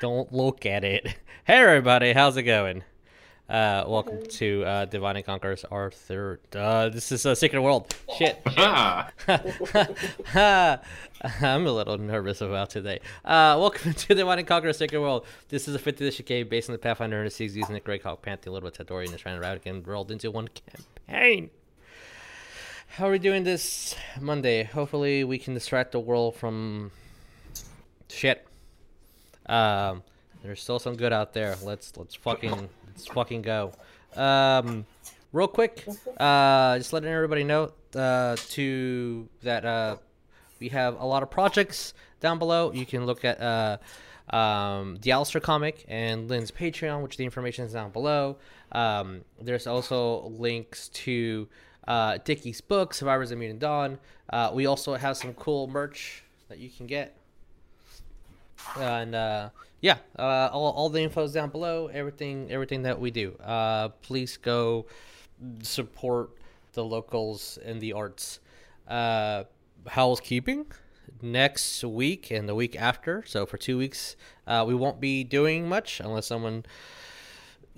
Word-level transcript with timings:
Don't 0.00 0.32
look 0.32 0.66
at 0.66 0.84
it. 0.84 1.16
Hey, 1.44 1.62
everybody, 1.62 2.12
how's 2.12 2.36
it 2.36 2.42
going? 2.42 2.84
Uh, 3.48 3.82
welcome 3.88 4.22
to 4.22 4.62
uh, 4.66 4.84
Divine 4.84 5.16
and 5.16 5.24
Conquerors 5.24 5.64
Arthur. 5.64 6.40
Uh, 6.54 6.90
this 6.90 7.10
is 7.10 7.24
a 7.24 7.34
Sacred 7.34 7.62
World. 7.62 7.90
Shit. 8.18 8.38
I'm 10.36 11.66
a 11.66 11.72
little 11.72 11.96
nervous 11.96 12.42
about 12.42 12.68
today. 12.68 13.00
Uh, 13.24 13.56
welcome 13.58 13.94
to 13.94 14.14
Divine 14.14 14.40
and 14.40 14.46
Conquerors 14.46 14.76
Sacred 14.76 15.00
World. 15.00 15.24
This 15.48 15.68
is 15.68 15.74
a 15.74 15.78
5th 15.78 15.88
edition 16.02 16.26
game 16.26 16.48
based 16.50 16.68
on 16.68 16.74
the 16.74 16.78
Pathfinder 16.78 17.16
and 17.16 17.26
the 17.26 17.30
Seas 17.30 17.56
using 17.56 17.72
the 17.72 17.80
Greyhawk 17.80 18.20
Pantheon, 18.20 18.52
a 18.52 18.54
little 18.54 18.68
bit 18.70 18.86
Tadori, 18.86 19.06
and 19.06 19.14
the 19.14 19.18
Shrine 19.18 19.36
of 19.36 19.40
Radican 19.40 19.82
rolled 19.84 20.10
into 20.10 20.30
one 20.30 20.50
campaign. 21.06 21.48
How 22.88 23.08
are 23.08 23.12
we 23.12 23.18
doing 23.18 23.44
this 23.44 23.94
Monday? 24.20 24.64
Hopefully, 24.64 25.24
we 25.24 25.38
can 25.38 25.54
distract 25.54 25.92
the 25.92 26.00
world 26.00 26.36
from 26.36 26.90
shit. 28.10 28.47
Um, 29.48 30.02
there's 30.42 30.60
still 30.60 30.78
some 30.78 30.96
good 30.96 31.12
out 31.12 31.32
there. 31.32 31.56
Let's 31.62 31.96
let's 31.96 32.14
fucking 32.14 32.68
let's 32.86 33.06
fucking 33.06 33.42
go. 33.42 33.72
Um, 34.16 34.86
real 35.32 35.48
quick, 35.48 35.86
uh, 36.18 36.78
just 36.78 36.92
letting 36.92 37.10
everybody 37.10 37.44
know 37.44 37.72
uh, 37.94 38.36
to 38.50 39.28
that 39.42 39.64
uh, 39.64 39.96
we 40.60 40.68
have 40.68 41.00
a 41.00 41.04
lot 41.04 41.22
of 41.22 41.30
projects 41.30 41.94
down 42.20 42.38
below. 42.38 42.72
You 42.72 42.86
can 42.86 43.06
look 43.06 43.24
at 43.24 43.40
uh, 43.40 43.78
um, 44.34 44.98
the 45.00 45.12
Alistair 45.12 45.40
comic 45.40 45.84
and 45.88 46.28
Lynn's 46.28 46.50
Patreon, 46.50 47.02
which 47.02 47.16
the 47.16 47.24
information 47.24 47.64
is 47.64 47.72
down 47.72 47.90
below. 47.90 48.36
Um, 48.72 49.22
there's 49.40 49.66
also 49.66 50.28
links 50.28 50.88
to 50.90 51.48
uh, 51.86 52.18
Dickie's 52.24 52.60
book, 52.60 52.92
Survivors 52.94 53.30
of 53.30 53.38
Mutant 53.38 53.60
Dawn. 53.60 53.98
Uh, 54.30 54.50
we 54.52 54.66
also 54.66 54.94
have 54.94 55.16
some 55.16 55.32
cool 55.34 55.66
merch 55.68 56.22
that 56.48 56.58
you 56.58 56.68
can 56.68 56.86
get 56.86 57.17
and 58.78 59.14
uh, 59.14 59.50
yeah, 59.80 59.98
uh, 60.18 60.50
all, 60.52 60.72
all 60.72 60.88
the 60.88 61.00
info 61.00 61.24
is 61.24 61.32
down 61.32 61.50
below. 61.50 61.88
Everything 61.88 62.50
everything 62.50 62.82
that 62.82 62.98
we 63.00 63.10
do. 63.10 63.34
Uh, 63.42 63.88
please 64.02 64.36
go 64.36 64.86
support 65.62 66.30
the 66.72 66.84
locals 66.84 67.58
and 67.64 67.80
the 67.80 67.92
arts. 67.92 68.40
Uh, 68.86 69.44
housekeeping 69.86 70.66
next 71.22 71.82
week 71.84 72.30
and 72.30 72.48
the 72.48 72.54
week 72.54 72.76
after. 72.76 73.24
So 73.26 73.46
for 73.46 73.56
two 73.56 73.78
weeks, 73.78 74.16
uh, 74.46 74.64
we 74.66 74.74
won't 74.74 75.00
be 75.00 75.24
doing 75.24 75.68
much 75.68 76.00
unless 76.00 76.26
someone 76.26 76.64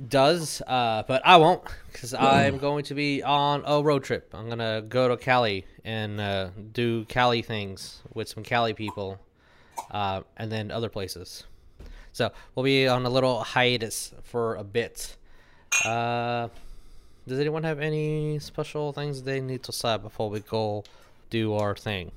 does. 0.08 0.62
Uh, 0.66 1.02
but 1.06 1.22
I 1.24 1.36
won't 1.36 1.62
because 1.92 2.14
I'm 2.14 2.58
going 2.68 2.84
to 2.84 2.94
be 2.94 3.22
on 3.22 3.62
a 3.66 3.82
road 3.82 4.04
trip. 4.04 4.30
I'm 4.34 4.48
gonna 4.48 4.82
go 4.82 5.08
to 5.08 5.16
Cali 5.16 5.66
and 5.84 6.20
uh, 6.20 6.50
do 6.72 7.04
Cali 7.06 7.42
things 7.42 8.02
with 8.14 8.28
some 8.28 8.42
Cali 8.42 8.74
people 8.74 9.18
uh, 9.90 10.22
and 10.36 10.50
then 10.50 10.70
other 10.70 10.88
places. 10.88 11.44
So 12.12 12.30
we'll 12.54 12.64
be 12.64 12.88
on 12.88 13.06
a 13.06 13.10
little 13.10 13.42
hiatus 13.42 14.12
for 14.22 14.56
a 14.56 14.64
bit. 14.64 15.16
Uh, 15.84 16.48
does 17.26 17.38
anyone 17.38 17.62
have 17.62 17.78
any 17.78 18.38
special 18.40 18.92
things 18.92 19.22
they 19.22 19.40
need 19.40 19.62
to 19.64 19.72
say 19.72 19.98
before 19.98 20.30
we 20.30 20.40
go 20.40 20.84
do 21.30 21.54
our 21.54 21.76
thing? 21.76 22.10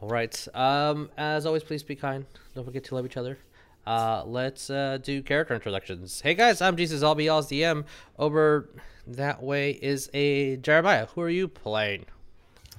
All 0.00 0.08
right. 0.08 0.46
Um, 0.54 1.10
as 1.16 1.46
always, 1.46 1.62
please 1.62 1.82
be 1.82 1.96
kind. 1.96 2.26
Don't 2.54 2.64
forget 2.64 2.84
to 2.84 2.94
love 2.94 3.06
each 3.06 3.16
other. 3.16 3.38
Uh, 3.86 4.24
let's 4.26 4.68
uh, 4.68 4.98
do 5.02 5.22
character 5.22 5.54
introductions. 5.54 6.20
Hey 6.20 6.34
guys, 6.34 6.60
I'm 6.60 6.76
Jesus. 6.76 7.02
I'll 7.02 7.14
be 7.14 7.24
y'all's 7.24 7.48
DM. 7.48 7.84
Over 8.18 8.68
that 9.06 9.42
way 9.42 9.70
is 9.70 10.10
a 10.12 10.56
Jeremiah. 10.56 11.06
Who 11.14 11.20
are 11.20 11.30
you 11.30 11.46
playing? 11.46 12.06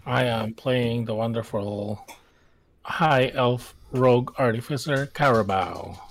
I 0.05 0.25
am 0.25 0.53
playing 0.53 1.05
the 1.05 1.15
wonderful 1.15 2.05
High 2.87 3.31
Elf 3.33 3.75
Rogue 3.91 4.31
Artificer 4.39 5.07
Carabao. 5.07 6.01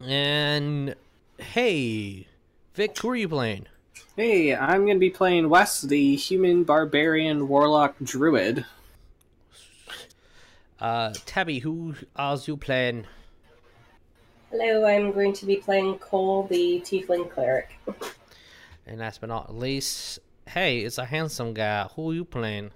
And 0.00 0.94
hey, 1.38 2.26
Vic, 2.74 2.98
who 2.98 3.10
are 3.10 3.16
you 3.16 3.28
playing? 3.28 3.66
Hey, 4.16 4.56
I'm 4.56 4.86
gonna 4.86 4.98
be 4.98 5.10
playing 5.10 5.50
Wes, 5.50 5.82
the 5.82 6.16
human 6.16 6.64
barbarian 6.64 7.46
warlock 7.46 7.96
druid. 8.02 8.64
Uh, 10.80 11.12
Tabby, 11.26 11.58
who 11.58 11.94
are 12.16 12.38
you 12.46 12.56
playing? 12.56 13.06
Hello, 14.50 14.86
I'm 14.86 15.12
going 15.12 15.34
to 15.34 15.46
be 15.46 15.56
playing 15.56 15.98
Coal, 15.98 16.46
the 16.46 16.80
Tiefling 16.80 17.30
Cleric. 17.30 17.78
And 18.86 18.98
last 18.98 19.20
but 19.20 19.28
not 19.28 19.54
least, 19.54 20.20
hey, 20.48 20.80
it's 20.80 20.98
a 20.98 21.04
handsome 21.04 21.54
guy. 21.54 21.84
Who 21.94 22.10
are 22.10 22.14
you 22.14 22.24
playing? 22.24 22.70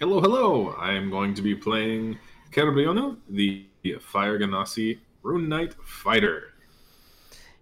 Hello, 0.00 0.18
hello. 0.18 0.74
I 0.78 0.92
am 0.92 1.10
going 1.10 1.34
to 1.34 1.42
be 1.42 1.54
playing 1.54 2.18
Kerbeono, 2.52 3.18
the 3.28 3.66
Fire 4.00 4.38
Genasi 4.38 4.98
Rune 5.22 5.46
Knight 5.46 5.74
Fighter. 5.84 6.54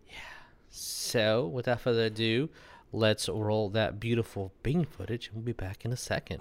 Yeah. 0.08 0.18
So, 0.70 1.48
without 1.48 1.80
further 1.80 2.04
ado, 2.04 2.48
let's 2.92 3.28
roll 3.28 3.70
that 3.70 3.98
beautiful 3.98 4.52
Bing 4.62 4.84
footage, 4.84 5.26
and 5.26 5.38
we'll 5.38 5.46
be 5.46 5.52
back 5.52 5.84
in 5.84 5.90
a 5.90 5.96
second. 5.96 6.40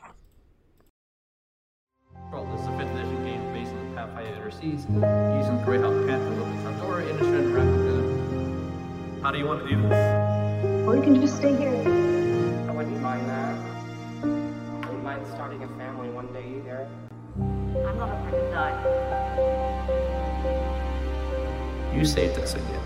Well, 2.32 2.46
this 2.52 2.62
is 2.62 2.68
a 2.68 2.72
5th 2.74 2.92
edition 2.94 3.24
game 3.26 3.52
based 3.52 3.72
on 3.72 3.90
the 3.90 3.96
Pathfinder 3.96 4.52
Seas, 4.52 4.86
using 4.86 5.58
Greyhawk 5.66 6.08
Panther, 6.08 6.30
Little 6.30 6.46
Tandora, 6.62 7.10
and 7.10 7.20
a 7.20 7.24
Shred 7.24 7.46
Replica. 7.48 9.24
How 9.24 9.32
do 9.32 9.40
you 9.40 9.48
want 9.48 9.64
to 9.64 9.68
do 9.68 9.82
this? 9.82 10.86
Or 10.86 10.96
you 10.96 11.02
can 11.02 11.20
just 11.20 11.38
stay 11.38 11.56
here. 11.56 11.74
I 12.70 12.72
wouldn't 12.72 13.02
mind 13.02 13.28
that. 13.30 13.47
I 15.48 15.50
wouldn't 15.50 15.78
mind 15.78 15.80
starting 15.80 15.80
a 15.80 15.80
family 15.80 16.10
one 16.10 16.28
day 16.34 16.44
either. 16.58 16.88
I'm 17.88 17.98
not 17.98 18.10
afraid 18.10 18.32
to 18.32 18.50
die. 18.52 18.76
You 21.96 22.04
saved 22.04 22.38
us 22.40 22.56
again. 22.56 22.84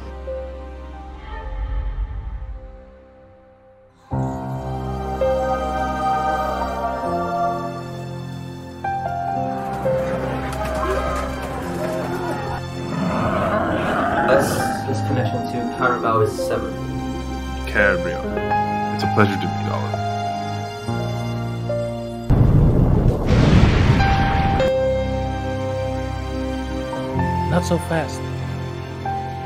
Thus, 14.28 14.88
his 14.88 15.00
connection 15.08 15.42
to 15.48 15.76
Carabao 15.78 16.22
is 16.22 16.32
severed. 16.32 16.76
Cabrio. 17.66 18.22
It's 18.94 19.04
a 19.04 19.12
pleasure 19.16 19.40
to 19.42 19.51
Not 27.62 27.68
so 27.68 27.78
fast. 27.78 28.20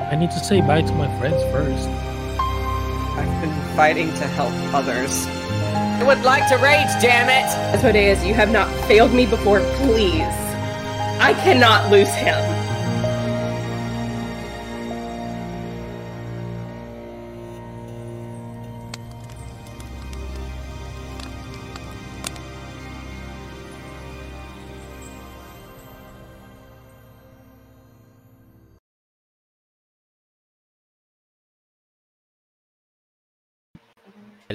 I 0.09 0.15
need 0.15 0.31
to 0.31 0.39
say 0.39 0.61
bye 0.61 0.81
to 0.81 0.93
my 0.93 1.19
friends 1.19 1.43
first. 1.51 1.89
I've 3.19 3.41
been 3.41 3.75
fighting 3.75 4.07
to 4.07 4.25
help 4.39 4.53
others. 4.73 5.27
I 5.27 6.01
would 6.01 6.21
like 6.21 6.47
to 6.47 6.55
rage, 6.55 6.87
damn 7.01 7.27
it! 7.27 7.51
Asmodeus, 7.75 8.23
you 8.23 8.33
have 8.33 8.49
not 8.53 8.73
failed 8.87 9.11
me 9.11 9.25
before, 9.25 9.59
please. 9.75 10.31
I 11.19 11.35
cannot 11.43 11.91
lose 11.91 12.07
him. 12.07 12.39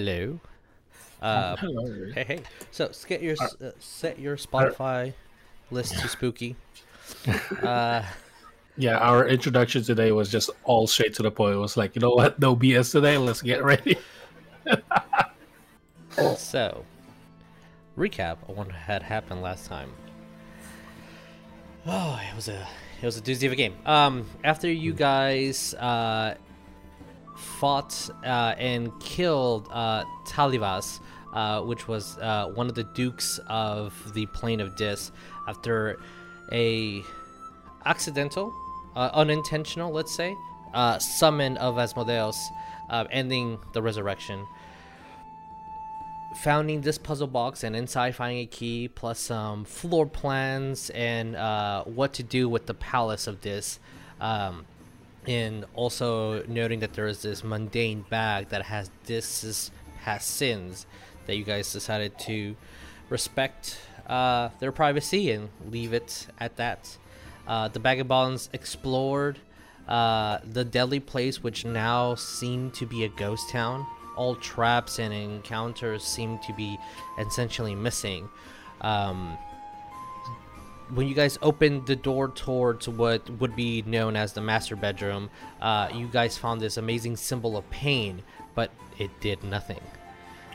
Hello. 0.00 0.40
Uh, 1.20 1.56
Hello. 1.56 2.10
hey, 2.14 2.24
hey. 2.24 2.40
So, 2.70 2.90
get 3.06 3.20
your 3.20 3.36
uh, 3.38 3.72
set 3.78 4.18
your 4.18 4.38
Spotify 4.38 5.12
list 5.70 5.98
to 6.00 6.08
spooky. 6.08 6.56
Uh, 7.62 8.02
Yeah, 8.78 8.96
our 8.96 9.28
introduction 9.28 9.82
today 9.82 10.10
was 10.12 10.30
just 10.30 10.48
all 10.64 10.86
straight 10.86 11.12
to 11.16 11.22
the 11.22 11.30
point. 11.30 11.54
It 11.56 11.58
was 11.58 11.76
like, 11.76 11.94
you 11.94 12.00
know 12.00 12.12
what? 12.12 12.38
No 12.38 12.56
BS 12.56 12.92
today. 12.92 13.18
Let's 13.18 13.42
get 13.42 13.62
ready. 13.62 13.98
so, 16.38 16.82
recap 17.98 18.36
of 18.48 18.56
what 18.56 18.70
had 18.72 19.02
happened 19.02 19.42
last 19.42 19.66
time. 19.66 19.90
Oh, 21.86 22.18
it 22.30 22.34
was 22.36 22.48
a 22.48 22.66
it 23.02 23.06
was 23.06 23.18
a 23.18 23.20
doozy 23.22 23.44
of 23.46 23.52
a 23.52 23.56
game. 23.56 23.74
Um, 23.84 24.26
after 24.44 24.70
you 24.70 24.92
guys 24.94 25.74
uh, 25.74 26.34
fought 27.40 28.10
uh, 28.24 28.54
and 28.58 28.92
killed 29.00 29.68
uh, 29.70 30.04
Talivas, 30.26 31.00
uh, 31.32 31.62
which 31.62 31.88
was 31.88 32.18
uh, 32.18 32.50
one 32.54 32.68
of 32.68 32.74
the 32.74 32.84
dukes 32.84 33.40
of 33.48 33.94
the 34.14 34.26
Plane 34.26 34.60
of 34.60 34.76
Dis, 34.76 35.10
after 35.48 35.98
a 36.52 37.02
accidental, 37.86 38.52
uh, 38.94 39.10
unintentional, 39.14 39.92
let's 39.92 40.14
say, 40.14 40.36
uh, 40.74 40.98
summon 40.98 41.56
of 41.56 41.78
Asmodeus, 41.78 42.36
ending 43.10 43.58
the 43.72 43.82
resurrection. 43.82 44.46
founding 46.42 46.80
this 46.80 46.96
puzzle 46.96 47.26
box 47.26 47.64
and 47.64 47.74
inside 47.74 48.14
finding 48.14 48.38
a 48.38 48.46
key 48.46 48.88
plus 48.88 49.18
some 49.18 49.64
floor 49.64 50.06
plans 50.06 50.90
and 50.90 51.34
what 51.96 52.12
to 52.14 52.22
do 52.22 52.48
with 52.48 52.66
the 52.66 52.74
palace 52.74 53.26
of 53.26 53.40
this 53.40 53.80
um, 54.20 54.64
and 55.26 55.64
also 55.74 56.44
noting 56.46 56.80
that 56.80 56.94
there 56.94 57.06
is 57.06 57.22
this 57.22 57.44
mundane 57.44 58.04
bag 58.08 58.48
that 58.48 58.62
has 58.62 58.90
this 59.04 59.44
is, 59.44 59.70
has 60.02 60.24
sins 60.24 60.86
that 61.26 61.36
you 61.36 61.44
guys 61.44 61.72
decided 61.72 62.18
to 62.18 62.56
respect 63.08 63.78
uh, 64.06 64.48
their 64.60 64.72
privacy 64.72 65.30
and 65.30 65.48
leave 65.70 65.92
it 65.92 66.26
at 66.38 66.56
that 66.56 66.96
uh, 67.46 67.66
the 67.68 67.80
vagabonds 67.80 68.48
explored 68.52 69.38
uh, 69.88 70.38
the 70.44 70.64
deadly 70.64 71.00
place, 71.00 71.42
which 71.42 71.64
now 71.64 72.14
seemed 72.14 72.72
to 72.74 72.86
be 72.86 73.04
a 73.04 73.08
ghost 73.08 73.50
town. 73.50 73.84
All 74.16 74.36
traps 74.36 75.00
and 75.00 75.12
encounters 75.12 76.04
seem 76.04 76.38
to 76.46 76.52
be 76.52 76.78
essentially 77.18 77.74
missing. 77.74 78.28
Um, 78.82 79.36
when 80.94 81.06
you 81.06 81.14
guys 81.14 81.38
opened 81.42 81.86
the 81.86 81.96
door 81.96 82.28
towards 82.28 82.88
what 82.88 83.28
would 83.38 83.54
be 83.54 83.82
known 83.82 84.16
as 84.16 84.32
the 84.32 84.40
master 84.40 84.76
bedroom, 84.76 85.30
uh, 85.60 85.88
you 85.94 86.06
guys 86.08 86.36
found 86.36 86.60
this 86.60 86.76
amazing 86.76 87.16
symbol 87.16 87.56
of 87.56 87.68
pain, 87.70 88.22
but 88.54 88.70
it 88.98 89.10
did 89.20 89.42
nothing. 89.44 89.80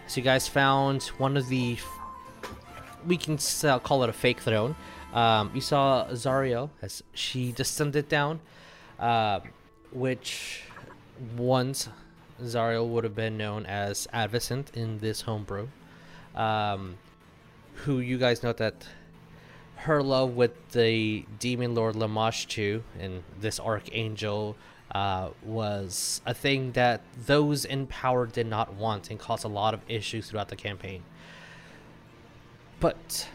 So 0.07 0.17
you 0.17 0.23
guys 0.23 0.47
found 0.47 1.03
one 1.17 1.37
of 1.37 1.47
the, 1.47 1.77
we 3.07 3.17
can 3.17 3.39
uh, 3.63 3.79
call 3.79 4.03
it 4.03 4.09
a 4.09 4.13
fake 4.13 4.39
throne. 4.39 4.75
Um, 5.13 5.51
you 5.53 5.61
saw 5.61 6.07
Zario 6.09 6.69
as 6.81 7.01
she 7.13 7.51
descended 7.51 8.09
down, 8.09 8.41
uh, 8.99 9.39
which 9.91 10.63
once 11.37 11.87
Zario 12.43 12.85
would 12.85 13.03
have 13.05 13.15
been 13.15 13.37
known 13.37 13.65
as 13.65 14.07
Advocent 14.11 14.71
in 14.75 14.99
this 14.99 15.21
homebrew. 15.21 15.67
Um, 16.35 16.97
who 17.75 17.99
you 17.99 18.17
guys 18.17 18.43
know 18.43 18.53
that 18.53 18.85
her 19.77 20.01
love 20.01 20.35
with 20.35 20.69
the 20.71 21.25
demon 21.39 21.75
lord 21.75 21.95
Lamashtu 21.95 22.81
and 22.99 23.23
this 23.39 23.59
archangel 23.59 24.55
uh, 24.95 25.29
was 25.43 26.21
a 26.25 26.33
thing 26.33 26.71
that 26.71 27.01
those 27.25 27.65
in 27.65 27.85
power 27.87 28.25
did 28.25 28.47
not 28.47 28.73
want 28.75 29.09
and 29.09 29.19
caused 29.19 29.43
a 29.43 29.49
lot 29.49 29.73
of 29.73 29.81
issues 29.89 30.29
throughout 30.29 30.47
the 30.47 30.55
campaign. 30.55 31.03
But 32.79 33.27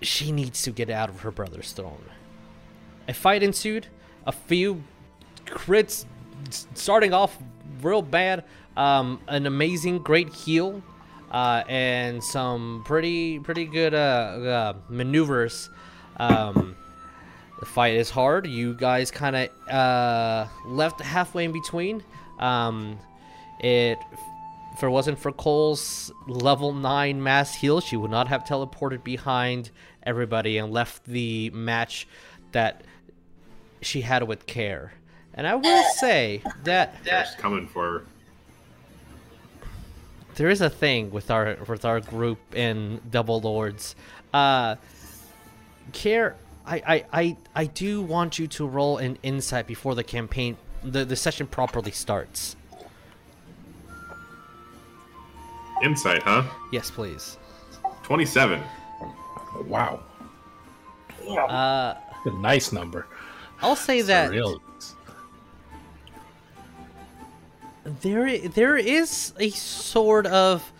she 0.00 0.32
needs 0.32 0.62
to 0.62 0.70
get 0.70 0.88
out 0.88 1.10
of 1.10 1.20
her 1.20 1.30
brother's 1.30 1.72
throne. 1.72 2.04
A 3.06 3.12
fight 3.12 3.42
ensued. 3.42 3.88
A 4.26 4.32
few 4.32 4.82
crits 5.44 6.06
starting 6.74 7.12
off 7.12 7.36
real 7.82 8.02
bad. 8.02 8.44
Um, 8.76 9.20
an 9.28 9.46
amazing 9.46 9.98
great 9.98 10.32
heal. 10.32 10.82
Uh, 11.30 11.62
and 11.68 12.22
some 12.22 12.82
pretty 12.84 13.38
pretty 13.38 13.64
good 13.64 13.94
uh, 13.94 13.96
uh, 13.96 14.72
maneuvers. 14.88 15.70
Um, 16.16 16.76
the 17.60 17.66
fight 17.66 17.94
is 17.94 18.10
hard. 18.10 18.46
You 18.46 18.74
guys 18.74 19.10
kind 19.10 19.36
of 19.36 19.68
uh, 19.72 20.46
left 20.66 21.00
halfway 21.00 21.44
in 21.44 21.52
between. 21.52 22.02
Um, 22.38 22.98
it 23.60 23.98
if 24.72 24.82
it 24.82 24.88
wasn't 24.88 25.18
for 25.18 25.30
Coal's 25.32 26.10
level 26.26 26.72
9 26.72 27.22
mass 27.22 27.54
heal, 27.54 27.80
she 27.80 27.96
would 27.96 28.10
not 28.10 28.28
have 28.28 28.44
teleported 28.44 29.04
behind 29.04 29.70
everybody 30.02 30.58
and 30.58 30.72
left 30.72 31.04
the 31.04 31.50
match 31.50 32.08
that 32.52 32.82
she 33.82 34.00
had 34.00 34.22
with 34.26 34.46
Kaer. 34.46 34.92
And 35.34 35.46
I 35.46 35.56
will 35.56 35.84
say 35.98 36.42
that 36.64 37.04
Just 37.04 37.38
coming 37.38 37.66
for 37.66 37.82
her. 37.82 38.06
There 40.40 40.48
is 40.48 40.62
a 40.62 40.70
thing 40.70 41.10
with 41.10 41.30
our 41.30 41.58
with 41.68 41.84
our 41.84 42.00
group 42.00 42.38
in 42.54 43.02
Double 43.10 43.42
Lords. 43.42 43.94
Uh 44.32 44.76
Kaer 45.92 46.34
I, 46.64 46.76
I, 46.76 47.04
I, 47.12 47.36
I 47.54 47.64
do 47.66 48.00
want 48.00 48.38
you 48.38 48.46
to 48.46 48.66
roll 48.66 48.96
an 48.96 49.18
insight 49.22 49.66
before 49.66 49.94
the 49.94 50.02
campaign 50.02 50.56
the, 50.82 51.04
the 51.04 51.14
session 51.14 51.46
properly 51.46 51.90
starts. 51.90 52.56
Insight, 55.82 56.22
huh? 56.22 56.44
Yes, 56.72 56.90
please. 56.90 57.36
27. 58.04 58.62
Wow, 59.66 60.00
Uh 61.28 61.96
a 62.24 62.30
nice 62.40 62.72
number. 62.72 63.06
I'll 63.60 63.76
say 63.76 63.98
It's 63.98 64.08
a 64.08 64.12
that 64.12 64.30
real. 64.30 64.62
There 68.00 68.38
there 68.48 68.76
is 68.76 69.32
a 69.38 69.50
sort 69.50 70.26
of 70.26 70.72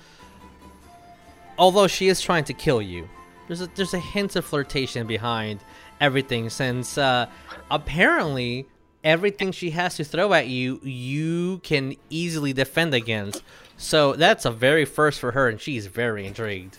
although 1.58 1.86
she 1.86 2.08
is 2.08 2.20
trying 2.20 2.44
to 2.44 2.52
kill 2.52 2.80
you 2.80 3.08
there's 3.46 3.60
a 3.60 3.66
there's 3.74 3.94
a 3.94 3.98
hint 3.98 4.36
of 4.36 4.44
flirtation 4.44 5.06
behind 5.06 5.60
everything 6.00 6.48
since 6.48 6.96
uh 6.96 7.26
apparently 7.70 8.66
everything 9.04 9.50
she 9.52 9.70
has 9.70 9.96
to 9.96 10.04
throw 10.04 10.32
at 10.32 10.46
you 10.46 10.78
you 10.82 11.58
can 11.62 11.94
easily 12.10 12.52
defend 12.52 12.94
against 12.94 13.42
so 13.76 14.12
that's 14.14 14.44
a 14.44 14.50
very 14.50 14.84
first 14.84 15.18
for 15.20 15.32
her 15.32 15.48
and 15.48 15.60
she's 15.60 15.86
very 15.86 16.26
intrigued 16.26 16.78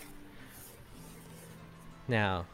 now 2.08 2.44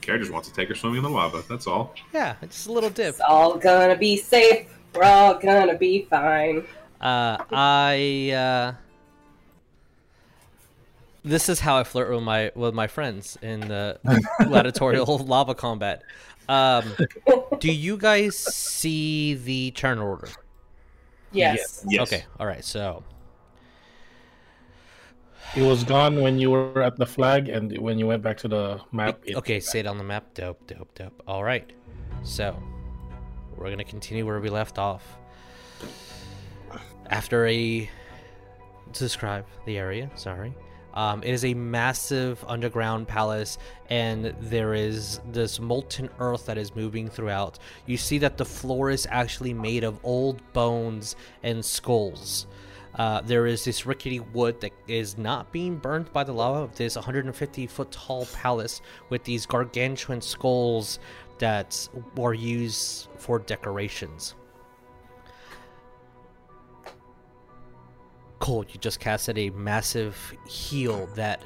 Kara 0.00 0.20
just 0.20 0.30
wants 0.30 0.48
to 0.48 0.54
take 0.54 0.68
her 0.68 0.74
swimming 0.76 0.98
in 0.98 1.02
the 1.02 1.10
lava. 1.10 1.42
That's 1.48 1.66
all. 1.66 1.92
yeah 2.12 2.36
just 2.42 2.68
a 2.68 2.72
little 2.72 2.90
dip 2.90 3.08
It's 3.08 3.20
all 3.20 3.58
gonna 3.58 3.96
be 3.96 4.16
safe. 4.16 4.68
We're 4.96 5.04
all 5.04 5.34
gonna 5.34 5.76
be 5.76 6.02
fine. 6.08 6.64
Uh, 7.00 7.36
I 7.50 8.30
uh, 8.30 8.74
this 11.22 11.48
is 11.48 11.60
how 11.60 11.76
I 11.76 11.84
flirt 11.84 12.10
with 12.10 12.22
my 12.22 12.50
with 12.54 12.72
my 12.72 12.86
friends 12.86 13.36
in 13.42 13.60
the 13.60 13.98
gladiatorial 14.44 15.18
lava 15.18 15.54
combat. 15.54 16.02
Um, 16.48 16.84
do 17.58 17.72
you 17.72 17.96
guys 17.96 18.36
see 18.36 19.34
the 19.34 19.72
turn 19.72 19.98
order? 19.98 20.28
Yes. 21.32 21.84
Yes. 21.88 22.00
Okay, 22.02 22.24
all 22.38 22.46
right. 22.46 22.64
So 22.64 23.02
It 25.56 25.62
was 25.62 25.84
gone 25.84 26.22
when 26.22 26.38
you 26.38 26.50
were 26.50 26.82
at 26.82 26.96
the 26.96 27.06
flag, 27.06 27.48
and 27.48 27.76
when 27.78 27.98
you 27.98 28.06
went 28.06 28.22
back 28.22 28.36
to 28.38 28.48
the 28.48 28.80
map. 28.92 29.18
It, 29.24 29.36
okay, 29.36 29.60
say 29.60 29.80
it 29.80 29.86
on 29.86 29.98
the 29.98 30.04
map. 30.04 30.32
Dope, 30.34 30.64
dope, 30.66 30.94
dope. 30.94 31.22
All 31.26 31.42
right. 31.42 31.70
So 32.22 32.56
we're 33.56 33.70
gonna 33.70 33.84
continue 33.84 34.26
where 34.26 34.40
we 34.40 34.50
left 34.50 34.78
off. 34.78 35.02
After 37.08 37.46
a 37.46 37.88
describe 38.92 39.46
the 39.64 39.78
area. 39.78 40.10
Sorry. 40.14 40.54
Um, 40.94 41.22
it 41.22 41.30
is 41.30 41.44
a 41.44 41.52
massive 41.52 42.42
underground 42.48 43.06
palace, 43.06 43.58
and 43.90 44.34
there 44.40 44.72
is 44.72 45.20
this 45.30 45.60
molten 45.60 46.08
earth 46.18 46.46
that 46.46 46.56
is 46.56 46.74
moving 46.74 47.08
throughout. 47.08 47.58
You 47.84 47.98
see 47.98 48.16
that 48.18 48.38
the 48.38 48.46
floor 48.46 48.90
is 48.90 49.06
actually 49.10 49.52
made 49.52 49.84
of 49.84 50.00
old 50.02 50.40
bones 50.54 51.14
and 51.42 51.62
skulls. 51.62 52.46
Uh, 52.94 53.20
there 53.20 53.46
is 53.46 53.62
this 53.62 53.84
rickety 53.84 54.20
wood 54.20 54.58
that 54.62 54.72
is 54.88 55.18
not 55.18 55.52
being 55.52 55.76
burned 55.76 56.10
by 56.14 56.24
the 56.24 56.32
lava 56.32 56.60
of 56.60 56.74
this 56.76 56.96
150 56.96 57.66
foot 57.66 57.90
tall 57.90 58.24
palace 58.32 58.80
with 59.10 59.22
these 59.24 59.44
gargantuan 59.44 60.22
skulls 60.22 60.98
that 61.38 61.88
were 62.16 62.34
used 62.34 63.08
for 63.16 63.38
decorations. 63.38 64.34
Coal, 68.38 68.64
you 68.68 68.78
just 68.78 69.00
casted 69.00 69.38
a 69.38 69.50
massive 69.50 70.34
heal 70.46 71.06
that 71.14 71.42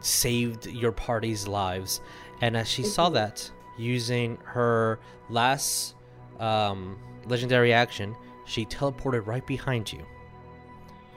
saved 0.00 0.66
your 0.66 0.92
party's 0.92 1.48
lives. 1.48 2.00
And 2.40 2.56
as 2.56 2.68
she 2.68 2.82
saw 2.82 3.08
that, 3.10 3.50
using 3.76 4.38
her 4.44 5.00
last 5.30 5.94
um, 6.38 6.98
legendary 7.26 7.72
action, 7.72 8.14
she 8.44 8.64
teleported 8.66 9.26
right 9.26 9.46
behind 9.46 9.92
you. 9.92 10.04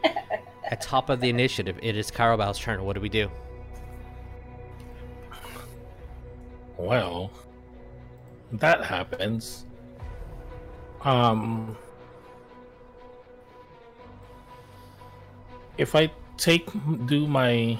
At 0.64 0.82
top 0.82 1.10
of 1.10 1.20
the 1.20 1.30
initiative, 1.30 1.78
it 1.82 1.96
is 1.96 2.12
Carabao's 2.12 2.60
turn. 2.60 2.84
What 2.84 2.94
do 2.94 3.02
we 3.02 3.10
do? 3.10 3.30
Well, 6.78 7.32
that 8.54 8.84
happens. 8.84 9.66
Um, 11.02 11.78
if 15.78 15.96
I 15.96 16.12
take 16.38 16.68
do 17.06 17.28
my 17.28 17.78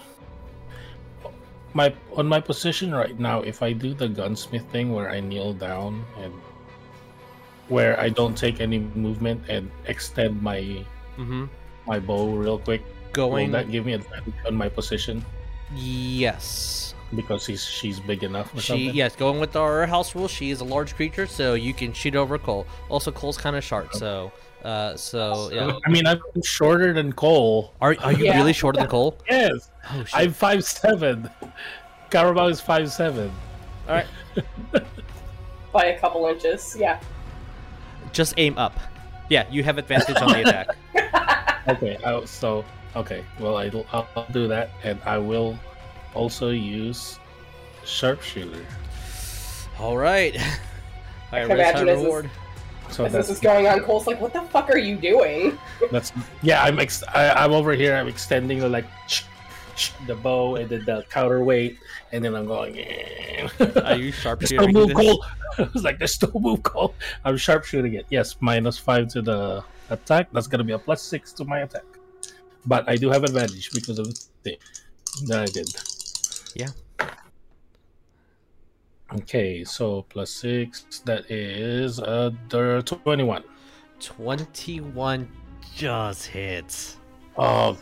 my 1.74 1.94
on 2.16 2.28
my 2.28 2.40
position 2.40 2.94
right 2.94 3.18
now, 3.20 3.42
if 3.42 3.62
I 3.62 3.74
do 3.74 3.94
the 3.94 4.08
gunsmith 4.08 4.66
thing 4.72 4.94
where 4.94 5.10
I 5.10 5.20
kneel 5.20 5.54
down 5.54 6.06
and 6.20 6.34
where 7.68 8.00
I 8.00 8.10
don't 8.10 8.36
take 8.38 8.62
any 8.62 8.80
movement 8.80 9.44
and 9.50 9.70
extend 9.86 10.42
my 10.42 10.84
Mm-hmm. 11.18 11.46
my 11.88 11.98
bow 11.98 12.30
real 12.38 12.60
quick, 12.60 12.86
Going. 13.12 13.50
will 13.50 13.58
that 13.58 13.72
give 13.72 13.88
me 13.90 13.94
advantage 13.94 14.38
on 14.46 14.54
my 14.54 14.70
position 14.70 15.26
yes. 15.74 16.94
Because 17.16 17.46
he's 17.46 17.64
she's 17.64 18.00
big 18.02 18.24
enough 18.24 18.54
or 18.54 18.60
She 18.60 18.68
something? 18.68 18.94
yes, 18.96 19.16
going 19.16 19.40
with 19.40 19.56
our 19.56 19.86
house 19.86 20.14
rule. 20.14 20.28
She 20.28 20.50
is 20.52 20.60
a 20.60 20.66
large 20.66 20.94
creature, 20.96 21.26
so 21.26 21.54
you 21.54 21.74
can 21.74 21.94
shoot 21.94 22.16
over 22.16 22.38
Coal. 22.38 22.68
Also, 22.90 23.12
Coal's 23.12 23.38
kind 23.38 23.56
of 23.56 23.64
short, 23.64 23.96
so 23.96 24.32
Uh, 24.64 24.98
so 24.98 25.50
yeah. 25.54 25.72
I 25.86 25.90
mean, 25.90 26.06
I'm 26.06 26.20
shorter 26.44 26.92
than 26.92 27.14
Coal. 27.14 27.74
Are 27.80 27.96
are 28.02 28.12
you 28.12 28.26
Yeah. 28.26 28.36
really 28.38 28.52
shorter 28.54 28.80
than 28.80 28.90
Coal? 28.90 29.18
Yes, 29.30 29.72
Oh! 29.90 30.04
I'm 30.14 30.34
five 30.34 30.66
seven. 30.66 31.30
Carabao 32.10 32.48
is 32.48 32.60
five 32.60 32.92
seven. 32.92 33.32
All 33.88 33.96
right, 33.96 34.08
By 35.72 35.86
a 35.86 36.00
couple 36.00 36.26
inches. 36.28 36.76
Yeah. 36.78 37.00
just 38.12 38.34
aim 38.38 38.58
up. 38.58 38.78
Yeah, 39.30 39.46
you 39.50 39.64
have 39.64 39.78
advantage 39.78 40.18
on 40.18 40.30
the 40.32 40.42
attack. 40.48 41.68
Okay, 41.70 41.98
I, 42.06 42.26
so 42.26 42.66
okay. 42.96 43.24
Well, 43.40 43.56
I'll, 43.58 44.08
I'll 44.16 44.28
do 44.32 44.48
that, 44.50 44.72
and 44.84 45.00
I 45.06 45.18
will 45.18 45.58
also 46.18 46.50
use 46.50 47.20
sharpshooter. 47.86 48.66
All 49.80 49.98
right. 49.98 50.36
I, 51.32 51.40
can 51.42 51.50
where's 51.50 51.50
our 51.50 51.56
imagine 51.56 51.86
this 51.88 51.98
is- 52.00 52.04
reward? 52.04 52.30
So 52.90 53.04
As 53.04 53.12
this 53.12 53.30
is 53.30 53.40
going 53.42 53.68
on, 53.68 53.82
Coal's 53.82 54.08
like, 54.08 54.22
what 54.22 54.32
the 54.32 54.42
fuck 54.44 54.70
are 54.70 54.78
you 54.78 54.96
doing? 54.96 55.60
that's 55.92 56.14
yeah. 56.42 56.64
I'm 56.64 56.80
ex- 56.80 57.04
I, 57.04 57.32
I'm 57.32 57.52
over 57.52 57.74
here. 57.74 57.94
I'm 57.94 58.08
extending 58.08 58.60
the 58.60 58.70
like 58.70 58.86
the 60.08 60.16
bow 60.16 60.56
and 60.56 60.70
then 60.70 60.86
the 60.86 61.04
counterweight, 61.10 61.80
and 62.14 62.24
then 62.24 62.34
I'm 62.34 62.46
going. 62.48 62.78
Are 62.78 63.98
you 63.98 64.12
There's 64.14 64.16
sharpshooting 64.16 64.72
no 64.72 64.88
move, 64.88 64.88
this? 64.88 64.96
Coal. 64.96 65.26
I 65.58 65.70
was 65.74 65.84
like, 65.84 66.00
"There's 66.00 66.22
no 66.22 66.32
move, 66.40 66.64
Coal." 66.64 66.94
I'm 67.26 67.36
sharpshooting 67.36 67.96
it. 67.96 68.06
Yes, 68.10 68.38
minus 68.40 68.78
five 68.78 69.10
to 69.10 69.22
the 69.22 69.66
attack. 69.90 70.30
That's 70.32 70.48
gonna 70.48 70.64
be 70.64 70.72
a 70.72 70.80
plus 70.80 71.02
six 71.04 71.34
to 71.34 71.44
my 71.44 71.60
attack. 71.68 71.84
But 72.66 72.88
I 72.88 72.96
do 72.96 73.10
have 73.10 73.26
advantage 73.26 73.70
because 73.72 74.00
of 74.00 74.08
the 74.08 74.16
thing 74.46 74.58
that 75.28 75.40
I 75.42 75.46
did. 75.48 75.68
Yeah. 76.58 76.70
Okay, 79.14 79.64
so 79.64 80.02
plus 80.10 80.32
six. 80.32 80.86
That 81.06 81.30
is 81.32 82.00
uh 82.00 82.32
the 82.50 82.82
twenty-one. 82.86 83.44
Twenty-one 84.00 85.30
just 85.76 86.26
hits. 86.26 86.98
Oh, 87.38 87.78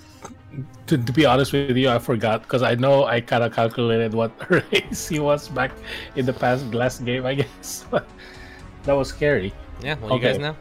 to, 0.88 0.98
to 0.98 1.14
be 1.14 1.26
honest 1.26 1.54
with 1.54 1.78
you, 1.78 1.90
I 1.90 2.00
forgot 2.00 2.44
because 2.44 2.62
I 2.62 2.76
know 2.76 3.06
I 3.06 3.22
kind 3.22 3.44
of 3.44 3.54
calculated 3.56 4.14
what 4.14 4.32
her 4.50 4.62
AC 4.72 5.20
was 5.20 5.48
back 5.50 5.72
in 6.16 6.26
the 6.26 6.34
past 6.34 6.74
last 6.74 7.06
game. 7.06 7.26
I 7.26 7.36
guess 7.36 7.86
that 8.84 8.94
was 8.94 9.08
scary. 9.10 9.54
Yeah, 9.82 9.96
well, 10.02 10.12
you 10.12 10.20
guys 10.20 10.36
Okay. 10.36 10.44
know. 10.44 10.56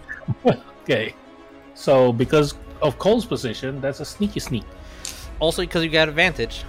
Okay, 0.85 1.15
so 1.75 2.13
because 2.13 2.55
of 2.83 2.99
Coal's 2.99 3.25
position, 3.25 3.81
that's 3.81 4.01
a 4.01 4.05
sneaky 4.05 4.39
sneak. 4.39 4.65
Also, 5.41 5.63
because 5.63 5.83
you 5.83 5.89
got 5.89 6.11
advantage. 6.11 6.63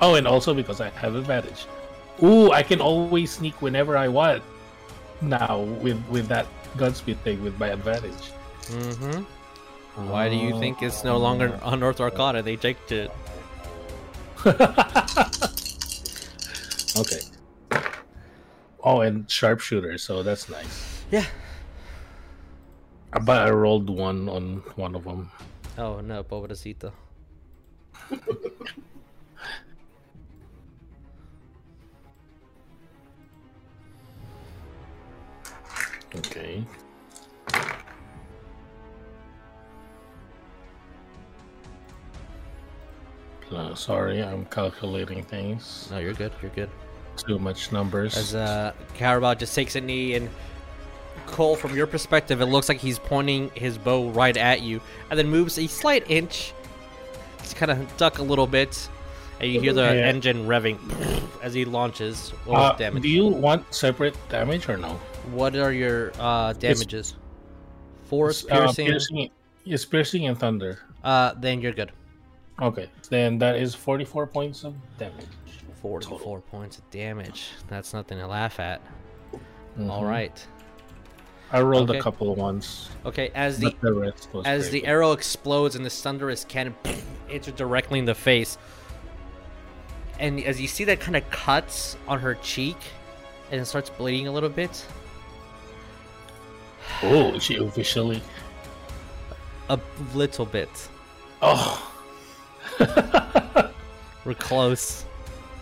Oh, 0.00 0.14
and 0.14 0.26
also 0.26 0.54
because 0.54 0.80
I 0.80 0.90
have 0.90 1.14
advantage. 1.14 1.66
Ooh, 2.22 2.52
I 2.52 2.62
can 2.62 2.80
always 2.80 3.30
sneak 3.30 3.60
whenever 3.60 3.96
I 3.96 4.08
want 4.08 4.42
now 5.20 5.60
with 5.82 6.02
with 6.08 6.28
that 6.28 6.46
gunsmith 6.76 7.18
thing 7.20 7.42
with 7.42 7.58
my 7.58 7.68
advantage. 7.68 8.32
Mm-hmm. 8.66 9.22
Why 10.08 10.28
do 10.28 10.36
you 10.36 10.58
think 10.58 10.82
it's 10.82 11.04
no 11.04 11.18
longer 11.18 11.58
on 11.62 11.80
North 11.80 12.00
Arcana? 12.00 12.42
They 12.42 12.56
checked 12.56 12.92
it. 12.92 13.10
okay. 14.46 14.56
Oh, 18.82 19.02
and 19.02 19.30
sharpshooter, 19.30 19.98
so 19.98 20.22
that's 20.22 20.48
nice. 20.48 21.04
Yeah. 21.10 21.26
But 23.22 23.48
I 23.48 23.50
rolled 23.50 23.90
one 23.90 24.28
on 24.28 24.62
one 24.76 24.94
of 24.94 25.04
them. 25.04 25.30
Oh 25.76 26.00
no, 26.00 26.24
pobrecito. 26.24 26.92
Okay. 36.16 36.64
Sorry, 43.74 44.22
I'm 44.22 44.44
calculating 44.46 45.24
things. 45.24 45.88
No, 45.90 45.98
you're 45.98 46.12
good. 46.14 46.32
You're 46.40 46.52
good. 46.52 46.70
Too 47.16 47.38
much 47.38 47.72
numbers. 47.72 48.16
As 48.16 48.34
uh, 48.34 48.72
Carabao 48.94 49.34
just 49.34 49.54
takes 49.54 49.74
a 49.76 49.80
knee 49.80 50.14
and 50.14 50.28
Coal, 51.26 51.54
from 51.54 51.76
your 51.76 51.86
perspective, 51.86 52.40
it 52.40 52.46
looks 52.46 52.68
like 52.68 52.78
he's 52.78 52.98
pointing 52.98 53.50
his 53.54 53.78
bow 53.78 54.10
right 54.10 54.36
at 54.36 54.62
you, 54.62 54.80
and 55.10 55.18
then 55.18 55.28
moves 55.28 55.58
a 55.58 55.66
slight 55.68 56.04
inch 56.10 56.52
to 57.48 57.54
kind 57.54 57.70
of 57.70 57.96
duck 57.96 58.18
a 58.18 58.22
little 58.22 58.46
bit, 58.48 58.88
and 59.40 59.52
you 59.52 59.60
hear 59.60 59.72
the 59.72 59.82
Yeah. 59.82 60.06
engine 60.08 60.46
revving 60.46 60.78
as 61.42 61.54
he 61.54 61.64
launches. 61.64 62.30
What 62.46 62.58
Uh, 62.58 62.76
damage? 62.76 63.02
do 63.02 63.08
you 63.08 63.26
want 63.26 63.72
separate 63.72 64.16
damage 64.28 64.68
or 64.68 64.76
no? 64.76 64.98
What 65.32 65.56
are 65.56 65.72
your 65.72 66.12
uh, 66.18 66.52
damages? 66.54 67.14
Force, 68.06 68.44
Uh, 68.50 68.58
piercing. 68.66 68.86
piercing. 68.86 69.30
It's 69.64 69.84
piercing 69.84 70.26
and 70.26 70.38
thunder. 70.38 70.78
Uh, 71.04 71.34
then 71.38 71.60
you're 71.60 71.72
good. 71.72 71.92
Okay, 72.60 72.90
then 73.08 73.38
that 73.38 73.56
is 73.56 73.74
44 73.74 74.26
points 74.26 74.64
of 74.64 74.74
damage. 74.98 75.26
44 75.80 76.40
points 76.40 76.78
of 76.78 76.90
damage. 76.90 77.50
That's 77.68 77.94
nothing 77.94 78.18
to 78.18 78.26
laugh 78.26 78.60
at. 78.60 78.80
All 79.88 80.02
Mhm. 80.02 80.08
right. 80.08 80.46
I 81.52 81.62
rolled 81.62 81.90
Okay. 81.90 81.98
a 81.98 82.02
couple 82.02 82.30
of 82.30 82.38
ones. 82.38 82.90
Okay, 83.06 83.30
as 83.34 83.58
the 83.58 83.74
the 83.80 84.12
as 84.44 84.70
the 84.70 84.86
arrow 84.86 85.12
explodes 85.12 85.74
and 85.74 85.84
this 85.84 86.00
thunderous 86.02 86.44
cannon 86.44 86.74
hits 87.28 87.46
her 87.46 87.52
directly 87.52 87.98
in 87.98 88.04
the 88.04 88.14
face, 88.14 88.56
and 90.18 90.38
as 90.44 90.60
you 90.60 90.68
see 90.68 90.84
that 90.84 91.00
kind 91.00 91.16
of 91.16 91.28
cuts 91.30 91.96
on 92.06 92.20
her 92.20 92.34
cheek, 92.36 92.76
and 93.50 93.60
it 93.60 93.64
starts 93.64 93.90
bleeding 93.90 94.28
a 94.28 94.32
little 94.32 94.48
bit. 94.50 94.84
Oh, 97.02 97.38
she 97.38 97.56
officially. 97.56 98.22
A 99.68 99.78
little 100.14 100.46
bit. 100.46 100.88
Oh. 101.42 101.92
We're 104.24 104.34
close. 104.34 105.04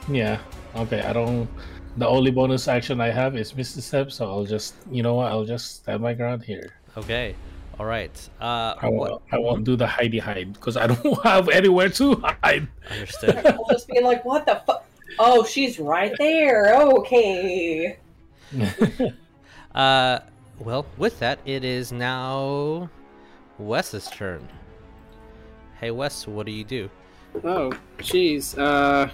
Yeah. 0.09 0.41
Okay. 0.75 1.03
I 1.03 1.13
don't. 1.13 1.49
The 1.97 2.07
only 2.07 2.31
bonus 2.31 2.69
action 2.69 3.01
I 3.01 3.11
have 3.11 3.37
is 3.37 3.55
Misty 3.57 3.81
Step, 3.81 4.13
so 4.13 4.29
I'll 4.29 4.45
just, 4.45 4.75
you 4.91 5.03
know 5.03 5.15
what? 5.15 5.33
I'll 5.33 5.45
just 5.45 5.77
stand 5.77 6.03
my 6.03 6.15
ground 6.15 6.45
here. 6.45 6.75
Okay. 6.97 7.35
All 7.79 7.87
right. 7.87 8.29
Uh, 8.41 8.75
I 8.81 8.89
won't. 8.89 9.23
I 9.31 9.39
won't 9.39 9.65
do 9.65 9.77
the 9.77 9.87
hidey 9.87 10.21
hide 10.21 10.53
because 10.53 10.77
I 10.77 10.87
don't 10.87 11.23
have 11.25 11.49
anywhere 11.49 11.89
to 11.91 12.17
hide. 12.43 12.67
Understood. 12.91 13.37
People 13.45 13.67
just 13.71 13.89
being 13.89 14.05
like, 14.05 14.25
what 14.25 14.47
the 14.47 14.61
fuck? 14.67 14.85
Oh, 15.19 15.45
she's 15.45 15.79
right 15.79 16.13
there. 16.19 16.75
Okay. 16.77 17.99
Uh, 19.75 20.19
well, 20.59 20.87
with 20.97 21.19
that, 21.21 21.39
it 21.45 21.65
is 21.65 21.93
now 21.93 22.91
Wes's 23.59 24.09
turn. 24.11 24.49
Hey, 25.81 25.91
Wes, 25.91 26.27
what 26.27 26.47
do 26.47 26.53
you 26.53 26.65
do? 26.65 26.91
Oh, 27.45 27.73
jeez. 27.99 28.59
Uh, 28.59 29.11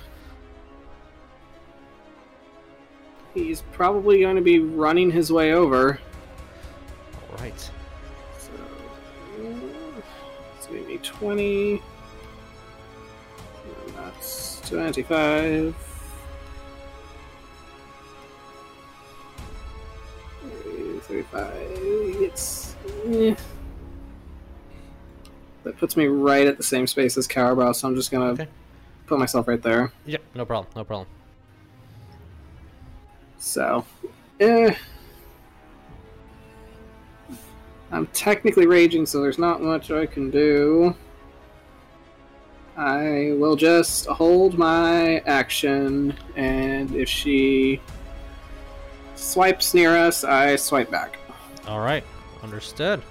he's 3.35 3.63
probably 3.73 4.21
going 4.21 4.37
to 4.37 4.43
be 4.43 4.61
running 4.61 5.11
his 5.11 5.31
way 5.33 5.53
over. 5.53 5.99
All 7.31 7.39
right. 7.39 7.61
So 8.39 8.51
it's 10.57 10.67
going 10.67 10.83
to 10.83 10.89
be 10.89 10.99
twenty. 10.99 11.83
That's 13.97 14.61
twenty-five. 14.69 15.75
35. 21.04 21.52
It's. 22.20 22.76
eh. 23.06 23.34
That 25.64 25.78
puts 25.78 25.96
me 25.96 26.06
right 26.06 26.46
at 26.46 26.56
the 26.58 26.62
same 26.62 26.87
space 26.87 27.16
as 27.16 27.26
Carabao, 27.26 27.73
so 27.73 27.88
I'm 27.88 27.94
just 27.94 28.11
gonna 28.11 28.32
Okay. 28.32 28.49
put 29.06 29.18
myself 29.18 29.49
right 29.49 29.62
there. 29.62 29.92
Yep, 30.04 30.23
no 30.34 30.44
problem, 30.44 30.70
no 30.76 30.84
problem. 30.84 31.08
So, 33.38 33.84
eh. 34.40 34.75
I'm 37.92 38.06
technically 38.08 38.66
raging, 38.66 39.06
so 39.06 39.20
there's 39.23 39.38
not 39.38 39.62
much 39.62 39.90
I 39.90 40.04
can 40.06 40.30
do. 40.30 40.94
I 42.76 43.34
will 43.38 43.54
just 43.54 44.06
hold 44.06 44.58
my 44.58 45.18
action, 45.20 46.14
and 46.37 46.92
if 46.94 47.08
she 47.08 47.80
swipes 49.25 49.75
near 49.75 49.97
us, 49.97 50.23
I 50.25 50.57
swipe 50.57 50.90
back. 50.90 51.19
All 51.66 51.81
right, 51.81 52.04
understood. 52.43 53.02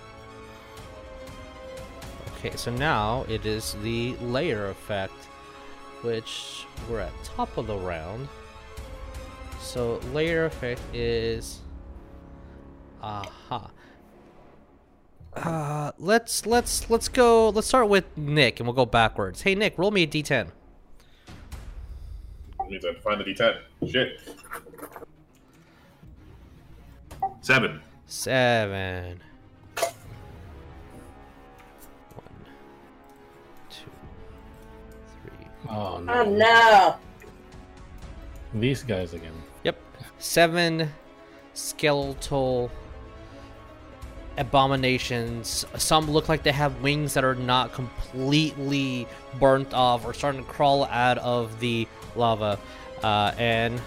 Okay, 2.38 2.56
so 2.56 2.72
now 2.72 3.26
it 3.28 3.46
is 3.46 3.76
the 3.82 4.16
layer 4.18 4.70
effect, 4.70 5.14
which 6.02 6.66
we're 6.90 7.00
at 7.00 7.12
top 7.24 7.58
of 7.58 7.68
the 7.68 7.78
round. 7.78 8.28
So 9.60 10.00
layer 10.14 10.46
effect 10.46 10.82
is, 10.94 11.62
aha. 13.02 13.72
Uh, 15.36 15.92
let's 15.98 16.46
let's 16.46 16.90
let's 16.92 17.08
go. 17.08 17.50
Let's 17.50 17.68
start 17.68 17.90
with 17.90 18.06
Nick, 18.16 18.60
and 18.60 18.68
we'll 18.68 18.76
go 18.76 18.86
backwards. 18.86 19.42
Hey 19.42 19.56
Nick, 19.56 19.78
roll 19.78 19.90
me 19.90 20.04
a 20.04 20.08
d10. 20.08 20.50
means 22.70 22.86
I 22.86 22.90
have 22.90 22.98
to 22.98 23.02
find 23.02 23.20
the 23.20 23.26
D10. 23.26 23.58
Shit. 23.90 24.20
Seven. 27.44 27.82
Seven. 28.08 29.20
One, 29.76 29.90
two, 33.70 33.92
three. 35.22 35.48
Oh 35.70 36.00
no. 36.00 36.14
Oh 36.14 36.24
no. 36.24 36.96
These 38.54 38.84
guys 38.84 39.14
again. 39.14 39.34
Yep. 39.66 39.78
Seven 40.20 40.90
skeletal 41.54 42.72
abominations. 44.38 45.66
Some 45.76 46.10
look 46.10 46.30
like 46.30 46.44
they 46.44 46.54
have 46.54 46.82
wings 46.82 47.14
that 47.14 47.26
are 47.26 47.36
not 47.36 47.74
completely 47.74 49.06
burnt 49.38 49.74
off 49.74 50.06
or 50.06 50.14
starting 50.14 50.46
to 50.46 50.50
crawl 50.50 50.86
out 50.86 51.18
of 51.18 51.60
the 51.60 51.90
lava. 52.16 52.58
Uh, 53.04 53.34
and 53.38 53.82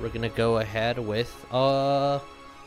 we're 0.00 0.08
gonna 0.08 0.28
go 0.30 0.58
ahead 0.58 0.98
with 0.98 1.46
uh 1.52 2.18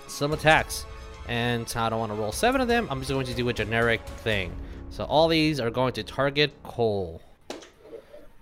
some 0.08 0.34
attacks. 0.34 0.86
And 1.28 1.72
I 1.76 1.90
don't 1.90 2.00
want 2.00 2.12
to 2.12 2.18
roll 2.18 2.34
seven 2.34 2.60
of 2.60 2.68
them. 2.68 2.88
I'm 2.90 3.00
just 3.00 3.10
going 3.10 3.26
to 3.26 3.34
do 3.34 3.48
a 3.48 3.54
generic 3.54 4.06
thing. 4.06 4.54
So 4.90 5.06
all 5.06 5.28
these 5.28 5.60
are 5.60 5.72
going 5.72 5.94
to 5.94 6.04
target 6.04 6.54
Coal. 6.64 7.22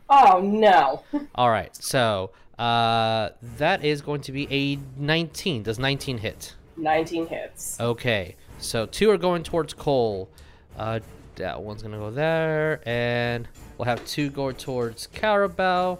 Oh 0.09 0.41
no. 0.43 1.03
All 1.35 1.49
right, 1.49 1.73
so 1.75 2.31
uh, 2.59 3.29
that 3.57 3.85
is 3.85 4.01
going 4.01 4.21
to 4.21 4.31
be 4.31 4.47
a 4.51 4.77
19. 5.01 5.63
Does 5.63 5.79
19 5.79 6.17
hit? 6.17 6.55
19 6.75 7.27
hits. 7.27 7.79
Okay, 7.79 8.35
so 8.59 8.85
two 8.85 9.09
are 9.11 9.17
going 9.17 9.43
towards 9.43 9.73
Coal. 9.73 10.29
Uh, 10.77 10.99
that 11.35 11.61
one's 11.61 11.81
gonna 11.81 11.97
go 11.97 12.11
there, 12.11 12.81
and 12.85 13.47
we'll 13.77 13.85
have 13.85 14.05
two 14.05 14.29
go 14.29 14.51
towards 14.51 15.07
Carabao. 15.07 15.99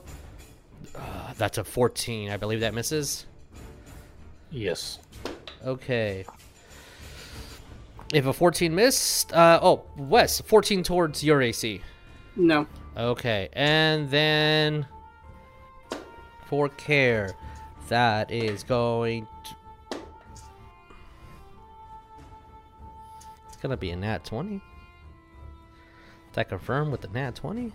Uh, 0.96 1.34
that's 1.38 1.58
a 1.58 1.64
14. 1.64 2.30
I 2.32 2.38
believe 2.38 2.62
that 2.62 2.74
misses. 2.74 3.26
Yes. 4.50 5.00
Okay. 5.66 6.26
If 8.14 8.26
a 8.26 8.34
14 8.34 8.76
missed, 8.76 9.34
uh, 9.34 9.60
oh, 9.62 9.84
Wes, 9.98 10.42
14 10.42 10.84
towards 10.84 11.24
your 11.24 11.42
AC. 11.42 11.82
No. 12.36 12.68
Okay, 12.98 13.48
and 13.54 14.10
then 14.10 14.86
for 16.48 16.68
Kaer, 16.70 17.34
that 17.88 18.30
is 18.32 18.64
going 18.64 19.26
to. 19.46 19.98
It's 23.48 23.58
gonna 23.62 23.78
be 23.78 23.92
a 23.92 23.96
nat 23.96 24.26
20. 24.26 24.56
Is 24.56 24.62
that 26.34 26.50
confirmed 26.50 26.92
with 26.92 27.02
the 27.02 27.08
nat 27.10 27.36
20? 27.36 27.72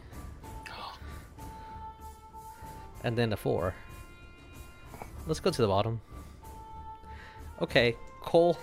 And 3.07 3.17
then 3.17 3.33
a 3.33 3.37
4. 3.37 3.73
Let's 5.29 5.39
go 5.39 5.53
to 5.53 5.63
the 5.63 5.69
bottom. 5.69 6.01
Okay, 7.63 7.95
Coal. 8.21 8.55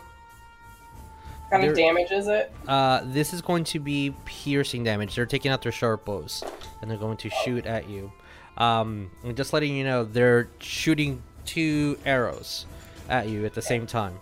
What 1.48 1.62
kind 1.62 1.70
of 1.70 1.78
damage 1.78 2.12
is 2.12 2.28
it? 2.28 2.54
Uh, 2.68 3.04
this 3.06 3.34
is 3.34 3.42
going 3.42 3.64
to 3.64 3.80
be 3.80 4.14
piercing 4.26 4.84
damage. 4.84 5.16
They're 5.16 5.26
taking 5.26 5.50
out 5.50 5.62
their 5.62 5.72
sharp 5.72 6.04
bows, 6.04 6.44
and 6.82 6.92
they're 6.92 6.98
going 6.98 7.16
to 7.18 7.30
shoot 7.46 7.66
at 7.66 7.90
you. 7.90 8.12
Um, 8.58 9.10
and 9.24 9.38
just 9.38 9.54
letting 9.54 9.78
you 9.78 9.86
know, 9.86 10.04
they're 10.04 10.50
shooting 10.60 11.24
two 11.46 11.98
arrows 12.06 12.66
at 13.08 13.30
you 13.30 13.46
at 13.46 13.54
the 13.54 13.62
same 13.62 13.88
time. 13.88 14.20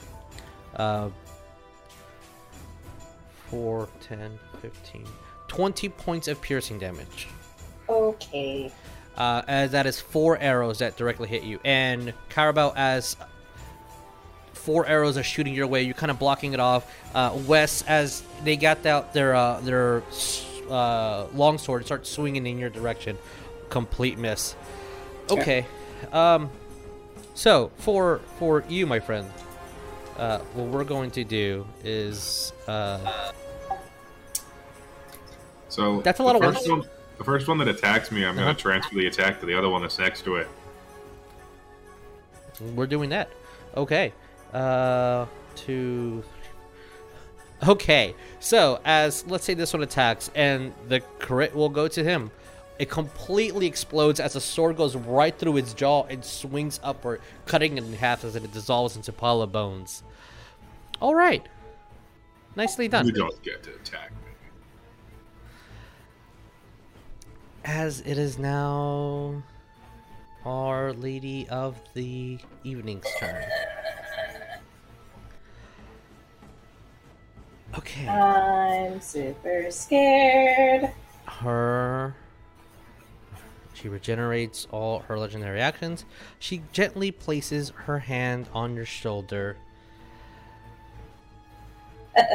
Uh, 0.75 1.09
4, 3.49 3.89
10, 4.01 4.39
15, 4.61 5.05
20 5.47 5.89
points 5.89 6.27
of 6.27 6.39
piercing 6.43 6.77
damage. 6.77 7.27
Okay. 7.89 8.71
Uh, 9.17 9.41
as 9.47 9.71
that 9.71 9.85
is 9.85 9.99
four 9.99 10.37
arrows 10.37 10.79
that 10.79 10.97
directly 10.97 11.27
hit 11.27 11.43
you. 11.43 11.59
And 11.65 12.13
Carabao, 12.29 12.73
as 12.75 13.17
four 14.53 14.85
arrows 14.85 15.17
are 15.17 15.23
shooting 15.23 15.53
your 15.53 15.67
way, 15.67 15.83
you're 15.83 15.93
kind 15.93 16.11
of 16.11 16.19
blocking 16.19 16.53
it 16.53 16.59
off. 16.59 16.91
Uh, 17.13 17.37
Wes, 17.47 17.81
as 17.83 18.23
they 18.43 18.55
got 18.55 18.85
out 18.85 19.13
their 19.13 19.35
uh, 19.35 19.59
their 19.61 20.03
uh, 20.69 21.25
longsword, 21.33 21.85
start 21.85 22.07
swinging 22.07 22.45
in 22.47 22.57
your 22.57 22.69
direction. 22.69 23.17
Complete 23.69 24.17
miss. 24.17 24.55
Okay. 25.29 25.65
Um. 26.11 26.49
So 27.33 27.71
for 27.77 28.19
for 28.37 28.63
you, 28.67 28.85
my 28.85 28.99
friend, 28.99 29.29
uh, 30.17 30.39
what 30.53 30.67
we're 30.67 30.83
going 30.83 31.11
to 31.11 31.23
do 31.23 31.65
is 31.83 32.53
uh, 32.67 33.31
So 35.71 36.01
That's 36.01 36.19
a 36.19 36.23
lot 36.23 36.35
of 36.35 36.41
work. 36.41 36.67
One, 36.67 36.83
the 37.21 37.25
first 37.25 37.47
one 37.47 37.59
that 37.59 37.67
attacks 37.67 38.11
me, 38.11 38.25
I'm 38.25 38.35
Uh-huh. 38.35 38.45
going 38.45 38.55
to 38.55 38.61
transfer 38.61 38.95
the 38.95 39.05
attack 39.05 39.39
to 39.41 39.45
the 39.45 39.53
other 39.55 39.69
one 39.69 39.83
that's 39.83 39.99
next 39.99 40.23
to 40.23 40.37
it. 40.37 40.47
We're 42.73 42.87
doing 42.87 43.11
that. 43.11 43.29
Okay. 43.77 44.11
Uh, 44.51 45.27
two. 45.55 46.23
Okay. 47.67 48.15
So 48.39 48.79
as 48.85 49.23
let's 49.27 49.43
say 49.43 49.53
this 49.53 49.71
one 49.71 49.83
attacks, 49.83 50.31
and 50.33 50.73
the 50.87 51.01
crit 51.19 51.53
will 51.55 51.69
go 51.69 51.87
to 51.89 52.03
him. 52.03 52.31
It 52.79 52.89
completely 52.89 53.67
explodes 53.67 54.19
as 54.19 54.33
the 54.33 54.41
sword 54.41 54.77
goes 54.77 54.95
right 54.95 55.37
through 55.37 55.57
its 55.57 55.75
jaw 55.75 56.05
and 56.05 56.25
swings 56.25 56.79
upward, 56.81 57.21
cutting 57.45 57.77
it 57.77 57.83
in 57.83 57.93
half 57.93 58.23
as 58.23 58.35
it 58.35 58.51
dissolves 58.51 58.95
into 58.95 59.11
pile 59.13 59.43
of 59.43 59.51
bones. 59.51 60.01
All 60.99 61.13
right. 61.13 61.45
Nicely 62.55 62.87
done. 62.87 63.05
You 63.05 63.11
don't 63.11 63.43
get 63.43 63.61
to 63.63 63.75
attack 63.75 64.11
As 67.63 68.01
it 68.01 68.17
is 68.17 68.39
now 68.39 69.43
Our 70.45 70.93
Lady 70.93 71.47
of 71.49 71.77
the 71.93 72.39
Evening's 72.63 73.05
turn. 73.19 73.43
Okay. 77.77 78.07
I'm 78.07 78.99
super 78.99 79.67
scared. 79.69 80.91
her 81.25 82.15
she 83.73 83.87
regenerates 83.87 84.67
all 84.71 84.99
her 84.99 85.17
legendary 85.17 85.59
actions 85.59 86.05
she 86.37 86.61
gently 86.73 87.11
places 87.11 87.71
her 87.85 87.99
hand 87.99 88.47
on 88.53 88.75
your 88.75 88.85
shoulder 88.85 89.57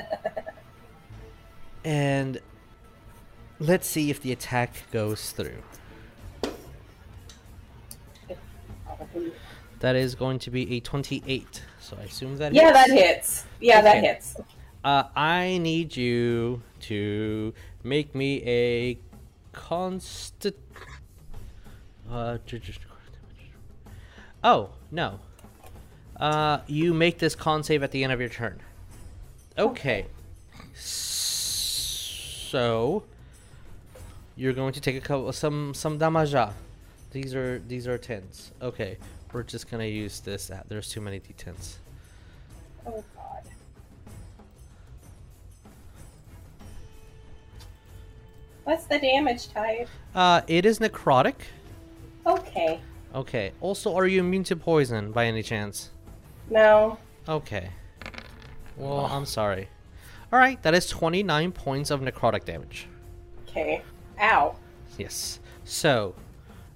and 1.85 2.41
let's 3.59 3.89
see 3.89 4.11
if 4.11 4.21
the 4.21 4.33
attack 4.33 4.71
goes 4.93 5.33
through 5.33 5.63
that 9.81 9.97
is 9.97 10.15
going 10.15 10.39
to 10.39 10.51
be 10.51 10.77
a 10.77 10.81
28 10.81 11.63
so 11.81 11.97
i 12.01 12.05
assume 12.05 12.37
that 12.37 12.53
Yeah, 12.53 12.67
hits. 12.67 12.75
that 12.75 12.91
hits. 12.91 13.45
Yeah, 13.61 13.81
that 13.83 14.03
hits. 14.03 14.37
Uh, 14.85 15.05
I 15.17 15.59
need 15.59 15.97
you 15.97 16.63
to 16.83 17.53
make 17.83 18.15
me 18.15 18.43
a 18.47 18.99
constant. 19.53 20.55
Uh, 22.09 22.39
oh 24.45 24.71
no. 24.93 25.19
Uh, 26.21 26.59
you 26.69 26.95
make 26.95 27.19
this 27.19 27.35
con 27.35 27.65
save 27.65 27.83
at 27.83 27.91
the 27.91 28.05
end 28.05 28.13
of 28.13 28.21
your 28.21 28.29
turn. 28.29 28.61
Okay. 29.59 30.07
So 30.75 31.63
you're 34.37 34.53
going 34.53 34.73
to 34.75 34.81
take 34.81 34.97
a 34.97 35.01
couple 35.01 35.33
some 35.33 35.75
some 35.75 35.99
damaja. 35.99 36.53
These 37.11 37.35
are 37.35 37.59
these 37.67 37.89
are 37.89 37.99
tens. 37.99 38.53
Okay, 38.61 38.99
we're 39.33 39.43
just 39.43 39.71
gonna 39.71 39.85
use 39.87 40.21
this. 40.21 40.51
Uh, 40.51 40.63
There's 40.69 40.89
too 40.91 41.01
many 41.01 41.19
d10s. 41.19 41.77
Oh 42.87 43.03
god. 43.15 43.43
What's 48.65 48.85
the 48.85 48.99
damage 48.99 49.49
type? 49.53 49.89
Uh, 50.15 50.43
it 50.49 50.67
is 50.67 50.81
necrotic. 50.81 51.35
Okay. 52.27 52.81
Okay. 53.15 53.53
Also, 53.61 53.95
are 53.95 54.07
you 54.07 54.21
immune 54.21 54.45
to 54.45 54.57
poison 54.57 55.13
by 55.13 55.27
any 55.27 55.43
chance? 55.43 55.91
No. 56.51 56.99
Okay. 57.29 57.71
Well, 58.77 59.07
I'm 59.07 59.25
sorry. 59.25 59.69
All 60.33 60.39
right, 60.39 60.61
that 60.65 60.75
is 60.75 60.89
29 60.89 61.53
points 61.53 61.91
of 61.91 62.01
necrotic 62.01 62.45
damage. 62.45 62.89
Okay. 63.49 63.83
Ow. 64.21 64.57
Yes. 64.99 65.41
So, 65.65 66.15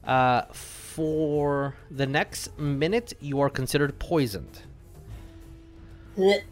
uh, 0.04 0.42
for 0.52 1.74
the 1.90 2.06
next 2.06 2.58
minute, 2.58 3.12
you 3.20 3.40
are 3.40 3.48
considered 3.50 3.98
poisoned. 3.98 4.62
Blech. 6.16 6.42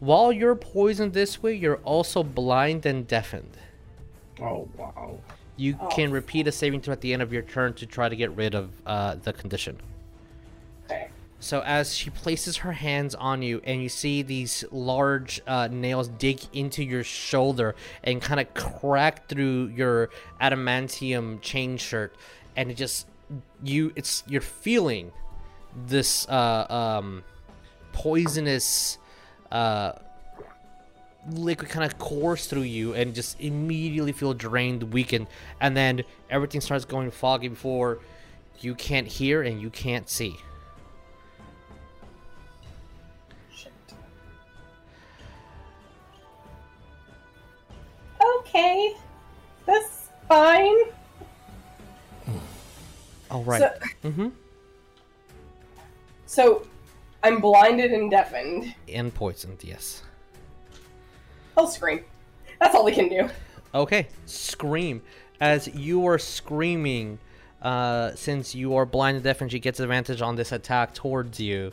While 0.00 0.32
you're 0.32 0.54
poisoned 0.54 1.12
this 1.12 1.42
way, 1.42 1.54
you're 1.54 1.78
also 1.84 2.22
blind 2.22 2.86
and 2.86 3.06
deafened. 3.06 3.56
Oh 4.40 4.68
wow. 4.76 5.18
You 5.56 5.76
Oh. 5.80 5.88
can 5.88 6.12
repeat 6.12 6.46
a 6.46 6.52
saving 6.52 6.82
throw 6.82 6.92
at 6.92 7.00
the 7.00 7.12
end 7.12 7.22
of 7.22 7.32
your 7.32 7.42
turn 7.42 7.74
to 7.74 7.86
try 7.86 8.08
to 8.08 8.14
get 8.14 8.30
rid 8.36 8.54
of 8.54 8.70
uh, 8.86 9.16
the 9.16 9.32
condition. 9.32 9.78
So 11.40 11.60
as 11.60 11.94
she 11.94 12.10
places 12.10 12.58
her 12.58 12.72
hands 12.72 13.14
on 13.14 13.42
you, 13.42 13.60
and 13.62 13.80
you 13.82 13.88
see 13.88 14.22
these 14.22 14.64
large 14.72 15.40
uh, 15.46 15.68
nails 15.70 16.08
dig 16.08 16.40
into 16.52 16.82
your 16.82 17.04
shoulder 17.04 17.76
and 18.02 18.20
kind 18.20 18.40
of 18.40 18.52
crack 18.54 19.28
through 19.28 19.68
your 19.68 20.10
adamantium 20.40 21.40
chain 21.40 21.76
shirt, 21.76 22.16
and 22.56 22.70
it 22.70 22.74
just 22.74 23.06
you 23.62 23.92
it's 23.94 24.24
you're 24.26 24.40
feeling 24.40 25.12
this 25.86 26.28
uh, 26.28 26.66
um, 26.68 27.22
poisonous 27.92 28.98
uh, 29.52 29.92
liquid 31.30 31.70
kind 31.70 31.84
of 31.84 31.98
course 31.98 32.46
through 32.46 32.62
you 32.62 32.94
and 32.94 33.14
just 33.14 33.40
immediately 33.40 34.10
feel 34.10 34.34
drained, 34.34 34.92
weakened, 34.92 35.28
and 35.60 35.76
then 35.76 36.02
everything 36.30 36.60
starts 36.60 36.84
going 36.84 37.12
foggy 37.12 37.46
before 37.46 38.00
you 38.60 38.74
can't 38.74 39.06
hear 39.06 39.42
and 39.42 39.62
you 39.62 39.70
can't 39.70 40.08
see. 40.08 40.36
Okay, 48.58 48.92
that's 49.66 50.08
fine. 50.26 50.76
All 53.30 53.44
right. 53.44 53.60
So, 53.60 53.72
mm-hmm. 54.02 54.28
so 56.26 56.66
I'm 57.22 57.40
blinded 57.40 57.92
and 57.92 58.10
deafened. 58.10 58.74
And 58.92 59.14
poisoned, 59.14 59.62
yes. 59.62 60.02
I'll 61.56 61.68
scream. 61.68 62.04
That's 62.58 62.74
all 62.74 62.84
we 62.84 62.90
can 62.90 63.08
do. 63.08 63.28
Okay, 63.76 64.08
scream. 64.26 65.02
As 65.40 65.68
you 65.68 66.04
are 66.08 66.18
screaming, 66.18 67.20
uh, 67.62 68.16
since 68.16 68.56
you 68.56 68.74
are 68.74 68.84
blind 68.84 69.18
and 69.18 69.22
deaf, 69.24 69.40
and 69.40 69.52
she 69.52 69.60
gets 69.60 69.78
advantage 69.78 70.20
on 70.20 70.34
this 70.34 70.50
attack 70.50 70.94
towards 70.94 71.38
you. 71.38 71.70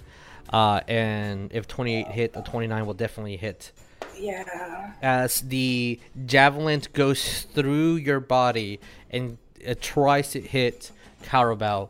Uh, 0.53 0.81
and 0.87 1.51
if 1.51 1.67
28 1.67 2.07
hit, 2.09 2.31
a 2.35 2.43
29 2.43 2.85
will 2.85 2.93
definitely 2.93 3.37
hit. 3.37 3.71
Yeah. 4.17 4.91
As 5.01 5.41
the 5.41 5.99
javelin 6.25 6.81
goes 6.93 7.43
through 7.53 7.95
your 7.95 8.19
body 8.19 8.79
and 9.09 9.37
it 9.59 9.81
tries 9.81 10.31
to 10.31 10.41
hit 10.41 10.91
Carabao. 11.23 11.89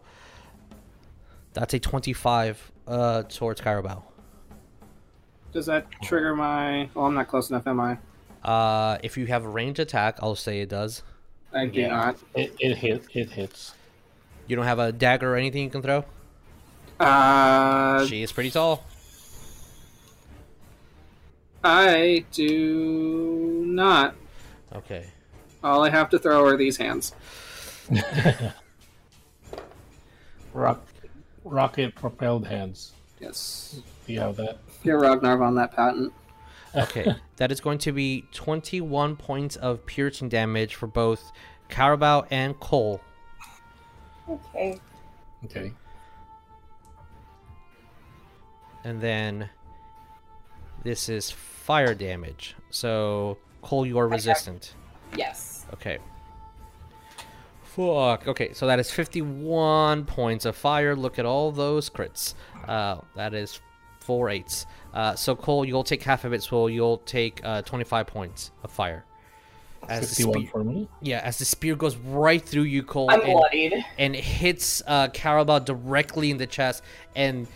That's 1.53 1.73
a 1.73 1.79
25 1.79 2.71
uh, 2.87 3.23
towards 3.23 3.61
Carabao. 3.61 4.03
Does 5.53 5.65
that 5.67 5.87
trigger 6.03 6.35
my? 6.35 6.89
Well, 6.93 7.05
I'm 7.05 7.13
not 7.13 7.27
close 7.29 7.49
enough, 7.49 7.65
am 7.67 7.79
I? 7.79 7.97
Uh, 8.43 8.97
if 9.03 9.17
you 9.17 9.25
have 9.27 9.45
a 9.45 9.47
range 9.47 9.79
attack, 9.79 10.17
I'll 10.21 10.35
say 10.35 10.59
it 10.61 10.69
does. 10.69 11.01
I 11.53 11.65
do 11.65 11.87
not. 11.87 12.17
It, 12.33 12.53
it 12.59 12.77
hit. 12.77 13.05
It 13.13 13.29
hits. 13.29 13.73
You 14.47 14.55
don't 14.55 14.65
have 14.65 14.79
a 14.79 14.91
dagger 14.91 15.33
or 15.33 15.37
anything 15.37 15.63
you 15.63 15.69
can 15.69 15.81
throw? 15.81 16.03
Uh, 16.99 18.05
She 18.05 18.21
is 18.21 18.31
pretty 18.31 18.51
tall. 18.51 18.83
I 21.65 22.23
do 22.31 23.63
not. 23.65 24.15
Okay. 24.71 25.07
All 25.63 25.83
I 25.83 25.89
have 25.89 26.11
to 26.11 26.19
throw 26.19 26.45
are 26.45 26.55
these 26.55 26.77
hands. 26.77 27.15
Rock, 30.53 30.85
rocket 31.43 31.95
propelled 31.95 32.45
hands. 32.45 32.93
Yes. 33.19 33.81
Do 34.05 34.13
you 34.13 34.19
have 34.19 34.35
that? 34.35 34.59
You're 34.83 34.99
Ragnar 34.99 35.41
on 35.41 35.55
that 35.55 35.75
patent. 35.75 36.13
Okay. 36.75 37.15
that 37.37 37.51
is 37.51 37.59
going 37.59 37.79
to 37.79 37.91
be 37.91 38.25
21 38.31 39.15
points 39.15 39.55
of 39.55 39.83
piercing 39.87 40.29
damage 40.29 40.75
for 40.75 40.85
both 40.85 41.31
Carabao 41.69 42.27
and 42.29 42.59
Coal. 42.59 43.01
Okay. 44.29 44.79
Okay. 45.45 45.73
And 48.83 49.01
then 49.01 49.49
this 50.83 51.09
is 51.09 51.33
fire 51.65 51.95
damage. 51.95 52.55
So, 52.69 53.39
Coal, 53.63 53.87
you 53.87 53.97
are 53.97 54.07
resistant. 54.07 54.75
Yes. 55.17 55.65
Okay. 55.73 55.97
Fuck. 57.63 58.27
Okay, 58.27 58.53
so 58.53 58.67
that 58.67 58.77
is 58.79 58.91
51 58.91 60.05
points 60.05 60.45
of 60.45 60.55
fire. 60.55 60.95
Look 60.95 61.17
at 61.17 61.25
all 61.25 61.51
those 61.51 61.89
crits. 61.89 62.35
Uh, 62.67 62.97
that 63.15 63.33
is 63.33 63.59
four 63.99 64.29
eights. 64.29 64.67
Uh, 64.93 65.15
so 65.15 65.35
Coal, 65.35 65.65
you'll 65.65 65.83
take 65.83 66.03
half 66.03 66.23
of 66.23 66.33
it. 66.33 66.43
So 66.43 66.67
you'll 66.67 66.99
take 66.99 67.41
uh, 67.43 67.63
25 67.63 68.05
points 68.05 68.51
of 68.63 68.69
fire. 68.69 69.03
As 69.89 70.01
the 70.01 70.23
51 70.23 70.33
spear, 70.33 70.49
for 70.51 70.63
me. 70.63 70.87
yeah, 71.01 71.21
as 71.23 71.39
the 71.39 71.45
spear 71.45 71.75
goes 71.75 71.95
right 71.95 72.41
through 72.41 72.63
you, 72.63 72.83
Coal, 72.83 73.09
I'm 73.09 73.21
and, 73.21 73.31
bloodied. 73.33 73.85
and 73.97 74.15
hits 74.15 74.83
uh, 74.85 75.07
Carabao 75.09 75.59
directly 75.59 76.29
in 76.29 76.37
the 76.37 76.47
chest, 76.47 76.83
and 77.15 77.47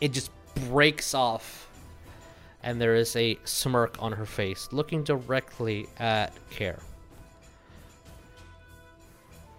it 0.00 0.12
just 0.12 0.30
breaks 0.68 1.12
off. 1.12 1.61
And 2.62 2.80
there 2.80 2.94
is 2.94 3.16
a 3.16 3.38
smirk 3.44 3.96
on 4.00 4.12
her 4.12 4.26
face, 4.26 4.68
looking 4.72 5.02
directly 5.02 5.88
at 5.98 6.32
Kaer. 6.50 6.78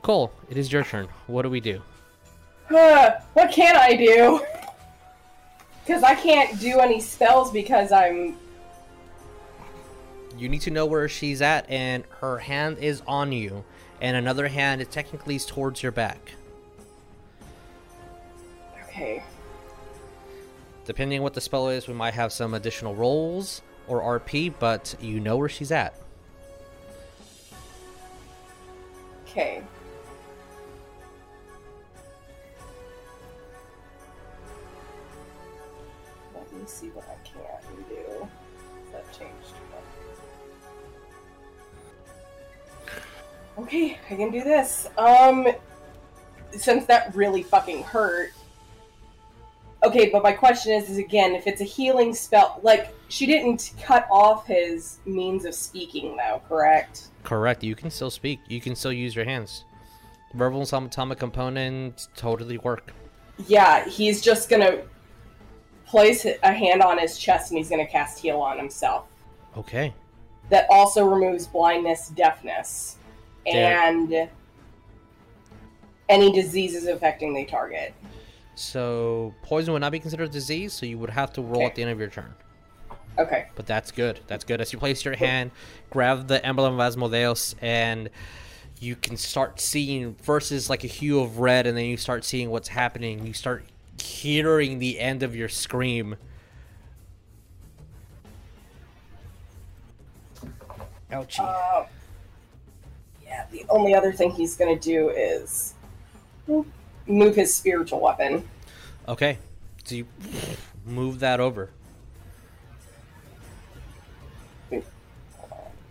Coal, 0.01 0.31
it 0.49 0.57
is 0.57 0.71
your 0.71 0.83
turn. 0.83 1.07
What 1.27 1.41
do 1.43 1.49
we 1.49 1.59
do? 1.59 1.81
Huh, 2.69 3.15
what 3.33 3.51
can 3.51 3.75
I 3.75 3.95
do? 3.95 4.45
Because 5.85 6.01
I 6.01 6.15
can't 6.15 6.57
do 6.61 6.79
any 6.79 7.01
spells 7.01 7.51
because 7.51 7.91
I'm. 7.91 8.37
You 10.37 10.47
need 10.47 10.61
to 10.61 10.71
know 10.71 10.85
where 10.85 11.09
she's 11.09 11.41
at, 11.41 11.69
and 11.69 12.05
her 12.21 12.37
hand 12.37 12.77
is 12.77 13.01
on 13.05 13.33
you, 13.33 13.65
and 13.99 14.15
another 14.15 14.47
hand 14.47 14.81
is 14.81 14.87
technically 14.87 15.35
is 15.35 15.45
towards 15.45 15.83
your 15.83 15.91
back. 15.91 16.31
Okay. 18.87 19.23
Depending 20.85 21.19
on 21.19 21.23
what 21.23 21.33
the 21.33 21.41
spell 21.41 21.69
is, 21.69 21.87
we 21.87 21.93
might 21.93 22.13
have 22.13 22.33
some 22.33 22.53
additional 22.53 22.93
rolls 22.93 23.61
or 23.87 24.01
RP, 24.19 24.53
but 24.59 24.95
you 24.99 25.19
know 25.19 25.37
where 25.37 25.49
she's 25.49 25.71
at. 25.71 25.95
Okay. 29.27 29.63
Let 36.35 36.53
me 36.53 36.61
see 36.65 36.87
what 36.89 37.05
I 37.05 37.27
can 37.27 37.83
do. 37.89 38.27
That 38.91 39.11
changed. 39.11 39.33
Okay, 43.57 43.99
I 44.09 44.15
can 44.15 44.31
do 44.31 44.43
this. 44.43 44.87
Um, 44.97 45.47
since 46.51 46.85
that 46.85 47.15
really 47.15 47.43
fucking 47.43 47.83
hurt. 47.83 48.33
Okay, 49.83 50.09
but 50.09 50.23
my 50.23 50.31
question 50.31 50.71
is, 50.73 50.89
is 50.89 50.97
again, 50.97 51.35
if 51.35 51.45
it's 51.45 51.59
a 51.59 51.65
healing 51.65 52.13
spell, 52.13 52.59
like 52.63 52.93
she 53.09 53.25
didn't 53.25 53.73
cut 53.81 54.07
off 54.09 54.47
his 54.47 54.99
means 55.05 55.43
of 55.45 55.53
speaking, 55.53 56.15
though, 56.15 56.41
correct? 56.47 57.09
Correct. 57.23 57.63
You 57.63 57.75
can 57.75 57.91
still 57.91 58.09
speak. 58.09 58.39
You 58.47 58.61
can 58.61 58.75
still 58.75 58.93
use 58.93 59.15
your 59.15 59.25
hands. 59.25 59.65
Verbal 60.33 60.59
and 60.59 60.67
somatic 60.67 61.19
components 61.19 62.07
totally 62.15 62.57
work. 62.57 62.93
Yeah, 63.47 63.87
he's 63.87 64.21
just 64.21 64.49
gonna 64.49 64.83
place 65.85 66.25
a 66.25 66.51
hand 66.51 66.81
on 66.81 66.97
his 66.97 67.17
chest 67.17 67.51
and 67.51 67.57
he's 67.57 67.69
gonna 67.69 67.85
cast 67.85 68.19
heal 68.19 68.39
on 68.39 68.57
himself. 68.57 69.05
Okay. 69.57 69.93
That 70.49 70.65
also 70.69 71.05
removes 71.05 71.45
blindness, 71.45 72.09
deafness, 72.09 72.97
There. 73.45 73.79
and 73.81 74.29
any 76.09 76.31
diseases 76.31 76.87
affecting 76.87 77.33
the 77.33 77.45
target. 77.45 77.93
So 78.55 79.33
poison 79.41 79.73
would 79.73 79.79
not 79.79 79.91
be 79.91 79.99
considered 79.99 80.29
a 80.29 80.31
disease, 80.31 80.73
so 80.73 80.85
you 80.85 80.97
would 80.99 81.09
have 81.09 81.33
to 81.33 81.41
roll 81.41 81.57
Okay. 81.57 81.65
at 81.65 81.75
the 81.75 81.81
end 81.81 81.91
of 81.91 81.99
your 81.99 82.09
turn. 82.09 82.33
Okay. 83.17 83.47
But 83.55 83.65
that's 83.67 83.91
good. 83.91 84.19
That's 84.27 84.43
good. 84.43 84.61
As 84.61 84.73
you 84.73 84.79
place 84.79 85.03
your 85.05 85.15
hand, 85.15 85.51
grab 85.89 86.27
the 86.27 86.43
emblem 86.45 86.73
of 86.75 86.79
Asmodeus, 86.79 87.55
and 87.61 88.09
you 88.79 88.95
can 88.95 89.17
start 89.17 89.59
seeing 89.59 90.15
versus 90.15 90.69
like 90.69 90.83
a 90.83 90.87
hue 90.87 91.19
of 91.19 91.39
red, 91.39 91.67
and 91.67 91.77
then 91.77 91.85
you 91.85 91.97
start 91.97 92.25
seeing 92.25 92.49
what's 92.49 92.69
happening. 92.69 93.25
You 93.25 93.33
start 93.33 93.65
hearing 94.01 94.79
the 94.79 94.99
end 94.99 95.23
of 95.23 95.35
your 95.35 95.49
scream. 95.49 96.15
Ouchie. 101.11 101.39
Uh, 101.39 101.85
yeah, 103.23 103.45
the 103.51 103.65
only 103.69 103.93
other 103.93 104.11
thing 104.11 104.31
he's 104.31 104.55
gonna 104.57 104.79
do 104.79 105.09
is 105.09 105.75
move 107.07 107.35
his 107.35 107.53
spiritual 107.53 107.99
weapon. 107.99 108.47
Okay. 109.07 109.37
So 109.83 109.95
you 109.95 110.07
move 110.85 111.19
that 111.19 111.39
over. 111.39 111.69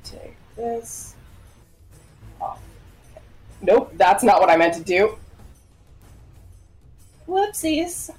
Take 0.04 0.36
this. 0.56 1.14
off. 2.40 2.58
Nope, 3.60 3.92
that's 3.96 4.22
not 4.24 4.40
what 4.40 4.50
I 4.50 4.56
meant 4.56 4.74
to 4.74 4.82
do. 4.82 5.16
Whoopsies. 7.28 8.10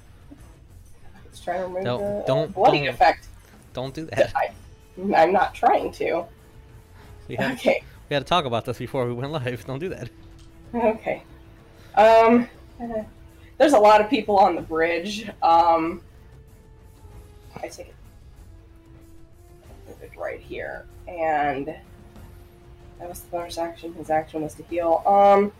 Let's 1.26 1.40
try 1.40 1.58
to 1.58 1.64
remove 1.64 1.84
Don't- 1.84 2.00
the 2.00 2.24
don't- 2.26 2.54
bloody 2.54 2.80
don't- 2.80 2.88
effect. 2.94 3.28
Don't 3.74 3.94
do 3.94 4.06
that. 4.06 4.32
I, 4.36 4.50
I'm 5.14 5.32
not 5.32 5.54
trying 5.54 5.90
to. 5.92 6.24
We 7.28 7.34
had, 7.36 7.52
Okay. 7.52 7.82
we 8.08 8.14
had 8.14 8.20
to 8.20 8.28
talk 8.28 8.44
about 8.44 8.64
this 8.64 8.78
before 8.78 9.06
we 9.06 9.12
went 9.12 9.32
live. 9.32 9.64
Don't 9.66 9.78
do 9.80 9.88
that. 9.90 10.08
Okay. 10.74 11.22
Um, 11.96 12.48
there's 12.78 13.72
a 13.72 13.78
lot 13.78 14.00
of 14.00 14.10
people 14.10 14.38
on 14.38 14.56
the 14.56 14.62
bridge. 14.62 15.28
Um, 15.42 16.02
I 17.56 17.68
take 17.68 17.88
it, 17.88 17.94
move 19.86 20.02
it 20.02 20.10
right 20.18 20.40
here, 20.40 20.86
and 21.06 21.66
that 21.66 23.08
was 23.08 23.20
the 23.20 23.28
bonus 23.28 23.58
action. 23.58 23.94
His 23.94 24.10
action 24.10 24.42
was 24.42 24.54
to 24.54 24.62
heal. 24.64 25.02
Um, 25.06 25.52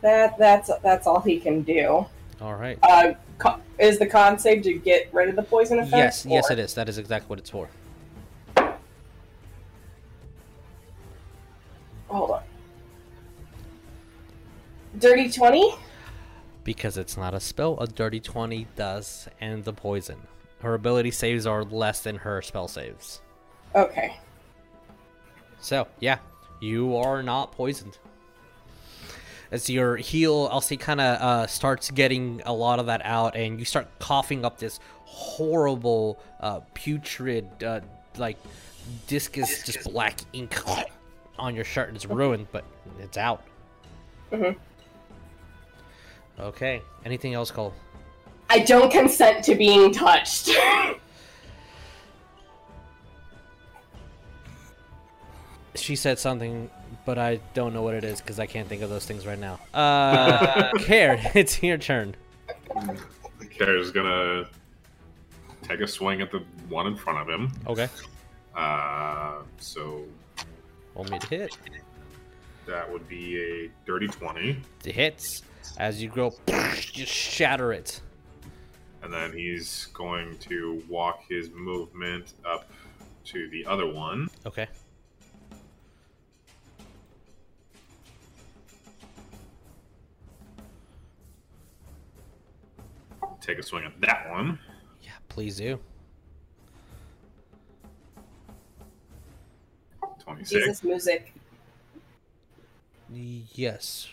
that 0.00 0.36
that's 0.38 0.70
that's 0.82 1.06
all 1.06 1.20
he 1.20 1.38
can 1.38 1.62
do. 1.62 2.06
All 2.40 2.54
right. 2.54 2.78
Uh, 2.82 3.14
is 3.78 3.98
the 3.98 4.06
con 4.06 4.38
save 4.38 4.62
to 4.64 4.74
get 4.74 5.08
rid 5.12 5.28
of 5.28 5.36
the 5.36 5.42
poison 5.42 5.78
effect? 5.78 5.96
Yes, 5.96 6.26
or? 6.26 6.30
yes, 6.30 6.50
it 6.50 6.58
is. 6.58 6.74
That 6.74 6.88
is 6.88 6.98
exactly 6.98 7.28
what 7.28 7.38
it's 7.38 7.50
for. 7.50 7.68
Hold 12.08 12.30
on. 12.32 12.42
Dirty 14.98 15.30
twenty. 15.30 15.74
Because 16.64 16.96
it's 16.96 17.16
not 17.16 17.34
a 17.34 17.40
spell, 17.40 17.78
a 17.80 17.86
dirty 17.86 18.20
20 18.20 18.68
does 18.76 19.28
and 19.40 19.64
the 19.64 19.72
poison. 19.72 20.18
Her 20.60 20.74
ability 20.74 21.10
saves 21.10 21.44
are 21.46 21.64
less 21.64 22.00
than 22.02 22.16
her 22.16 22.40
spell 22.40 22.68
saves. 22.68 23.20
Okay. 23.74 24.16
So, 25.60 25.88
yeah, 25.98 26.18
you 26.60 26.96
are 26.96 27.22
not 27.22 27.52
poisoned. 27.52 27.98
As 29.50 29.68
your 29.68 29.96
heal, 29.96 30.48
Elsie 30.50 30.76
kind 30.76 31.00
of 31.00 31.20
uh, 31.20 31.46
starts 31.46 31.90
getting 31.90 32.40
a 32.46 32.52
lot 32.52 32.78
of 32.78 32.86
that 32.86 33.02
out, 33.04 33.36
and 33.36 33.58
you 33.58 33.64
start 33.64 33.86
coughing 33.98 34.44
up 34.44 34.58
this 34.58 34.78
horrible, 35.04 36.18
uh, 36.40 36.60
putrid, 36.74 37.62
uh, 37.62 37.80
like 38.16 38.38
discus, 39.08 39.62
just 39.64 39.84
black 39.92 40.20
ink 40.32 40.56
on 41.38 41.54
your 41.54 41.64
shirt, 41.64 41.88
and 41.88 41.96
it's 41.96 42.06
ruined, 42.06 42.46
but 42.50 42.64
it's 42.98 43.18
out. 43.18 43.42
Mhm. 44.30 44.56
Okay. 46.40 46.82
Anything 47.04 47.34
else, 47.34 47.50
Coal? 47.50 47.74
I 48.50 48.60
don't 48.60 48.90
consent 48.90 49.44
to 49.46 49.54
being 49.54 49.92
touched. 49.92 50.50
She 55.74 55.96
said 55.96 56.18
something, 56.18 56.70
but 57.06 57.18
I 57.18 57.40
don't 57.54 57.72
know 57.72 57.82
what 57.82 57.94
it 57.94 58.04
is 58.04 58.20
because 58.20 58.38
I 58.38 58.46
can't 58.46 58.68
think 58.68 58.82
of 58.82 58.90
those 58.90 59.06
things 59.06 59.26
right 59.26 59.38
now. 59.38 59.58
Uh, 59.74 60.70
Kaer, 60.80 61.18
it's 61.34 61.62
your 61.62 61.78
turn. 61.78 62.14
Kaer 63.50 63.78
is 63.78 63.90
gonna 63.90 64.48
take 65.62 65.80
a 65.80 65.88
swing 65.88 66.20
at 66.20 66.30
the 66.30 66.44
one 66.68 66.86
in 66.86 66.94
front 66.96 67.18
of 67.20 67.28
him. 67.28 67.50
Okay. 67.66 67.88
Uh, 68.54 69.36
so 69.58 70.04
Roll 70.94 71.04
me 71.06 71.18
to 71.18 71.26
hit. 71.28 71.56
that 72.66 72.90
would 72.92 73.08
be 73.08 73.40
a 73.64 73.70
dirty 73.86 74.08
20. 74.08 74.60
It 74.84 74.94
hits. 74.94 75.42
As 75.78 76.02
you 76.02 76.08
go, 76.08 76.34
just 76.46 77.12
shatter 77.12 77.72
it. 77.72 78.00
And 79.02 79.12
then 79.12 79.32
he's 79.32 79.86
going 79.94 80.38
to 80.38 80.82
walk 80.88 81.24
his 81.28 81.50
movement 81.50 82.34
up 82.44 82.70
to 83.24 83.48
the 83.50 83.66
other 83.66 83.86
one. 83.86 84.28
Okay. 84.46 84.68
Take 93.40 93.58
a 93.58 93.62
swing 93.62 93.84
at 93.84 94.00
that 94.02 94.30
one. 94.30 94.58
Yeah, 95.02 95.10
please 95.28 95.56
do. 95.56 95.80
26. 100.20 100.50
Jesus 100.50 100.84
music. 100.84 101.34
Yes. 103.12 104.08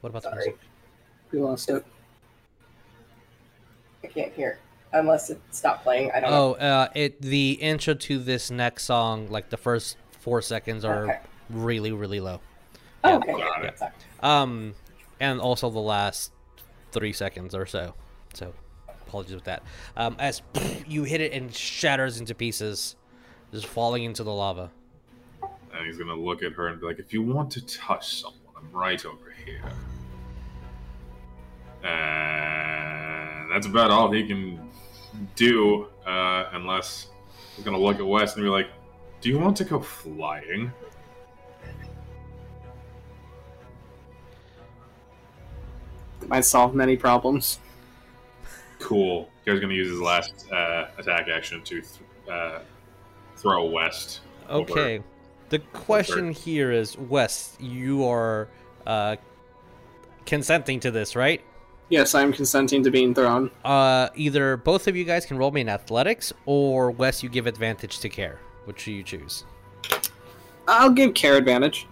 What 0.00 0.10
about 0.10 0.22
the 0.24 0.34
music? 0.34 0.58
We 1.30 1.38
lost 1.40 1.68
it. 1.70 1.84
I 4.02 4.06
can't 4.06 4.32
hear. 4.32 4.58
Unless 4.92 5.28
it 5.30 5.40
stopped 5.50 5.82
playing. 5.82 6.10
I 6.12 6.20
don't 6.20 6.32
Oh, 6.32 6.56
know. 6.58 6.66
uh, 6.66 6.88
it 6.94 7.20
the 7.20 7.52
intro 7.52 7.94
to 7.94 8.18
this 8.18 8.50
next 8.50 8.84
song, 8.84 9.28
like 9.28 9.50
the 9.50 9.56
first 9.58 9.96
four 10.20 10.40
seconds, 10.40 10.84
are 10.84 11.04
Okay. 11.04 11.18
really, 11.50 11.92
really 11.92 12.20
low. 12.20 12.40
Oh, 13.04 13.16
okay. 13.16 13.32
got 13.32 13.64
it. 13.64 13.80
Um, 14.22 14.74
and 15.20 15.40
also 15.40 15.68
the 15.68 15.78
last 15.78 16.32
three 16.92 17.12
seconds 17.12 17.54
or 17.54 17.66
so. 17.66 17.94
So, 18.32 18.54
apologies 19.06 19.34
with 19.34 19.44
that. 19.44 19.62
Um, 19.96 20.16
as 20.18 20.40
you 20.86 21.04
hit 21.04 21.20
it 21.20 21.32
and 21.32 21.54
shatters 21.54 22.18
into 22.18 22.34
pieces, 22.34 22.96
just 23.52 23.66
falling 23.66 24.04
into 24.04 24.24
the 24.24 24.32
lava. 24.32 24.70
And 25.74 25.86
he's 25.86 25.98
going 25.98 26.08
to 26.08 26.14
look 26.14 26.42
at 26.42 26.52
her 26.52 26.68
and 26.68 26.80
be 26.80 26.86
like, 26.86 26.98
if 26.98 27.12
you 27.12 27.20
want 27.22 27.50
to 27.52 27.60
touch 27.66 28.22
someone, 28.22 28.40
I'm 28.56 28.72
right 28.72 29.04
over 29.04 29.34
here. 29.44 29.60
And 31.88 33.50
that's 33.50 33.66
about 33.66 33.90
all 33.90 34.10
he 34.10 34.26
can 34.26 34.60
do, 35.36 35.88
uh, 36.06 36.50
unless 36.52 37.08
he's 37.54 37.64
going 37.64 37.76
to 37.76 37.82
look 37.82 37.98
at 37.98 38.06
West 38.06 38.36
and 38.36 38.44
be 38.44 38.50
like, 38.50 38.68
do 39.20 39.28
you 39.28 39.38
want 39.38 39.56
to 39.56 39.64
go 39.64 39.80
flying? 39.80 40.72
Might 46.26 46.44
solve 46.44 46.74
many 46.74 46.96
problems. 46.96 47.58
Cool. 48.78 49.28
Gary's 49.44 49.60
going 49.60 49.70
to 49.70 49.76
use 49.76 49.88
his 49.88 50.00
last 50.00 50.46
uh, 50.52 50.88
attack 50.98 51.28
action 51.28 51.62
to 51.62 51.80
th- 51.80 51.86
uh, 52.30 52.58
throw 53.36 53.64
West. 53.64 54.20
over. 54.48 54.70
Okay. 54.70 55.00
The 55.48 55.60
question 55.60 56.30
here 56.32 56.70
is, 56.70 56.98
West, 56.98 57.58
you 57.60 58.06
are 58.06 58.48
uh, 58.86 59.16
consenting 60.26 60.80
to 60.80 60.90
this, 60.90 61.16
right? 61.16 61.40
Yes, 61.90 62.14
I'm 62.14 62.32
consenting 62.32 62.82
to 62.84 62.90
being 62.90 63.14
thrown. 63.14 63.50
Uh, 63.64 64.08
either 64.14 64.56
both 64.58 64.88
of 64.88 64.96
you 64.96 65.04
guys 65.04 65.24
can 65.24 65.38
roll 65.38 65.50
me 65.50 65.62
in 65.62 65.68
athletics, 65.70 66.32
or 66.44 66.90
Wes, 66.90 67.22
you 67.22 67.28
give 67.30 67.46
advantage 67.46 67.98
to 68.00 68.08
Kaer. 68.10 68.38
Which 68.66 68.84
do 68.84 68.92
you 68.92 69.02
choose? 69.02 69.44
I'll 70.66 70.90
give 70.90 71.14
Kaer 71.14 71.36
advantage. 71.38 71.86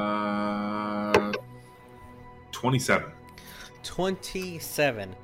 Uh, 0.00 1.32
27. 2.52 3.10
27. 3.82 5.16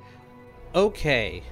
Okay. 0.75 1.43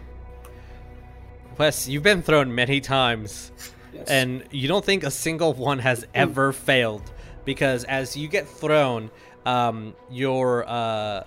Wes, 1.58 1.88
you've 1.88 2.04
been 2.04 2.22
thrown 2.22 2.54
many 2.54 2.82
times, 2.82 3.52
Yes. 3.94 4.08
and 4.10 4.44
you 4.52 4.68
don't 4.68 4.84
think 4.84 5.04
a 5.04 5.12
single 5.12 5.54
one 5.54 5.80
has 5.80 6.06
ever 6.14 6.52
failed. 6.52 7.10
Because 7.46 7.84
as 7.86 8.18
you 8.18 8.28
get 8.28 8.48
thrown, 8.48 9.12
um, 9.46 9.94
your 10.10 10.68
uh, 10.68 11.24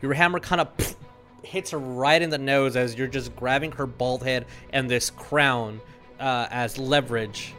your 0.00 0.14
hammer 0.14 0.40
kind 0.40 0.60
of 0.60 0.96
hits 1.42 1.72
her 1.72 1.78
right 1.78 2.20
in 2.20 2.30
the 2.30 2.38
nose 2.38 2.76
as 2.76 2.94
you're 2.94 3.08
just 3.08 3.34
grabbing 3.36 3.72
her 3.72 3.86
bald 3.86 4.22
head 4.22 4.46
and 4.72 4.88
this 4.88 5.10
crown 5.10 5.80
uh, 6.18 6.46
as 6.50 6.78
leverage. 6.78 7.54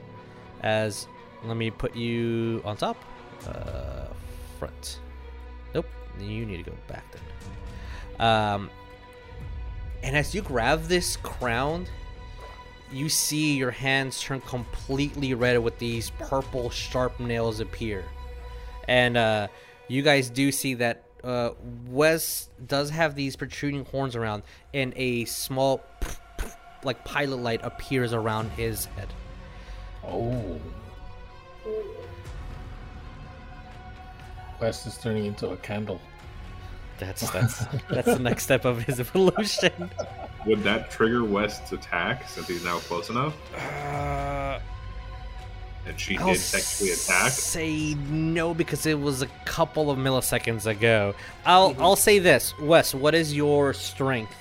As 0.62 1.08
let 1.44 1.58
me 1.58 1.72
put 1.72 1.96
you 1.96 2.62
on 2.64 2.78
top, 2.78 2.98
uh, 3.48 4.08
front. 4.60 5.00
Nope, 5.74 5.88
you 6.20 6.46
need 6.46 6.64
to 6.64 6.72
go 6.72 6.78
back 6.88 7.04
then. 7.12 8.28
Um, 8.28 8.70
and 10.04 10.16
as 10.16 10.36
you 10.36 10.42
grab 10.42 10.84
this 10.84 11.18
crown, 11.18 11.88
you 12.92 13.10
see 13.10 13.56
your 13.56 13.72
hands 13.72 14.22
turn 14.22 14.42
completely 14.42 15.34
red 15.34 15.58
with 15.60 15.78
these 15.80 16.10
purple 16.20 16.70
sharp 16.70 17.20
nails 17.20 17.60
appear. 17.60 18.04
And 18.88 19.18
uh, 19.18 19.48
you 19.88 20.02
guys 20.02 20.30
do 20.30 20.52
see 20.52 20.76
that 20.76 21.04
uh, 21.24 21.52
Wes 21.88 22.50
does 22.66 22.90
have 22.90 23.16
these 23.16 23.36
protruding 23.36 23.86
horns 23.86 24.16
around, 24.16 24.44
and 24.74 24.94
a 24.96 25.26
small, 25.26 25.82
like 26.84 27.04
pilot 27.06 27.38
light 27.38 27.62
appears 27.64 28.14
around 28.14 28.50
his 28.52 28.86
head. 28.86 29.08
Oh. 30.04 30.60
wes 34.60 34.86
is 34.86 34.98
turning 34.98 35.26
into 35.26 35.50
a 35.50 35.58
candle. 35.58 36.00
That's 37.00 37.30
that's 37.32 37.66
that's 37.90 38.08
the 38.08 38.20
next 38.20 38.44
step 38.44 38.64
of 38.64 38.84
his 38.84 39.00
evolution. 39.00 39.92
Would 40.46 40.64
that 40.64 40.90
trigger 40.90 41.24
West's 41.24 41.72
attack 41.72 42.28
since 42.28 42.48
he's 42.48 42.64
now 42.64 42.80
close 42.80 43.10
enough? 43.10 43.36
Uh, 43.56 44.60
And 45.86 46.00
she 46.00 46.18
I'll 46.18 46.34
did 46.34 46.40
technically 46.42 46.92
attack? 46.92 47.32
Say 47.32 47.94
no 48.10 48.54
because 48.54 48.86
it 48.86 49.00
was 49.00 49.22
a 49.22 49.28
couple 49.46 49.90
of 49.92 49.98
milliseconds 50.00 50.66
ago. 50.66 51.14
I'll 51.46 51.76
I'll 51.80 51.96
say 51.96 52.20
this, 52.20 52.58
Wes. 52.60 52.94
What 52.94 53.14
is 53.16 53.34
your 53.36 53.74
strength? 53.74 54.34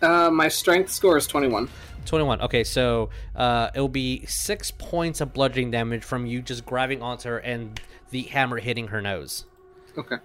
Uh, 0.00 0.30
my 0.30 0.48
strength 0.48 0.90
score 0.90 1.16
is 1.16 1.26
21. 1.26 1.68
Twenty-one. 2.04 2.40
Okay, 2.40 2.64
so 2.64 3.10
uh, 3.36 3.70
it'll 3.74 3.88
be 3.88 4.24
six 4.26 4.70
points 4.70 5.20
of 5.20 5.34
bludgeoning 5.34 5.70
damage 5.72 6.04
from 6.04 6.24
you 6.24 6.40
just 6.40 6.64
grabbing 6.64 7.02
onto 7.02 7.28
her 7.28 7.38
and 7.38 7.78
the 8.10 8.22
hammer 8.22 8.58
hitting 8.58 8.88
her 8.88 9.02
nose. 9.02 9.44
Okay. 9.98 10.16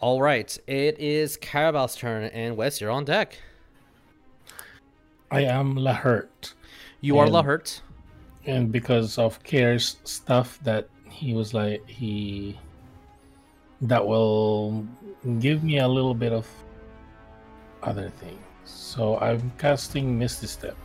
All 0.00 0.22
right, 0.22 0.58
it 0.66 0.98
is 0.98 1.36
Carabao's 1.36 1.94
turn, 1.94 2.24
and 2.24 2.56
Wes, 2.56 2.80
you're 2.80 2.90
on 2.90 3.04
deck. 3.04 3.38
I 5.30 5.42
am 5.42 5.76
Lahert. 5.76 6.54
You 7.02 7.18
are 7.18 7.26
Lahert. 7.26 7.82
And 8.46 8.72
because 8.72 9.18
of 9.18 9.42
Kaer's 9.42 9.98
stuff 10.04 10.58
that 10.62 10.88
he 11.04 11.34
was 11.34 11.52
like 11.52 11.86
he 11.86 12.58
that 13.82 14.06
will 14.06 14.86
give 15.38 15.62
me 15.62 15.80
a 15.80 15.88
little 15.88 16.14
bit 16.14 16.32
of 16.32 16.48
other 17.82 18.08
things. 18.08 18.40
So 18.64 19.18
I'm 19.18 19.52
casting 19.58 20.18
Misty 20.18 20.46
Step. 20.46 20.76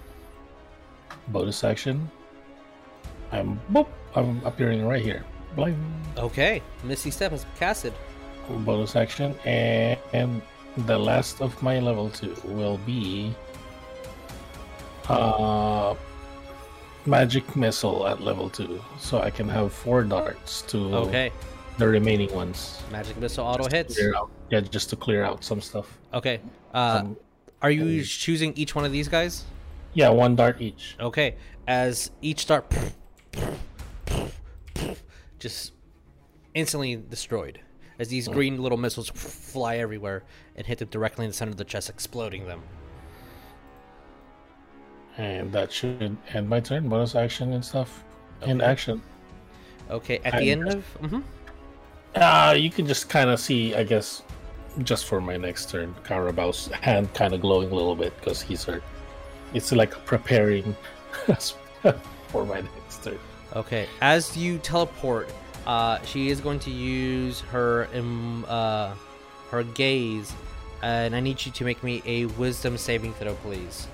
Bonus 1.30 1.64
action. 1.64 2.12
I'm 3.32 3.62
boop, 3.72 3.88
I'm 4.14 4.42
appearing 4.44 4.86
right 4.86 5.02
here. 5.02 5.24
Bling. 5.56 5.78
Okay, 6.18 6.62
Misty 6.84 7.12
Step 7.12 7.32
has 7.32 7.46
casted. 7.58 7.94
Bonus 8.50 8.96
action 8.96 9.36
and, 9.46 10.00
and 10.14 10.42
the 10.86 10.98
last 10.98 11.42
of 11.42 11.62
my 11.64 11.80
level 11.80 12.10
two 12.10 12.36
will 12.46 12.78
be 12.86 13.34
Uh, 15.08 15.94
magic 17.06 17.56
missile 17.56 18.08
at 18.08 18.22
level 18.22 18.50
two, 18.50 18.82
so 19.00 19.20
I 19.22 19.30
can 19.30 19.48
have 19.50 19.72
four 19.72 20.04
darts 20.04 20.64
to 20.64 20.78
Okay. 21.06 21.32
the 21.78 21.88
remaining 21.88 22.34
ones. 22.34 22.82
Magic 22.92 23.16
missile 23.18 23.46
auto 23.46 23.68
hits. 23.70 24.00
Yeah, 24.50 24.62
just 24.62 24.90
to 24.90 24.96
clear 24.96 25.24
out 25.24 25.44
some 25.44 25.62
stuff. 25.62 25.98
Okay. 26.14 26.40
Uh, 26.74 27.04
are 27.62 27.70
you 27.72 28.04
choosing 28.04 28.54
each 28.58 28.74
one 28.74 28.86
of 28.86 28.92
these 28.92 29.08
guys? 29.08 29.44
Yeah, 29.94 30.10
one 30.10 30.36
dart 30.36 30.60
each. 30.62 30.96
Okay. 31.00 31.36
As 31.68 32.10
each 32.22 32.48
dart 32.48 32.66
just 35.40 35.74
instantly 36.54 36.96
destroyed. 36.96 37.60
As 37.98 38.10
these 38.10 38.28
green 38.28 38.62
little 38.62 38.78
missiles 38.78 39.10
fly 39.10 39.78
everywhere 39.78 40.24
and 40.56 40.68
hit 40.68 40.80
them 40.80 40.90
directly 40.90 41.26
in 41.26 41.32
the 41.32 41.36
center 41.38 41.52
of 41.52 41.58
the 41.58 41.64
chest, 41.64 41.90
exploding 41.90 42.46
them. 42.48 42.62
And 45.18 45.52
that 45.54 45.72
should 45.72 46.18
end 46.34 46.50
my 46.50 46.60
turn. 46.60 46.90
Bonus 46.90 47.16
action 47.16 47.54
and 47.54 47.64
stuff. 47.64 48.04
In 48.46 48.60
action. 48.62 49.02
Okay, 49.90 50.20
at 50.26 50.34
I 50.36 50.40
the 50.40 50.52
end 50.52 50.66
guess- 50.66 50.74
of. 50.76 50.86
hmm 51.10 51.20
Uh, 52.16 52.56
you 52.58 52.70
can 52.70 52.86
just 52.86 53.10
kind 53.10 53.30
of 53.30 53.40
see, 53.40 53.74
I 53.76 53.84
guess, 53.84 54.24
just 54.84 55.06
for 55.06 55.22
my 55.22 55.38
next 55.38 55.70
turn, 55.70 55.96
Carabao's 56.04 56.68
hand 56.68 57.14
kind 57.14 57.34
of 57.34 57.42
glowing 57.42 57.72
a 57.72 57.76
little 57.76 57.96
bit 57.96 58.16
because 58.20 58.42
he's 58.42 58.64
hurt. 58.66 58.84
It's 59.54 59.72
like 59.72 59.92
preparing 60.06 60.76
for 62.28 62.46
my 62.46 62.62
next 62.62 63.04
turn. 63.04 63.20
Okay, 63.56 63.88
as 64.02 64.36
you 64.36 64.58
teleport, 64.58 65.30
uh, 65.66 66.02
she 66.04 66.30
is 66.30 66.40
going 66.42 66.60
to 66.60 66.72
use 66.72 67.42
her 67.42 67.88
um, 67.94 68.46
uh, 68.48 68.94
her 69.52 69.64
gaze, 69.64 70.34
and 70.82 71.16
I 71.16 71.20
need 71.20 71.46
you 71.46 71.52
to 71.52 71.64
make 71.64 71.84
me 71.84 72.02
a 72.06 72.26
Wisdom 72.26 72.78
saving 72.78 73.14
throw, 73.14 73.34
please. 73.36 73.88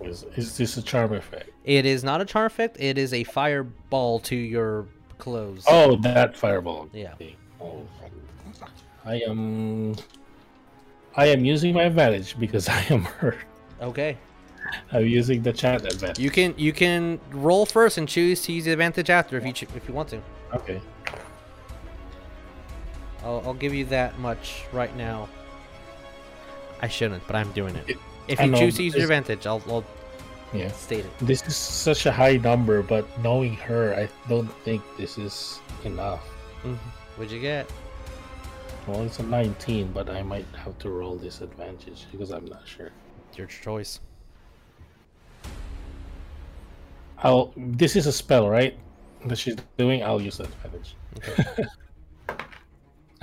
Is, 0.00 0.24
is 0.36 0.56
this 0.56 0.76
a 0.76 0.82
charm 0.82 1.12
effect? 1.12 1.50
It 1.64 1.84
is 1.84 2.02
not 2.02 2.20
a 2.20 2.24
charm 2.24 2.46
effect. 2.46 2.78
It 2.80 2.96
is 2.96 3.12
a 3.12 3.24
fireball 3.24 4.20
to 4.20 4.36
your 4.36 4.86
clothes. 5.18 5.64
Oh, 5.68 5.96
that 5.96 6.36
fireball. 6.36 6.88
Yeah. 6.92 7.14
Oh, 7.60 7.86
I 9.04 9.16
am. 9.26 9.96
I 11.16 11.26
am 11.26 11.44
using 11.44 11.74
my 11.74 11.82
advantage 11.82 12.38
because 12.38 12.68
I 12.68 12.82
am 12.90 13.02
hurt. 13.02 13.38
Okay. 13.82 14.16
I'm 14.92 15.06
using 15.06 15.42
the 15.42 15.52
chat 15.52 15.84
advantage. 15.84 16.18
You 16.18 16.30
can 16.30 16.54
you 16.56 16.72
can 16.72 17.20
roll 17.30 17.66
first 17.66 17.98
and 17.98 18.08
choose 18.08 18.42
to 18.42 18.52
use 18.52 18.64
the 18.64 18.72
advantage 18.72 19.10
after 19.10 19.36
if 19.36 19.44
you 19.46 19.52
ch- 19.52 19.62
if 19.74 19.86
you 19.88 19.94
want 19.94 20.08
to. 20.10 20.20
Okay. 20.54 20.80
I'll, 23.24 23.42
I'll 23.44 23.54
give 23.54 23.74
you 23.74 23.84
that 23.86 24.18
much 24.18 24.64
right 24.72 24.94
now. 24.96 25.28
I 26.80 26.88
shouldn't, 26.88 27.26
but 27.26 27.36
I'm 27.36 27.52
doing 27.52 27.76
it. 27.76 27.96
If 28.28 28.40
you 28.40 28.46
know, 28.46 28.58
choose 28.58 28.76
to 28.76 28.82
use 28.82 28.94
your 28.94 29.02
advantage, 29.04 29.46
I'll, 29.46 29.62
I'll 29.68 29.84
Yeah. 30.54 30.70
state 30.72 31.04
it. 31.04 31.10
This 31.20 31.46
is 31.46 31.54
such 31.56 32.06
a 32.06 32.12
high 32.12 32.38
number, 32.38 32.82
but 32.82 33.06
knowing 33.20 33.54
her, 33.56 33.94
I 33.94 34.08
don't 34.28 34.50
think 34.64 34.82
this 34.96 35.18
is 35.18 35.60
enough. 35.84 36.22
Mhm. 36.64 36.76
What'd 37.16 37.32
you 37.32 37.40
get? 37.40 37.70
Well, 38.86 39.02
it's 39.02 39.18
a 39.18 39.22
19, 39.22 39.92
but 39.92 40.08
I 40.08 40.22
might 40.22 40.46
have 40.56 40.78
to 40.78 40.90
roll 40.90 41.16
this 41.16 41.42
advantage 41.42 42.06
because 42.10 42.30
I'm 42.30 42.46
not 42.46 42.66
sure. 42.66 42.90
Your 43.36 43.46
choice. 43.46 44.00
I'll. 47.22 47.52
This 47.56 47.96
is 47.96 48.06
a 48.06 48.12
spell, 48.12 48.48
right? 48.48 48.78
That 49.26 49.36
she's 49.36 49.56
doing. 49.76 50.02
I'll 50.02 50.20
use 50.20 50.38
the 50.38 50.44
advantage. 50.44 50.96
Okay. 51.18 51.64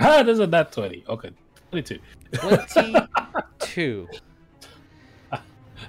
ah, 0.00 0.22
there's 0.22 0.38
a 0.38 0.46
that 0.46 0.72
20. 0.72 1.04
Okay, 1.08 1.30
22. 1.70 1.98
Twenty-two. 2.32 4.08
I 5.32 5.40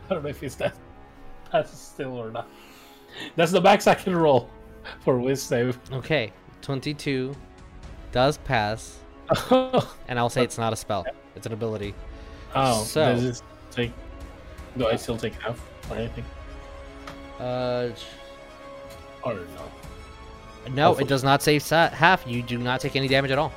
don't 0.10 0.24
know 0.24 0.30
if 0.30 0.42
it's 0.42 0.56
that. 0.56 0.76
That's 1.52 1.78
still 1.78 2.18
or 2.18 2.32
not. 2.32 2.48
That's 3.36 3.52
the 3.52 3.62
max 3.62 3.88
I 3.88 3.96
can 3.96 4.16
roll 4.16 4.50
for 5.02 5.20
whiz 5.20 5.42
save. 5.42 5.78
Okay, 5.92 6.32
twenty-two 6.62 7.36
does 8.12 8.38
pass, 8.40 9.00
and 9.52 10.18
I'll 10.18 10.30
say 10.30 10.44
it's 10.44 10.58
not 10.58 10.74
a 10.74 10.76
spell. 10.76 11.06
It's 11.36 11.46
an 11.46 11.54
ability. 11.54 11.94
Oh, 12.56 12.84
So- 12.84 13.14
does 13.14 13.24
this 13.24 13.44
take? 13.72 13.92
Do 14.78 14.88
I 14.88 14.96
still 14.96 15.18
take 15.18 15.34
half 15.36 15.60
or 15.90 15.98
anything? 15.98 16.24
Uh, 17.40 17.90
Or 19.24 19.34
no? 19.34 19.42
no, 20.74 20.86
Hopefully. 20.88 21.06
it 21.06 21.08
does 21.10 21.24
not 21.24 21.42
save 21.42 21.62
sa- 21.64 21.90
half. 21.90 22.26
You 22.28 22.42
do 22.44 22.58
not 22.58 22.82
take 22.82 22.96
any 22.96 23.08
damage 23.08 23.32
at 23.32 23.38
all. 23.38 23.52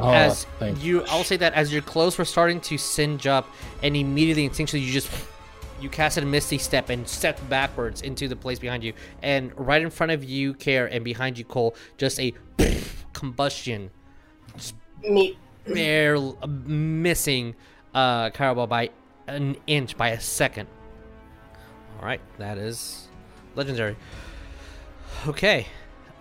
Oh, 0.00 0.12
as 0.12 0.44
thank 0.60 0.82
you, 0.84 1.02
I'll 1.06 1.24
say 1.24 1.36
that 1.38 1.54
as 1.54 1.72
your 1.72 1.82
clothes 1.82 2.16
were 2.18 2.24
starting 2.24 2.60
to 2.62 2.78
singe 2.78 3.26
up, 3.26 3.48
and 3.82 3.96
immediately, 3.96 4.48
instinctually, 4.48 4.84
you 4.84 4.92
just 4.92 5.10
you 5.80 5.88
casted 5.88 6.22
a 6.22 6.26
misty 6.26 6.58
step 6.58 6.88
and 6.90 7.06
stepped 7.08 7.46
backwards 7.48 8.02
into 8.02 8.28
the 8.28 8.36
place 8.36 8.58
behind 8.60 8.84
you, 8.84 8.92
and 9.22 9.50
right 9.58 9.82
in 9.82 9.90
front 9.90 10.12
of 10.12 10.22
you, 10.22 10.54
Kaer, 10.54 10.86
and 10.86 11.02
behind 11.04 11.36
you, 11.38 11.44
Coal, 11.44 11.74
just 11.96 12.20
a 12.20 12.32
combustion, 13.12 13.90
Neat. 15.02 15.36
bare 15.66 16.16
missing 16.46 17.56
uh 17.94 18.30
Carabao 18.30 18.66
by 18.66 18.90
an 19.26 19.56
inch 19.66 19.96
by 19.96 20.10
a 20.10 20.20
second. 20.20 20.68
All 22.00 22.06
right, 22.06 22.20
that 22.38 22.56
is 22.58 23.07
legendary. 23.54 23.96
Okay, 25.26 25.66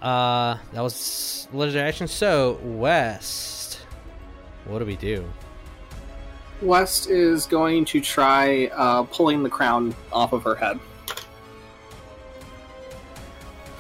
uh, 0.01 0.57
that 0.73 0.81
was 0.81 1.47
legendary 1.53 1.87
action. 1.87 2.07
So 2.07 2.59
West, 2.63 3.79
what 4.65 4.79
do 4.79 4.85
we 4.85 4.95
do? 4.95 5.25
West 6.61 7.09
is 7.09 7.45
going 7.45 7.85
to 7.85 8.01
try 8.01 8.67
uh, 8.73 9.03
pulling 9.03 9.43
the 9.43 9.49
crown 9.49 9.95
off 10.11 10.33
of 10.33 10.43
her 10.43 10.55
head. 10.55 10.79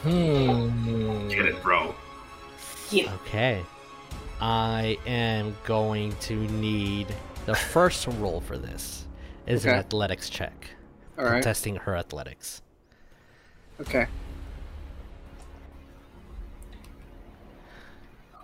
Hmm. 0.03 1.27
Get 1.27 1.45
it, 1.45 1.61
bro. 1.63 1.95
Yeah. 2.91 3.13
Okay, 3.15 3.63
I 4.39 4.97
am 5.07 5.57
going 5.65 6.15
to 6.21 6.35
need 6.35 7.07
the 7.45 7.55
first 7.55 8.07
roll 8.19 8.39
for 8.41 8.57
this 8.57 9.07
is 9.47 9.65
an 9.65 9.71
athletics 9.71 10.29
check, 10.29 10.69
All 11.17 11.25
right. 11.25 11.41
testing 11.41 11.77
her 11.77 11.95
athletics. 11.95 12.61
Okay. 13.79 14.07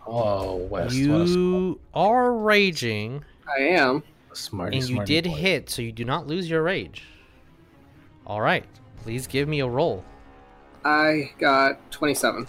Oh, 0.06 0.58
West. 0.58 0.86
what 0.86 0.94
a 0.94 0.98
You 0.98 1.80
are 1.94 2.34
raging. 2.34 3.24
I 3.48 3.62
am. 3.64 4.04
smarty, 4.34 4.78
and 4.78 4.88
you 4.90 4.96
smarty 4.96 5.14
did 5.22 5.26
boy. 5.30 5.38
hit, 5.38 5.70
so 5.70 5.82
you 5.82 5.92
do 5.92 6.04
not 6.06 6.28
lose 6.28 6.50
your 6.50 6.62
rage. 6.64 7.04
All 8.28 8.42
right, 8.42 8.66
please 8.98 9.28
give 9.28 9.48
me 9.48 9.60
a 9.62 9.68
roll. 9.68 10.04
I 10.86 11.32
got 11.40 11.92
27. 11.92 12.48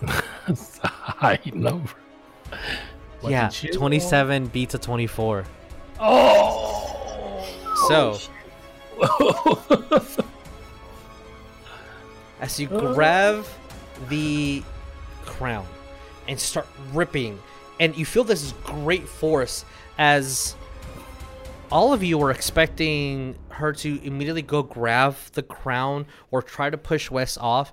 That's 0.46 0.78
a 0.82 0.88
high 0.88 1.40
number. 1.54 1.90
What 3.20 3.30
yeah, 3.30 3.48
did 3.48 3.62
you 3.62 3.70
roll? 3.70 3.78
twenty-seven 3.80 4.46
beats 4.48 4.74
a 4.74 4.78
twenty-four. 4.78 5.44
Oh. 5.98 7.44
So 7.88 8.18
as 12.40 12.58
you 12.58 12.66
grab 12.66 13.44
the 14.08 14.62
crown 15.24 15.66
and 16.28 16.38
start 16.38 16.66
ripping, 16.92 17.38
and 17.78 17.96
you 17.96 18.04
feel 18.04 18.24
this 18.24 18.52
great 18.64 19.06
force 19.06 19.64
as 19.98 20.56
all 21.70 21.92
of 21.92 22.02
you 22.02 22.18
were 22.18 22.30
expecting 22.30 23.36
her 23.50 23.72
to 23.72 24.00
immediately 24.02 24.42
go 24.42 24.62
grab 24.62 25.16
the 25.32 25.42
crown 25.42 26.06
or 26.30 26.42
try 26.42 26.70
to 26.70 26.78
push 26.78 27.10
Wes 27.10 27.36
off. 27.36 27.72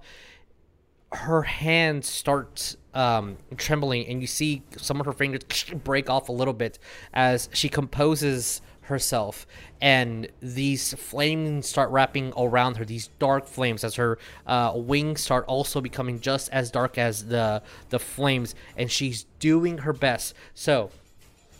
Her 1.14 1.44
hand 1.44 2.04
starts 2.04 2.76
um, 2.94 3.38
trembling, 3.58 4.08
and 4.08 4.22
you 4.22 4.28
see 4.28 4.64
some 4.78 5.00
of 5.00 5.06
her 5.06 5.14
fingers 5.14 5.44
break 5.84 6.10
off 6.10 6.30
a 6.30 6.32
little 6.32 6.54
bit 6.54 6.80
as 7.14 7.50
she 7.54 7.70
composes 7.70 8.62
herself. 8.82 9.48
And 9.82 10.28
these 10.42 10.94
flames 10.94 11.68
start 11.68 11.90
wrapping 11.90 12.34
around 12.38 12.78
her, 12.78 12.86
these 12.86 13.08
dark 13.20 13.48
flames, 13.48 13.84
as 13.84 13.96
her 13.96 14.18
uh, 14.46 14.74
wings 14.76 15.22
start 15.22 15.46
also 15.48 15.82
becoming 15.82 16.20
just 16.20 16.50
as 16.52 16.72
dark 16.72 16.98
as 16.98 17.26
the 17.28 17.62
the 17.90 18.00
flames. 18.00 18.56
And 18.78 18.92
she's 18.92 19.26
doing 19.40 19.80
her 19.80 19.94
best. 19.94 20.34
So 20.54 20.92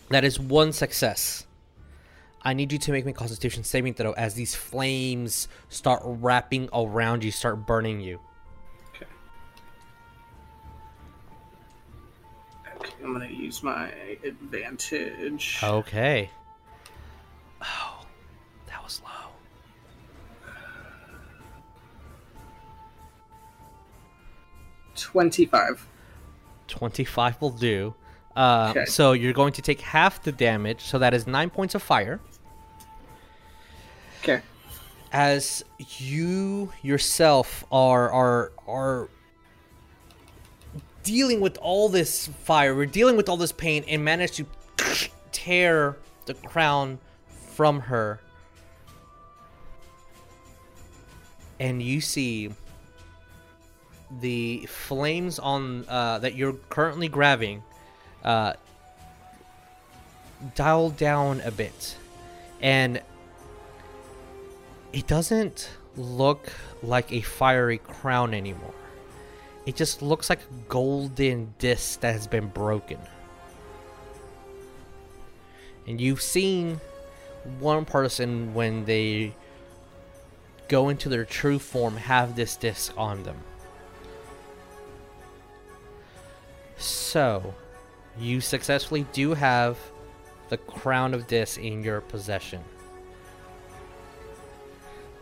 that 0.10 0.24
is 0.24 0.40
one 0.40 0.72
success. 0.72 1.46
I 2.46 2.54
need 2.54 2.74
you 2.74 2.78
to 2.78 2.92
make 2.92 3.06
me 3.06 3.14
Constitution 3.14 3.64
saving 3.64 3.94
throw 3.94 4.12
as 4.14 4.34
these 4.34 4.54
flames 4.54 5.48
start 5.70 6.02
wrapping 6.04 6.68
around 6.74 7.24
you, 7.24 7.32
start 7.32 7.66
burning 7.66 8.02
you. 8.02 8.20
I'm 13.04 13.14
gonna 13.14 13.28
use 13.28 13.64
my 13.64 13.90
advantage. 14.24 15.60
Okay. 15.64 16.30
Oh, 17.62 18.06
that 18.68 18.84
was 18.84 19.02
low. 19.04 19.32
25. 24.96 25.88
25 26.68 27.42
will 27.42 27.50
do. 27.50 27.94
Uh, 28.36 28.74
Okay. 28.76 28.86
So 28.86 29.12
you're 29.14 29.34
going 29.34 29.54
to 29.54 29.62
take 29.62 29.82
half 29.82 30.24
the 30.24 30.32
damage. 30.32 30.82
So 30.82 30.98
that 31.00 31.14
is 31.14 31.28
nine 31.28 31.50
points 31.50 31.76
of 31.76 31.84
fire. 31.84 32.20
Okay. 34.22 34.42
As 35.12 35.64
you 35.78 36.72
yourself 36.82 37.66
are 37.72 38.12
are 38.12 38.52
are 38.68 39.10
dealing 41.04 41.42
with 41.42 41.58
all 41.58 41.90
this 41.90 42.28
fire, 42.28 42.74
we're 42.74 42.86
dealing 42.86 43.18
with 43.18 43.30
all 43.30 43.38
this 43.38 43.52
pain, 43.52 43.84
and 43.88 44.04
managed 44.04 44.36
to 44.36 44.46
tear 45.32 45.98
the 46.26 46.34
crown 46.34 47.00
from 47.28 47.82
her. 47.82 48.20
And 51.60 51.82
you 51.82 52.02
see 52.02 52.52
the 54.22 54.66
flames 54.68 55.40
on 55.40 55.86
uh, 55.88 56.20
that 56.20 56.36
you're 56.36 56.54
currently 56.70 57.08
grabbing 57.08 57.64
uh, 58.24 58.54
dial 60.56 60.90
down 60.90 61.42
a 61.42 61.52
bit, 61.52 61.96
and 62.62 63.02
it 64.92 65.08
doesn't 65.08 65.70
look 65.96 66.52
like 66.82 67.12
a 67.12 67.22
fiery 67.22 67.78
crown 67.78 68.34
anymore. 68.34 68.74
It 69.66 69.76
just 69.76 70.02
looks 70.02 70.30
like 70.30 70.40
a 70.40 70.54
golden 70.68 71.54
disc 71.58 72.02
that 72.02 72.14
has 72.14 72.28
been 72.28 72.48
broken. 72.48 73.00
And 75.88 76.00
you've 76.00 76.22
seen 76.22 76.80
one 77.60 77.86
person 77.86 78.54
when 78.54 78.86
they 78.86 79.34
go 80.68 80.90
into 80.90 81.10
their 81.10 81.26
true 81.26 81.60
form 81.60 81.96
have 81.98 82.36
this 82.36 82.56
disc 82.56 82.94
on 82.98 83.24
them. 83.24 83.38
So, 86.78 87.54
you 88.20 88.42
successfully 88.42 89.06
do 89.14 89.34
have 89.34 89.78
the 90.50 90.58
crown 90.58 91.14
of 91.14 91.28
disc 91.28 91.60
in 91.60 91.84
your 91.84 92.02
possession. 92.02 92.62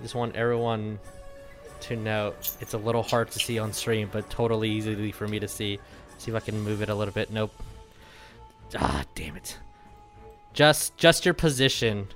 Just 0.02 0.16
want 0.16 0.36
everyone 0.36 1.00
to 1.82 1.96
note. 1.96 2.52
it's 2.62 2.74
a 2.74 2.78
little 2.78 3.04
hard 3.04 3.32
to 3.32 3.40
see 3.40 3.60
on 3.60 3.74
stream, 3.74 4.10
but 4.12 4.30
totally 4.30 4.70
easily 4.70 5.12
for 5.12 5.28
me 5.28 5.40
to 5.40 5.48
see. 5.48 5.80
See 6.18 6.32
if 6.32 6.36
I 6.36 6.40
can 6.40 6.60
move 6.62 6.82
it 6.82 6.90
a 6.90 6.96
little 6.96 7.14
bit. 7.14 7.32
Nope. 7.32 7.52
Ah, 8.78 9.04
damn 9.16 9.36
it. 9.36 9.58
Just 10.54 10.96
just 10.98 11.26
your 11.26 11.34
position 11.34 12.08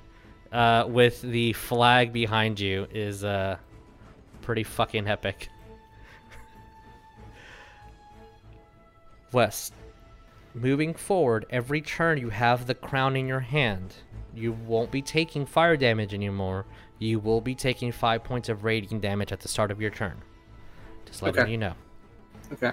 uh, 0.52 0.84
with 0.88 1.20
the 1.22 1.52
flag 1.54 2.12
behind 2.12 2.60
you 2.60 2.86
is 2.90 3.24
uh, 3.24 3.56
pretty 4.42 4.62
fucking 4.62 5.08
epic. 5.08 5.48
West. 9.32 9.74
Moving 10.54 10.94
forward, 10.94 11.44
every 11.50 11.82
turn 11.82 12.16
you 12.16 12.30
have 12.30 12.66
the 12.66 12.74
crown 12.74 13.16
in 13.16 13.26
your 13.26 13.40
hand. 13.40 13.94
You 14.34 14.52
won't 14.52 14.90
be 14.90 15.02
taking 15.02 15.44
fire 15.44 15.76
damage 15.76 16.14
anymore. 16.14 16.64
You 16.98 17.18
will 17.18 17.40
be 17.40 17.54
taking 17.54 17.92
5 17.92 18.24
points 18.24 18.48
of 18.48 18.64
radiant 18.64 19.02
damage 19.02 19.32
at 19.32 19.40
the 19.40 19.48
start 19.48 19.70
of 19.70 19.80
your 19.80 19.90
turn. 19.90 20.16
Just 21.04 21.22
letting 21.22 21.42
Okay. 21.42 21.50
you 21.52 21.58
know. 21.58 21.74
Okay. 22.52 22.72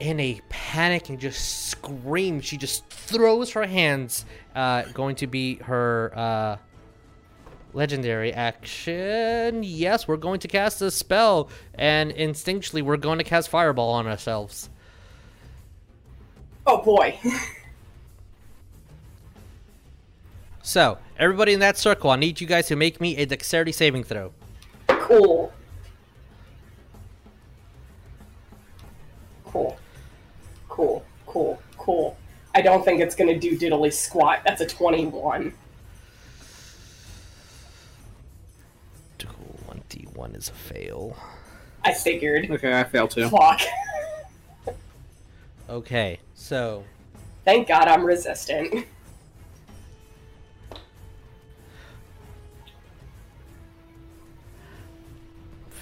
in 0.00 0.18
a 0.20 0.40
panic 0.50 1.08
and 1.08 1.18
just 1.18 1.68
screams. 1.68 2.44
She 2.44 2.56
just 2.56 2.86
throws 2.88 3.52
her 3.52 3.64
hands. 3.66 4.26
Uh, 4.54 4.82
going 4.92 5.16
to 5.16 5.26
be 5.26 5.56
her 5.56 6.12
uh, 6.14 6.56
legendary 7.72 8.32
action. 8.32 9.62
Yes, 9.62 10.06
we're 10.06 10.16
going 10.18 10.40
to 10.40 10.48
cast 10.48 10.82
a 10.82 10.90
spell, 10.90 11.48
and 11.74 12.10
instinctually, 12.12 12.82
we're 12.82 12.96
going 12.98 13.18
to 13.18 13.24
cast 13.24 13.48
Fireball 13.48 13.90
on 13.92 14.06
ourselves. 14.06 14.68
Oh 16.66 16.82
boy. 16.82 17.18
So, 20.66 20.96
everybody 21.18 21.52
in 21.52 21.60
that 21.60 21.76
circle, 21.76 22.08
I 22.08 22.16
need 22.16 22.40
you 22.40 22.46
guys 22.46 22.68
to 22.68 22.76
make 22.76 22.98
me 22.98 23.18
a 23.18 23.26
dexterity 23.26 23.70
saving 23.70 24.02
throw. 24.02 24.32
cool. 24.88 25.52
Cool. 29.44 29.76
Cool. 30.70 31.04
Cool. 31.26 31.60
Cool. 31.76 32.16
I 32.54 32.62
don't 32.62 32.82
think 32.82 33.02
it's 33.02 33.14
gonna 33.14 33.38
do 33.38 33.58
diddly 33.58 33.92
squat. 33.92 34.40
That's 34.46 34.62
a 34.62 34.66
21. 34.66 35.52
21 39.18 40.34
is 40.34 40.48
a 40.48 40.52
fail. 40.52 41.14
I 41.84 41.92
figured. 41.92 42.50
Okay, 42.50 42.80
I 42.80 42.84
fail 42.84 43.06
too. 43.06 43.28
Fuck. 43.28 43.60
Okay, 45.68 46.20
so 46.34 46.84
Thank 47.44 47.68
God 47.68 47.86
I'm 47.86 48.02
resistant. 48.02 48.86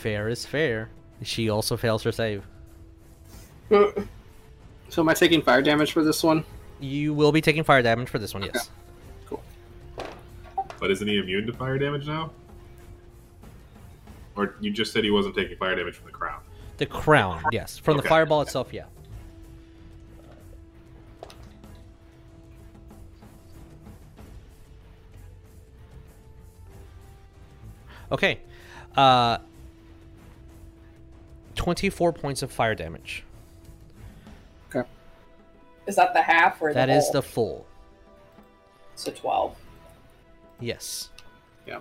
Fair 0.02 0.28
is 0.28 0.44
fair. 0.44 0.90
She 1.22 1.48
also 1.48 1.76
fails 1.76 2.02
her 2.02 2.10
save. 2.12 2.44
So 3.70 3.94
am 4.98 5.08
I 5.08 5.14
taking 5.14 5.40
fire 5.40 5.62
damage 5.62 5.92
for 5.92 6.02
this 6.02 6.22
one? 6.22 6.44
You 6.80 7.14
will 7.14 7.30
be 7.32 7.40
taking 7.40 7.62
fire 7.62 7.80
damage 7.80 8.08
for 8.08 8.18
this 8.18 8.34
one, 8.34 8.42
yes. 8.42 8.70
Cool. 9.26 9.42
But 10.80 10.90
isn't 10.90 11.06
he 11.06 11.18
immune 11.18 11.46
to 11.46 11.52
fire 11.52 11.78
damage 11.78 12.06
now? 12.08 12.32
Or 14.34 14.56
you 14.60 14.72
just 14.72 14.92
said 14.92 15.04
he 15.04 15.10
wasn't 15.10 15.36
taking 15.36 15.56
fire 15.56 15.76
damage 15.76 15.94
from 15.94 16.06
the 16.06 16.12
crown? 16.12 16.40
The 16.78 16.86
crown, 16.86 17.42
yes. 17.52 17.78
From 17.78 17.96
the 17.96 18.00
Okay. 18.02 18.08
fireball 18.08 18.42
itself, 18.42 18.72
yeah. 18.72 18.84
Okay. 28.10 28.40
Uh 28.96 29.38
24 31.54 32.12
points 32.12 32.42
of 32.42 32.50
fire 32.50 32.74
damage. 32.74 33.24
Okay. 34.74 34.88
Is 35.86 35.96
that 35.96 36.14
the 36.14 36.22
half 36.22 36.60
or 36.60 36.70
the 36.70 36.74
That 36.74 36.90
is 36.90 37.04
whole? 37.04 37.12
the 37.12 37.22
full. 37.22 37.66
So 38.94 39.10
12. 39.10 39.56
Yes. 40.60 41.10
Yeah. 41.66 41.80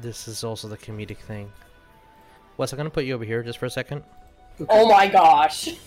This 0.00 0.28
is 0.28 0.44
also 0.44 0.68
the 0.68 0.76
comedic 0.78 1.18
thing. 1.18 1.50
Wes, 2.56 2.72
I'm 2.72 2.76
gonna 2.76 2.90
put 2.90 3.04
you 3.04 3.14
over 3.14 3.24
here 3.24 3.42
just 3.42 3.58
for 3.58 3.66
a 3.66 3.70
second. 3.70 4.02
Oh 4.68 4.88
my 4.88 5.08
gosh. 5.08 5.68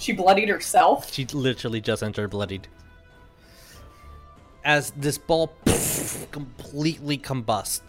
She 0.00 0.12
bloodied 0.12 0.48
herself? 0.48 1.12
She 1.12 1.26
literally 1.26 1.80
just 1.80 2.04
entered 2.04 2.30
bloodied. 2.30 2.68
As 4.64 4.90
this 4.90 5.18
ball 5.18 5.52
completely 6.30 7.18
combust 7.18 7.80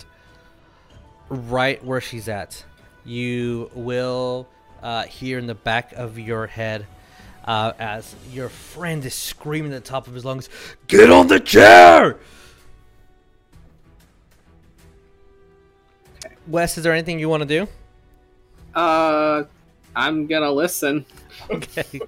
right 1.30 1.84
where 1.84 2.02
she's 2.02 2.28
at, 2.28 2.64
you 3.06 3.70
will 3.74 4.48
uh, 4.82 5.04
hear 5.04 5.38
in 5.38 5.48
the 5.48 5.56
back 5.56 5.94
of 5.94 6.18
your 6.18 6.48
head 6.48 6.86
uh, 7.46 7.74
as 7.80 8.16
your 8.32 8.50
friend 8.50 9.04
is 9.06 9.14
screaming 9.16 9.74
at 9.74 9.84
the 9.84 9.90
top 9.90 10.08
of 10.08 10.14
his 10.14 10.24
lungs, 10.24 10.50
Get 10.88 11.10
on 11.10 11.28
the 11.28 11.40
chair! 11.40 12.18
Wes, 16.48 16.78
is 16.78 16.84
there 16.84 16.94
anything 16.94 17.20
you 17.20 17.30
want 17.30 17.42
to 17.42 17.48
do? 17.48 17.68
Uh, 18.74 19.44
I'm 19.96 20.28
gonna 20.28 20.52
listen. 20.52 21.06
Okay. 21.50 22.02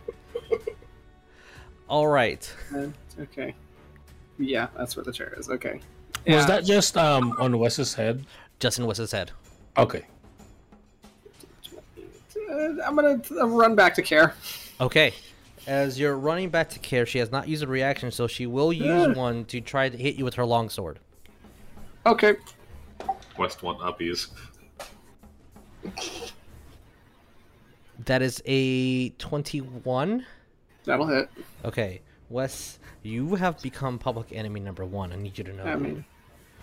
All 1.90 2.08
right. 2.08 2.54
Uh, 2.74 2.88
okay. 3.20 3.56
Yeah, 4.42 4.68
that's 4.76 4.96
where 4.96 5.04
the 5.04 5.14
chair 5.14 5.34
is. 5.38 5.50
Okay. 5.50 5.80
Was 6.28 6.46
that 6.48 6.66
just 6.66 6.98
um 6.98 7.36
on 7.40 7.58
Wes's 7.58 7.94
head? 7.94 8.26
Justin 8.60 8.86
Wes's 8.86 9.12
head. 9.12 9.32
Okay. 9.78 10.06
Uh, 12.50 12.54
I'm 12.86 12.96
gonna 12.96 13.22
uh, 13.32 13.48
run 13.48 13.76
back 13.76 13.96
to 13.96 14.02
Kaer. 14.02 14.34
Okay. 14.80 15.14
As 15.68 16.00
you're 16.00 16.18
running 16.18 16.50
back 16.50 16.70
to 16.72 16.80
Kaer, 16.80 17.06
she 17.06 17.20
has 17.20 17.32
not 17.32 17.48
used 17.48 17.64
a 17.64 17.68
reaction, 17.68 18.12
so 18.12 18.28
she 18.28 18.48
will 18.48 18.74
use 18.74 19.16
one 19.16 19.46
to 19.46 19.62
try 19.62 19.90
to 19.90 19.98
hit 19.98 20.16
you 20.16 20.26
with 20.26 20.34
her 20.34 20.46
longsword. 20.46 21.00
Okay. 22.06 22.36
West 23.38 23.62
one 23.62 23.78
uppies. 23.78 24.30
That 28.06 28.24
is 28.24 28.42
a 28.46 29.10
21. 29.10 30.26
That'll 30.86 31.06
hit. 31.06 31.30
Okay. 31.64 32.02
Wes, 32.32 32.80
you 33.04 33.36
have 33.36 33.62
become 33.62 34.00
public 34.00 34.28
enemy 34.32 34.60
number 34.60 34.86
one. 34.86 35.12
I 35.12 35.16
need 35.18 35.38
you 35.38 35.44
to 35.44 35.54
know. 35.54 35.64
I 35.64 35.76
mean, 35.76 36.06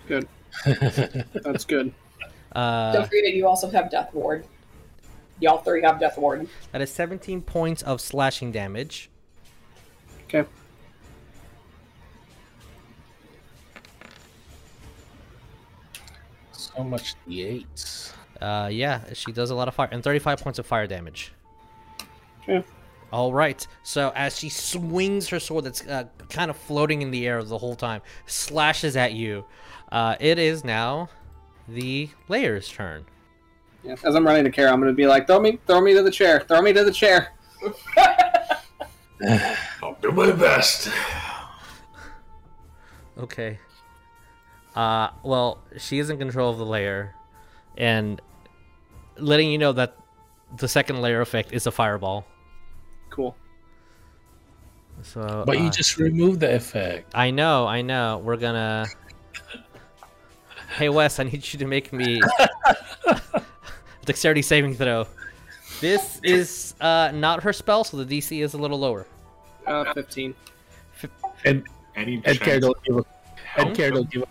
good. 0.07 0.27
That's 0.65 1.65
good. 1.65 1.93
Uh, 2.51 2.93
Don't 2.93 3.05
forget 3.05 3.33
you 3.33 3.47
also 3.47 3.69
have 3.69 3.91
Death 3.91 4.13
Ward. 4.13 4.45
Y'all 5.39 5.59
three 5.59 5.81
have 5.83 5.99
Death 5.99 6.17
Ward. 6.17 6.47
that 6.71 6.81
is 6.81 6.91
17 6.91 7.41
points 7.41 7.81
of 7.83 8.01
slashing 8.01 8.51
damage. 8.51 9.09
Okay. 10.25 10.45
So 16.51 16.83
much 16.83 17.15
d8s? 17.27 18.13
Uh, 18.41 18.69
yeah, 18.71 19.01
she 19.13 19.31
does 19.31 19.49
a 19.49 19.55
lot 19.55 19.67
of 19.67 19.75
fire 19.75 19.89
and 19.91 20.03
35 20.03 20.39
points 20.39 20.59
of 20.59 20.65
fire 20.65 20.87
damage. 20.87 21.31
Yeah. 22.47 22.61
All 23.11 23.33
right. 23.33 23.65
So 23.83 24.11
as 24.15 24.37
she 24.37 24.49
swings 24.49 25.27
her 25.29 25.39
sword, 25.39 25.65
that's 25.65 25.85
uh, 25.87 26.05
kind 26.29 26.51
of 26.51 26.57
floating 26.57 27.01
in 27.01 27.11
the 27.11 27.27
air 27.27 27.43
the 27.43 27.57
whole 27.57 27.75
time, 27.75 28.01
slashes 28.25 28.95
at 28.95 29.13
you. 29.13 29.45
Uh, 29.91 30.15
it 30.19 30.37
is 30.37 30.63
now 30.63 31.09
the 31.67 32.09
layer's 32.27 32.69
turn. 32.69 33.05
Yeah, 33.83 33.95
as 34.03 34.15
I'm 34.15 34.25
running 34.25 34.43
to 34.43 34.51
Kara, 34.51 34.71
I'm 34.71 34.79
gonna 34.79 34.93
be 34.93 35.07
like, 35.07 35.25
throw 35.25 35.39
me, 35.39 35.59
throw 35.65 35.81
me 35.81 35.93
to 35.93 36.03
the 36.03 36.11
chair, 36.11 36.41
throw 36.41 36.61
me 36.61 36.73
to 36.73 36.83
the 36.83 36.91
chair. 36.91 37.33
I'll 39.81 39.97
do 40.01 40.11
my 40.11 40.31
best. 40.31 40.89
Okay. 43.17 43.59
Uh, 44.75 45.09
well, 45.23 45.59
she 45.77 45.99
is 45.99 46.09
in 46.09 46.17
control 46.17 46.51
of 46.51 46.57
the 46.57 46.65
layer, 46.65 47.15
and 47.77 48.21
letting 49.17 49.51
you 49.51 49.57
know 49.57 49.73
that 49.73 49.97
the 50.57 50.67
second 50.67 51.01
layer 51.01 51.21
effect 51.21 51.51
is 51.51 51.67
a 51.67 51.71
fireball. 51.71 52.25
Cool. 53.09 53.35
So, 55.01 55.43
But 55.45 55.59
you 55.59 55.67
uh, 55.67 55.71
just 55.71 55.97
removed 55.97 56.41
the 56.41 56.53
effect. 56.53 57.11
I 57.15 57.31
know, 57.31 57.67
I 57.67 57.81
know. 57.81 58.21
We're 58.23 58.37
gonna. 58.37 58.85
Hey 60.77 60.87
Wes, 60.87 61.19
I 61.19 61.23
need 61.23 61.51
you 61.51 61.57
to 61.59 61.65
make 61.65 61.91
me 61.91 62.21
dexterity 64.05 64.43
saving 64.43 64.75
throw. 64.75 65.07
This 65.81 66.21
is 66.23 66.75
uh, 66.79 67.11
not 67.13 67.41
her 67.41 67.51
spell, 67.53 67.83
so 67.83 67.97
the 67.97 68.05
DC 68.05 68.43
is 68.43 68.53
a 68.53 68.57
little 68.57 68.77
lower. 68.77 69.07
Uh, 69.65 69.91
15. 69.93 70.35
And 71.45 71.63
Any 71.95 72.21
and 72.23 72.39
Kaer 72.39 72.59
don't 72.59 72.83
give 72.83 72.97
a 72.97 73.05
and 73.57 73.75
Kaer 73.75 73.91
don't 73.91 74.09
give 74.11 74.21
a 74.21 74.27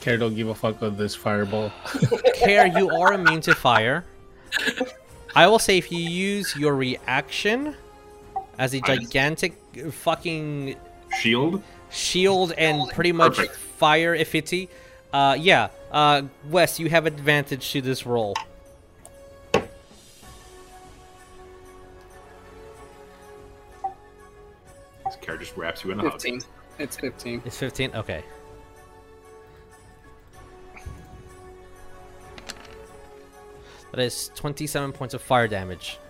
Kaer 0.00 0.16
don't 0.16 0.34
give 0.34 0.48
a 0.48 0.54
fuck 0.54 0.80
of 0.80 0.96
this 0.96 1.14
fireball. 1.14 1.72
Kaer, 2.34 2.66
you 2.78 2.90
are 2.90 3.14
immune 3.14 3.40
to 3.42 3.54
fire. 3.54 4.04
I 5.36 5.46
will 5.46 5.58
say 5.58 5.78
if 5.78 5.90
you 5.90 5.98
use 5.98 6.54
your 6.56 6.74
reaction 6.76 7.74
as 8.58 8.74
a 8.74 8.80
Nice. 8.80 8.98
gigantic 9.00 9.54
fucking 9.90 10.76
Shield? 11.20 11.62
shield 11.90 12.52
and 12.52 12.88
pretty 12.90 13.12
much 13.12 13.36
Perfect. 13.36 13.56
fire 13.56 14.14
effigy, 14.14 14.68
uh, 15.12 15.36
yeah, 15.38 15.68
uh, 15.90 16.22
Wes, 16.50 16.78
you 16.78 16.88
have 16.88 17.06
advantage 17.06 17.72
to 17.72 17.80
this 17.80 18.06
roll. 18.06 18.34
This 25.04 25.16
character 25.16 25.44
just 25.44 25.56
wraps 25.56 25.84
you 25.84 25.90
in 25.92 26.00
a 26.00 26.02
hug. 26.08 26.14
It's 26.78 26.96
15. 26.96 27.42
It's 27.44 27.56
15? 27.58 27.92
Okay. 27.94 28.24
That 33.94 34.02
is 34.02 34.32
27 34.34 34.90
points 34.90 35.14
of 35.14 35.22
fire 35.22 35.46
damage. 35.46 36.00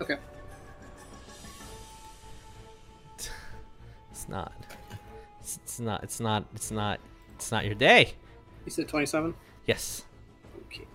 Okay. 0.00 0.14
It's 3.18 4.28
not. 4.28 4.52
It's, 5.40 5.56
it's 5.64 5.80
not. 5.80 6.04
It's 6.04 6.20
not. 6.20 6.44
It's 6.54 6.70
not. 6.70 7.00
It's 7.34 7.50
not 7.50 7.64
your 7.64 7.74
day. 7.74 8.12
You 8.64 8.70
said 8.70 8.86
27? 8.86 9.34
Yes. 9.66 10.04
Okay. 10.66 10.86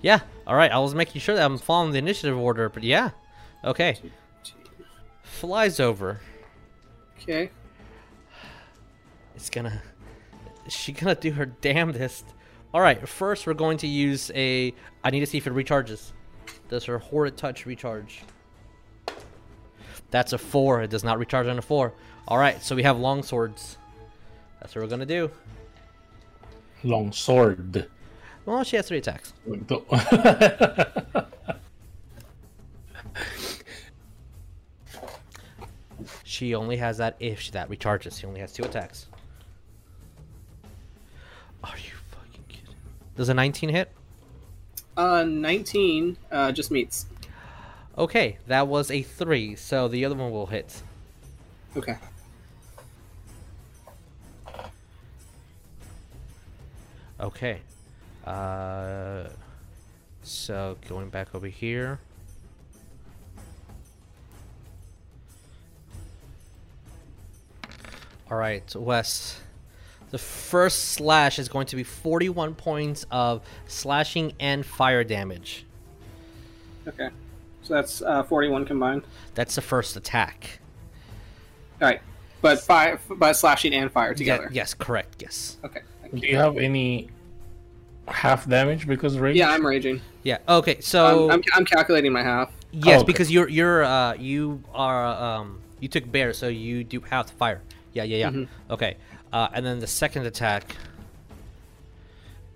Yeah. 0.00 0.22
All 0.44 0.56
right. 0.56 0.72
I 0.72 0.80
was 0.80 0.92
making 0.92 1.20
sure 1.20 1.36
that 1.36 1.44
I'm 1.44 1.56
following 1.56 1.92
the 1.92 1.98
initiative 1.98 2.36
order, 2.36 2.68
but 2.68 2.82
yeah. 2.82 3.10
Okay. 3.62 3.96
Flies 5.22 5.78
over. 5.78 6.20
Okay. 7.20 7.50
It's 9.36 9.50
gonna. 9.50 9.80
Is 10.66 10.72
She 10.72 10.90
gonna 10.90 11.14
do 11.14 11.30
her 11.30 11.46
damnedest. 11.46 12.24
All 12.74 12.80
right. 12.80 13.06
First, 13.08 13.46
we're 13.46 13.54
going 13.54 13.78
to 13.78 13.86
use 13.86 14.30
a. 14.34 14.74
I 15.04 15.10
need 15.10 15.20
to 15.20 15.26
see 15.26 15.38
if 15.38 15.46
it 15.46 15.52
recharges. 15.52 16.12
Does 16.68 16.84
her 16.84 16.98
horrid 16.98 17.36
touch 17.36 17.66
recharge? 17.66 18.22
That's 20.10 20.32
a 20.32 20.38
four. 20.38 20.82
It 20.82 20.90
does 20.90 21.04
not 21.04 21.18
recharge 21.18 21.46
on 21.46 21.58
a 21.58 21.62
four. 21.62 21.92
All 22.28 22.38
right. 22.38 22.62
So 22.62 22.74
we 22.74 22.82
have 22.82 22.98
long 22.98 23.22
swords. 23.22 23.78
That's 24.60 24.74
what 24.74 24.82
we're 24.82 24.90
gonna 24.90 25.06
do. 25.06 25.30
Long 26.84 27.12
sword. 27.12 27.88
Well, 28.44 28.64
she 28.64 28.76
has 28.76 28.88
three 28.88 28.98
attacks. 28.98 29.32
She 36.32 36.54
only 36.54 36.78
has 36.78 36.96
that 36.96 37.16
if 37.20 37.50
that 37.52 37.68
recharges. 37.68 38.18
She 38.18 38.26
only 38.26 38.40
has 38.40 38.54
two 38.54 38.64
attacks. 38.64 39.06
Does 43.16 43.28
a 43.28 43.34
19 43.34 43.68
hit? 43.68 43.90
Uh, 44.96 45.24
19 45.24 46.16
uh, 46.30 46.52
just 46.52 46.70
meets. 46.70 47.06
Okay, 47.96 48.38
that 48.46 48.68
was 48.68 48.90
a 48.90 49.02
three, 49.02 49.54
so 49.54 49.86
the 49.86 50.04
other 50.04 50.14
one 50.14 50.30
will 50.30 50.46
hit. 50.46 50.82
Okay. 51.76 51.96
Okay. 57.20 57.60
Uh, 58.24 59.24
so 60.22 60.76
going 60.88 61.08
back 61.08 61.34
over 61.34 61.46
here. 61.46 61.98
All 68.30 68.38
right, 68.38 68.74
Wes. 68.74 69.40
The 70.12 70.18
first 70.18 70.90
slash 70.90 71.38
is 71.38 71.48
going 71.48 71.66
to 71.68 71.76
be 71.76 71.82
41 71.82 72.54
points 72.54 73.04
of 73.10 73.40
slashing 73.66 74.34
and 74.38 74.64
fire 74.64 75.02
damage. 75.04 75.64
Okay. 76.86 77.08
So 77.62 77.74
that's 77.74 78.02
uh, 78.02 78.22
41 78.24 78.66
combined. 78.66 79.02
That's 79.34 79.54
the 79.54 79.62
first 79.62 79.96
attack. 79.96 80.60
All 81.80 81.88
right. 81.88 82.00
But 82.42 82.60
fire, 82.60 83.00
but 83.08 83.32
slashing 83.34 83.72
and 83.72 83.90
fire 83.90 84.10
Yeah, 84.10 84.14
together. 84.16 84.48
yes, 84.52 84.74
correct. 84.74 85.22
Yes. 85.22 85.56
Okay. 85.64 85.80
Thank 86.02 86.20
Do 86.20 86.26
you. 86.26 86.32
you 86.32 86.36
have 86.38 86.58
any 86.58 87.08
half 88.06 88.46
damage 88.48 88.86
because 88.86 89.18
rage? 89.18 89.36
Yeah, 89.36 89.50
I'm 89.50 89.64
raging. 89.64 90.00
Yeah. 90.24 90.38
Okay. 90.48 90.80
So 90.80 91.30
I'm, 91.30 91.38
I'm, 91.38 91.42
I'm 91.54 91.64
calculating 91.64 92.12
my 92.12 92.22
half. 92.22 92.52
Yes, 92.72 92.98
okay. 93.00 93.06
because 93.06 93.30
you're 93.30 93.48
you're 93.48 93.84
uh 93.84 94.14
you 94.14 94.62
are 94.74 95.06
um 95.06 95.60
you 95.80 95.88
took 95.88 96.10
bear, 96.10 96.32
so 96.32 96.48
you 96.48 96.84
do 96.84 97.00
have 97.00 97.26
to 97.26 97.32
fire. 97.34 97.62
Yeah, 97.92 98.02
yeah, 98.04 98.16
yeah. 98.18 98.30
Mhm. 98.30 98.48
Okay, 98.70 98.96
uh, 99.32 99.48
and 99.54 99.64
then 99.64 99.78
the 99.78 99.86
second 99.86 100.26
attack 100.26 100.76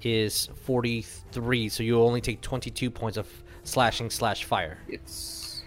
is 0.03 0.49
forty 0.65 1.03
three, 1.03 1.69
so 1.69 1.83
you 1.83 2.01
only 2.01 2.21
take 2.21 2.41
twenty 2.41 2.71
two 2.71 2.91
points 2.91 3.17
of 3.17 3.27
slashing 3.65 4.11
slash 4.11 4.45
fire. 4.45 4.79
It's 4.89 5.63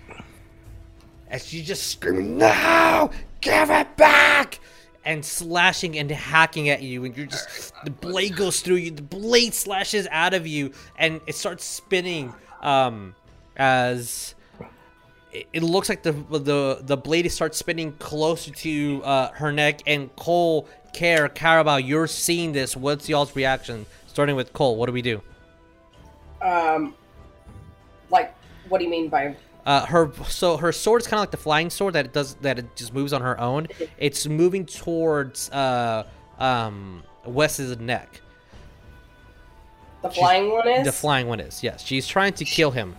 As 1.30 1.45
she's 1.45 1.68
just 1.68 1.88
screaming, 1.88 2.38
"No, 2.38 3.12
give 3.41 3.70
it 3.70 3.97
back!" 3.97 4.60
and 5.05 5.24
slashing 5.26 5.97
and 5.97 6.12
hacking 6.12 6.70
at 6.70 6.82
you, 6.82 7.05
and 7.05 7.16
you're 7.18 7.26
just 7.26 7.74
the 7.84 7.91
blade 7.91 8.36
goes 8.36 8.62
through 8.62 8.76
you, 8.76 8.91
the 8.91 9.01
blade 9.01 9.53
slashes 9.53 10.07
out 10.12 10.34
of 10.34 10.45
you, 10.45 10.72
and 10.97 11.22
it 11.26 11.36
starts 11.36 11.64
spinning. 11.66 12.34
Um, 12.62 13.16
as 13.55 14.36
it, 15.32 15.47
it 15.53 15.64
looks 15.64 15.89
like 15.89 16.03
the 16.03 16.12
the 16.12 16.80
the 16.82 16.97
blade 16.97 17.30
starts 17.32 17.57
spinning 17.57 17.93
closer 17.93 18.51
to 18.51 19.01
uh, 19.03 19.32
her 19.32 19.51
neck, 19.51 19.82
and 19.88 20.14
Coal, 20.16 20.68
Kaer, 20.94 21.30
care 21.30 21.60
about. 21.60 21.84
you're 21.84 22.08
seeing 22.08 22.52
this. 22.52 22.76
What's 22.76 23.08
y'all's 23.10 23.36
reaction? 23.36 23.86
Starting 24.08 24.36
with 24.36 24.54
Coal, 24.54 24.76
what 24.76 24.88
do 24.88 24.92
we 24.94 25.02
do? 25.02 25.22
Um, 26.42 26.94
like, 28.10 28.34
what 28.68 28.80
do 28.80 28.86
you 28.86 28.90
mean 28.90 29.10
by? 29.10 29.36
Uh, 29.66 29.86
her 29.86 30.12
so 30.28 30.58
her 30.58 30.72
sword 30.72 31.02
is 31.02 31.08
kind 31.08 31.20
of 31.20 31.22
like 31.22 31.32
the 31.32 31.38
flying 31.38 31.70
sword 31.70 31.94
that 31.94 32.06
it 32.06 32.14
does 32.14 32.36
that 32.36 32.58
it 32.58 32.76
just 32.76 32.94
moves 32.94 33.14
on 33.14 33.22
her 33.22 33.40
own. 33.40 33.68
It's 33.98 34.26
moving 34.26 34.66
towards 34.66 35.50
uh 35.52 36.06
um 36.40 37.04
Wes's 37.26 37.78
neck. 37.78 38.22
The 40.02 40.10
flying 40.10 40.50
one 40.50 40.68
is 40.68 40.86
The 40.86 40.92
flying 40.92 41.28
one 41.28 41.40
is 41.40 41.62
yes. 41.62 41.86
She's 41.86 42.08
trying 42.08 42.34
to 42.34 42.46
kill 42.46 42.72
him. 42.72 42.96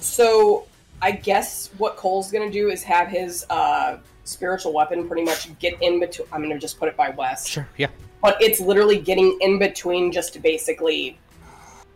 So 0.00 0.66
I 1.00 1.12
guess 1.12 1.70
what 1.78 1.96
Coal's 1.96 2.30
gonna 2.30 2.50
do 2.50 2.68
is 2.70 2.82
have 2.82 3.08
his 3.08 3.46
uh, 3.50 3.98
spiritual 4.24 4.72
weapon 4.72 5.06
pretty 5.06 5.22
much 5.24 5.56
get 5.58 5.80
in 5.82 6.00
between. 6.00 6.26
I'm 6.32 6.42
gonna 6.42 6.58
just 6.58 6.78
put 6.78 6.88
it 6.88 6.96
by 6.96 7.10
West, 7.10 7.48
Sure, 7.48 7.68
yeah. 7.76 7.88
but 8.22 8.40
it's 8.40 8.60
literally 8.60 8.98
getting 8.98 9.38
in 9.40 9.58
between 9.58 10.10
just 10.12 10.32
to 10.34 10.38
basically, 10.40 11.18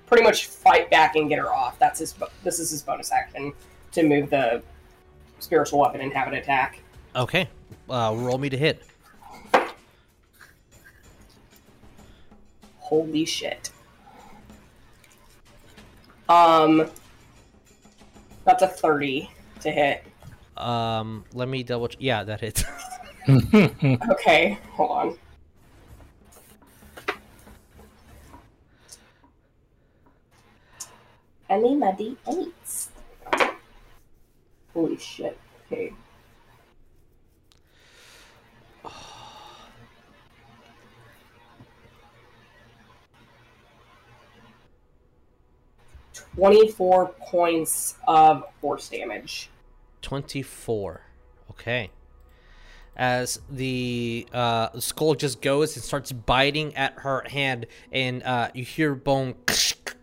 pretty 0.06 0.22
much 0.22 0.46
fight 0.46 0.90
back 0.90 1.16
and 1.16 1.28
get 1.28 1.38
her 1.38 1.52
off. 1.52 1.78
That's 1.78 1.98
his. 2.00 2.14
This 2.44 2.58
is 2.58 2.70
his 2.70 2.82
bonus 2.82 3.12
action 3.12 3.52
to 3.92 4.02
move 4.02 4.30
the 4.30 4.62
spiritual 5.38 5.80
weapon 5.80 6.00
and 6.00 6.12
have 6.12 6.32
it 6.32 6.36
attack. 6.36 6.80
Okay, 7.16 7.48
uh, 7.90 8.12
roll 8.16 8.38
me 8.38 8.48
to 8.48 8.56
hit. 8.56 8.82
Holy 12.78 13.24
shit. 13.24 13.70
Um, 16.28 16.90
that's 18.44 18.62
a 18.62 18.68
thirty 18.68 19.30
to 19.60 19.70
hit. 19.70 20.04
Um, 20.58 21.24
let 21.32 21.48
me 21.48 21.62
double. 21.62 21.88
Ch- 21.88 21.96
yeah, 22.00 22.24
that 22.24 22.40
hits. 22.40 22.64
okay, 23.28 24.58
hold 24.72 24.90
on. 24.90 25.18
I 31.50 31.58
need 31.58 31.76
my 31.76 31.92
d8s. 31.92 32.88
Holy 34.74 34.98
shit. 34.98 35.38
Okay. 35.66 35.92
Twenty-four 46.34 47.14
points 47.20 47.96
of 48.06 48.44
force 48.60 48.88
damage. 48.88 49.50
24. 50.08 51.02
Okay. 51.50 51.90
As 52.96 53.40
the 53.50 54.26
uh, 54.32 54.80
skull 54.80 55.14
just 55.14 55.42
goes 55.42 55.76
and 55.76 55.84
starts 55.84 56.12
biting 56.12 56.74
at 56.76 56.94
her 57.00 57.22
hand, 57.28 57.66
and 57.92 58.22
uh, 58.22 58.48
you 58.54 58.64
hear 58.64 58.94
bone 58.94 59.34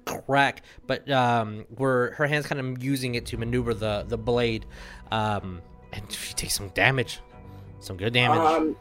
crack, 0.06 0.62
but 0.86 1.10
um, 1.10 1.66
where 1.76 2.12
her 2.12 2.28
hand's 2.28 2.46
kind 2.46 2.62
of 2.62 2.84
using 2.84 3.16
it 3.16 3.26
to 3.26 3.38
maneuver 3.38 3.74
the, 3.74 4.06
the 4.08 4.18
blade, 4.18 4.68
um, 5.12 5.60
and 5.92 6.10
she 6.12 6.36
takes 6.36 6.54
some 6.54 6.70
damage. 6.70 7.20
Some 7.80 7.98
good 7.98 8.14
damage. 8.14 8.38
Um, 8.40 8.78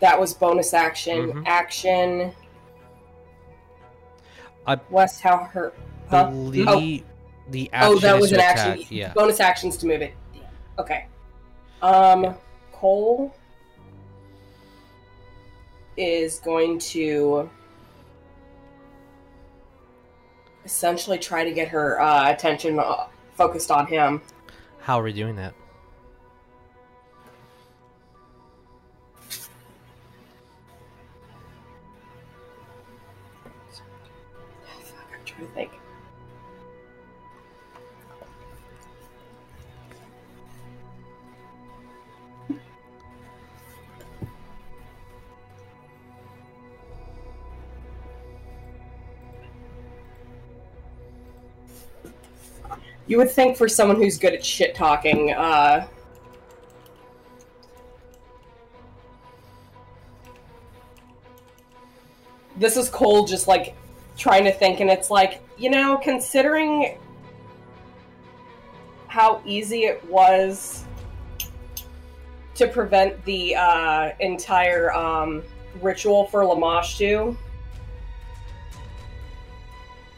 that 0.00 0.18
was 0.18 0.32
bonus 0.32 0.72
action. 0.72 1.32
Mhm. 1.32 1.42
Action. 1.46 2.32
I 4.66 4.80
West, 4.90 5.20
how 5.20 5.44
hurt? 5.44 5.76
Huh? 6.08 6.30
believe 6.30 7.04
the 7.50 7.70
Oh, 7.74 7.98
that 7.98 8.18
was 8.18 8.32
an 8.32 8.38
attack. 8.40 8.56
action. 8.56 8.86
Yeah. 8.90 9.12
Bonus 9.12 9.40
actions 9.40 9.76
to 9.78 9.86
move 9.86 10.00
it. 10.00 10.14
Okay. 10.78 11.06
Um, 11.82 12.34
Coal 12.72 13.34
is 15.96 16.38
going 16.38 16.78
to 16.78 17.50
essentially 20.64 21.18
try 21.18 21.44
to 21.44 21.50
get 21.50 21.68
her 21.68 22.00
uh, 22.00 22.30
attention 22.30 22.78
uh, 22.78 23.06
focused 23.34 23.70
on 23.70 23.86
him. 23.86 24.22
How 24.80 25.00
are 25.00 25.02
we 25.02 25.12
doing 25.12 25.34
that? 25.36 25.54
You 53.08 53.16
would 53.16 53.30
think 53.30 53.56
for 53.56 53.68
someone 53.68 53.96
who's 53.96 54.18
good 54.18 54.34
at 54.34 54.44
shit 54.44 54.74
talking, 54.74 55.32
uh, 55.32 55.88
this 62.58 62.76
is 62.76 62.90
Coal 62.90 63.26
just 63.26 63.48
like 63.48 63.74
trying 64.18 64.44
to 64.44 64.52
think, 64.52 64.80
and 64.80 64.90
it's 64.90 65.10
like, 65.10 65.40
you 65.56 65.70
know, 65.70 65.96
considering 65.96 66.98
how 69.06 69.40
easy 69.46 69.84
it 69.84 70.04
was 70.04 70.84
to 72.56 72.68
prevent 72.68 73.24
the 73.24 73.56
uh, 73.56 74.10
entire 74.20 74.92
um, 74.92 75.42
ritual 75.80 76.26
for 76.26 76.42
Lamashtu, 76.42 77.34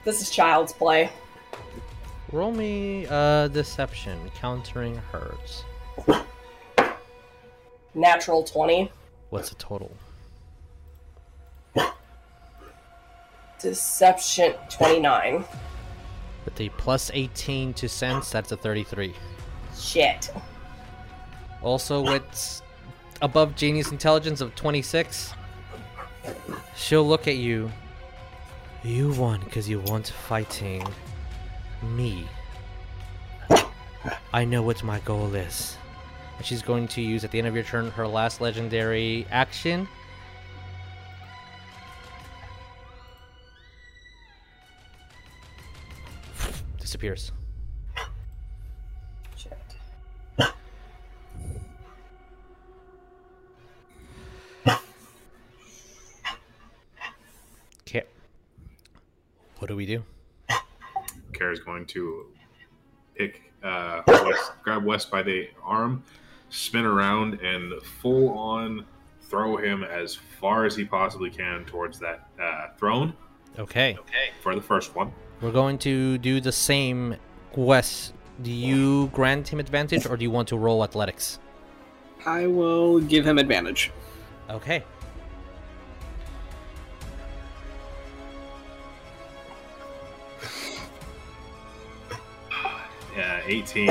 this 0.04 0.20
is 0.20 0.28
child's 0.28 0.72
play. 0.72 1.08
Roll 2.32 2.52
me 2.52 3.06
uh, 3.10 3.48
deception, 3.48 4.30
countering 4.36 4.94
hers. 5.10 5.64
Natural 7.92 8.44
20. 8.44 8.92
What's 9.30 9.48
the 9.48 9.56
total? 9.56 9.90
Deception 13.58 14.54
29. 14.68 15.44
With 16.44 16.54
the 16.54 16.68
plus 16.70 17.10
18 17.12 17.74
to 17.74 17.88
sense, 17.88 18.30
that's 18.30 18.52
a 18.52 18.56
33. 18.56 19.12
Shit. 19.76 20.32
Also, 21.62 22.00
with 22.00 22.62
above 23.22 23.56
genius 23.56 23.90
intelligence 23.90 24.40
of 24.40 24.54
26, 24.54 25.34
she'll 26.76 27.06
look 27.06 27.26
at 27.26 27.36
you. 27.36 27.72
You 28.84 29.10
won 29.14 29.40
because 29.40 29.68
you 29.68 29.80
weren't 29.80 30.06
fighting 30.06 30.86
me. 31.82 32.26
I 34.32 34.44
know 34.44 34.62
what 34.62 34.82
my 34.82 35.00
goal 35.00 35.34
is. 35.34 35.76
And 36.36 36.46
she's 36.46 36.62
going 36.62 36.88
to 36.88 37.02
use 37.02 37.24
at 37.24 37.30
the 37.30 37.38
end 37.38 37.46
of 37.46 37.54
your 37.54 37.64
turn 37.64 37.90
her 37.90 38.06
last 38.06 38.40
legendary 38.40 39.26
action. 39.30 39.88
Disappears. 46.78 47.32
Okay. 57.86 58.04
What 59.58 59.66
do 59.66 59.74
we 59.74 59.84
do? 59.84 60.04
Kara's 61.32 61.60
going 61.60 61.86
to 61.86 62.26
pick 63.14 63.52
uh, 63.62 64.02
West, 64.06 64.52
grab 64.62 64.84
West 64.84 65.10
by 65.10 65.22
the 65.22 65.48
arm, 65.62 66.02
spin 66.48 66.84
around, 66.84 67.40
and 67.40 67.80
full 67.82 68.30
on 68.30 68.84
throw 69.22 69.56
him 69.56 69.84
as 69.84 70.14
far 70.14 70.64
as 70.64 70.74
he 70.74 70.84
possibly 70.84 71.30
can 71.30 71.64
towards 71.64 71.98
that 72.00 72.28
uh, 72.42 72.68
throne 72.76 73.14
Okay. 73.58 73.96
Okay. 73.98 74.30
For 74.42 74.54
the 74.54 74.60
first 74.60 74.94
one. 74.94 75.12
We're 75.40 75.52
going 75.52 75.78
to 75.78 76.18
do 76.18 76.40
the 76.40 76.52
same. 76.52 77.16
Wes, 77.56 78.12
do 78.42 78.50
you 78.50 79.08
grant 79.08 79.48
him 79.48 79.58
advantage 79.58 80.06
or 80.06 80.16
do 80.16 80.22
you 80.22 80.30
want 80.30 80.48
to 80.48 80.56
roll 80.56 80.84
athletics? 80.84 81.38
I 82.26 82.46
will 82.46 83.00
give 83.00 83.26
him 83.26 83.38
advantage. 83.38 83.90
Okay. 84.48 84.84
18. 93.50 93.90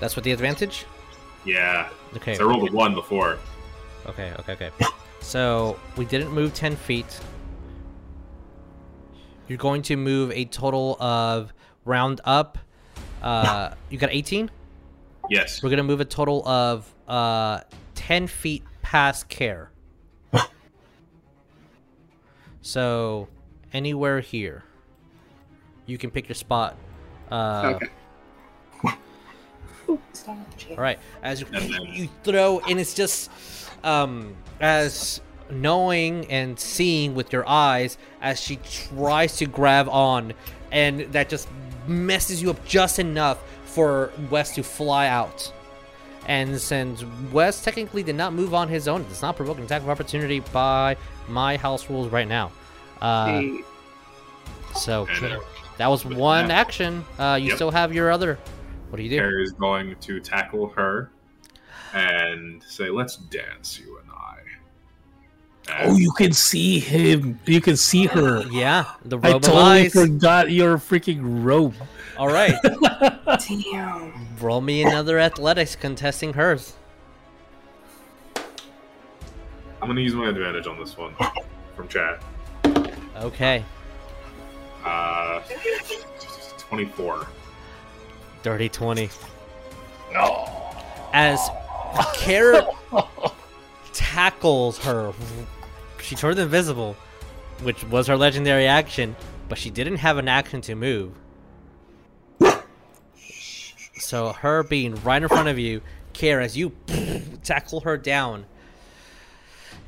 That's 0.00 0.16
with 0.16 0.24
the 0.24 0.32
advantage? 0.32 0.86
yeah. 1.44 1.88
Okay. 2.16 2.34
So 2.34 2.44
I 2.44 2.50
rolled 2.50 2.68
a 2.68 2.72
1 2.72 2.94
before. 2.94 3.38
Okay, 4.06 4.32
okay, 4.40 4.52
okay. 4.52 4.70
So 5.20 5.78
we 5.96 6.04
didn't 6.04 6.32
move 6.32 6.54
10 6.54 6.74
feet. 6.74 7.20
You're 9.46 9.58
going 9.58 9.82
to 9.82 9.96
move 9.96 10.32
a 10.32 10.44
total 10.46 10.96
of 11.00 11.52
round 11.84 12.20
up. 12.24 12.58
Uh, 13.22 13.74
you 13.90 13.98
got 13.98 14.10
18? 14.10 14.50
Yes. 15.28 15.62
We're 15.62 15.70
going 15.70 15.78
to 15.78 15.84
move 15.84 16.00
a 16.00 16.04
total 16.04 16.46
of 16.48 16.92
uh, 17.06 17.60
10 17.94 18.26
feet 18.26 18.64
past 18.82 19.28
Kaer. 19.28 19.70
so 22.62 23.28
anywhere 23.72 24.20
here. 24.20 24.64
You 25.86 25.98
can 25.98 26.10
pick 26.10 26.28
your 26.28 26.34
spot. 26.34 26.76
Uh, 27.30 27.74
okay. 27.76 27.88
All 30.70 30.76
right, 30.76 30.98
as 31.22 31.40
you, 31.40 31.46
you 31.92 32.08
throw, 32.22 32.60
and 32.60 32.78
it's 32.78 32.94
just 32.94 33.30
um, 33.82 34.36
as 34.60 35.20
knowing 35.50 36.26
and 36.30 36.58
seeing 36.58 37.14
with 37.14 37.32
your 37.32 37.48
eyes 37.48 37.98
as 38.20 38.40
she 38.40 38.56
tries 38.56 39.36
to 39.38 39.46
grab 39.46 39.88
on, 39.88 40.32
and 40.70 41.00
that 41.12 41.28
just 41.28 41.48
messes 41.86 42.40
you 42.40 42.50
up 42.50 42.64
just 42.64 42.98
enough 42.98 43.38
for 43.64 44.12
Wes 44.30 44.54
to 44.54 44.62
fly 44.62 45.08
out. 45.08 45.52
And 46.26 46.60
since 46.60 47.04
Wes 47.32 47.62
technically 47.62 48.02
did 48.02 48.14
not 48.14 48.32
move 48.32 48.54
on 48.54 48.68
his 48.68 48.86
own, 48.86 49.00
it's 49.10 49.22
not 49.22 49.36
provoking 49.36 49.62
an 49.62 49.66
attack 49.66 49.82
of 49.82 49.88
opportunity 49.88 50.40
by 50.52 50.96
my 51.28 51.56
house 51.56 51.88
rules 51.90 52.08
right 52.08 52.28
now. 52.28 52.52
Uh, 53.00 53.42
so 54.76 55.06
And 55.06 55.42
that 55.80 55.88
was 55.90 56.04
one 56.04 56.50
Yeah. 56.50 56.60
action. 56.60 57.04
Uh, 57.18 57.38
you 57.40 57.48
Yep. 57.48 57.56
still 57.56 57.70
have 57.70 57.94
your 57.94 58.10
other. 58.10 58.38
What 58.90 58.98
do 58.98 59.02
you 59.02 59.08
do? 59.10 59.16
Kara 59.16 59.42
is 59.42 59.52
going 59.52 59.96
to 60.00 60.20
tackle 60.20 60.68
her 60.76 61.10
and 61.94 62.62
say, 62.62 62.90
"Let's 62.90 63.16
dance, 63.16 63.80
you 63.80 63.98
and 63.98 64.10
I." 64.10 65.86
Oh, 65.86 65.96
you 65.96 66.10
can 66.12 66.32
see 66.32 66.80
him. 66.80 67.38
You 67.46 67.60
can 67.60 67.76
see 67.76 68.06
her. 68.06 68.42
Yeah, 68.50 68.84
the 69.04 69.18
I 69.18 69.32
robe 69.32 69.44
I 69.44 69.46
totally 69.46 69.62
eyes. 69.86 69.92
forgot 69.92 70.50
your 70.50 70.76
freaking 70.78 71.20
robe. 71.44 71.74
All 72.18 72.28
right, 72.28 72.54
Damn. 73.48 74.12
roll 74.40 74.60
me 74.60 74.82
another 74.82 75.18
athletics 75.18 75.76
contesting 75.76 76.34
hers. 76.34 76.74
I'm 79.80 79.86
going 79.88 79.96
to 79.96 80.02
use 80.02 80.12
my 80.14 80.28
advantage 80.28 80.66
on 80.66 80.78
this 80.78 80.98
one 80.98 81.14
from 81.74 81.88
chat. 81.88 82.22
Okay, 83.16 83.64
Uh, 84.84 84.88
Uh, 84.88 85.42
24. 86.58 87.26
Dirty 88.42 88.68
20. 88.68 89.10
No. 90.12 90.48
As 91.12 91.40
Kara 92.14 92.66
tackles 93.92 94.78
her, 94.78 95.12
she 96.00 96.14
turned 96.14 96.38
invisible, 96.38 96.96
which 97.62 97.82
was 97.84 98.06
her 98.06 98.16
legendary 98.16 98.66
action, 98.66 99.16
but 99.48 99.58
she 99.58 99.70
didn't 99.70 99.96
have 99.96 100.18
an 100.18 100.28
action 100.28 100.60
to 100.62 100.74
move. 100.74 101.12
So 103.98 104.32
her 104.32 104.62
being 104.62 104.94
right 105.02 105.22
in 105.22 105.28
front 105.28 105.48
of 105.48 105.58
you, 105.58 105.82
Kara, 106.12 106.44
as 106.44 106.56
you 106.56 106.72
tackle 107.44 107.80
her 107.80 107.96
down 107.96 108.46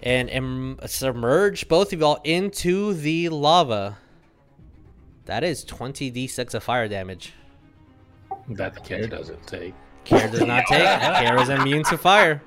and, 0.03 0.29
and 0.29 0.79
submerge 0.87 1.69
both 1.69 1.93
of 1.93 2.01
y'all 2.01 2.21
into 2.25 2.93
the 2.95 3.29
lava. 3.31 3.99
That 5.27 5.45
is 5.45 5.65
20d6 5.65 6.55
of 6.55 6.65
fire 6.65 6.89
damage. 6.89 7.33
That 8.49 8.85
Kaer 8.85 9.07
doesn't 9.07 9.47
take. 9.47 9.75
Kaer 10.05 10.29
does 10.29 10.41
not 10.41 10.65
take. 10.67 10.83
Kaer 11.01 11.41
is 11.41 11.49
immune 11.49 11.85
to 11.85 11.99
fire. 11.99 12.43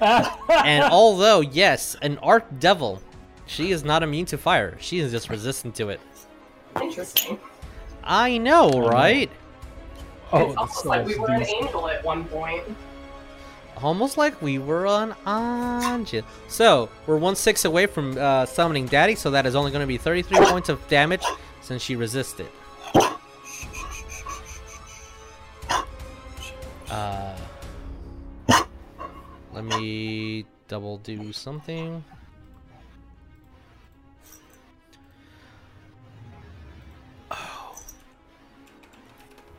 And 0.00 0.84
although, 0.90 1.40
yes, 1.40 1.96
an 2.02 2.18
arc 2.18 2.58
devil, 2.58 3.00
she 3.46 3.70
is 3.70 3.84
not 3.84 4.02
immune 4.02 4.26
to 4.26 4.38
fire. 4.38 4.76
She 4.80 4.98
is 4.98 5.12
just 5.12 5.30
resistant 5.30 5.74
to 5.76 5.90
it. 5.90 6.00
Interesting. 6.80 7.38
I 8.02 8.38
know, 8.38 8.70
right? 8.70 9.30
Oh, 10.32 10.48
it's 10.48 10.56
almost 10.56 10.82
so 10.82 10.88
like 10.88 11.06
we 11.06 11.12
it's 11.12 11.20
were 11.20 11.30
an 11.30 11.42
angel 11.42 11.88
at 11.88 12.04
one 12.04 12.24
point. 12.24 12.64
Almost 13.82 14.16
like 14.16 14.40
we 14.40 14.58
were 14.58 14.86
on 14.86 15.12
Anja. 15.26 16.24
So, 16.48 16.88
we're 17.06 17.18
one 17.18 17.36
six 17.36 17.64
away 17.64 17.86
from 17.86 18.16
uh, 18.16 18.46
summoning 18.46 18.86
Daddy, 18.86 19.14
so 19.14 19.30
that 19.30 19.46
is 19.46 19.54
only 19.54 19.70
going 19.70 19.82
to 19.82 19.86
be 19.86 19.98
33 19.98 20.46
points 20.46 20.68
of 20.68 20.86
damage 20.88 21.24
since 21.66 21.82
she 21.82 21.96
resisted. 21.96 22.46
Uh, 26.88 27.36
let 29.52 29.64
me 29.64 30.46
double 30.68 30.98
do 30.98 31.32
something. 31.32 32.04
Oh. 37.32 37.76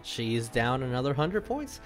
She 0.03 0.37
down 0.47 0.83
another 0.83 1.09
100 1.09 1.43
points. 1.45 1.81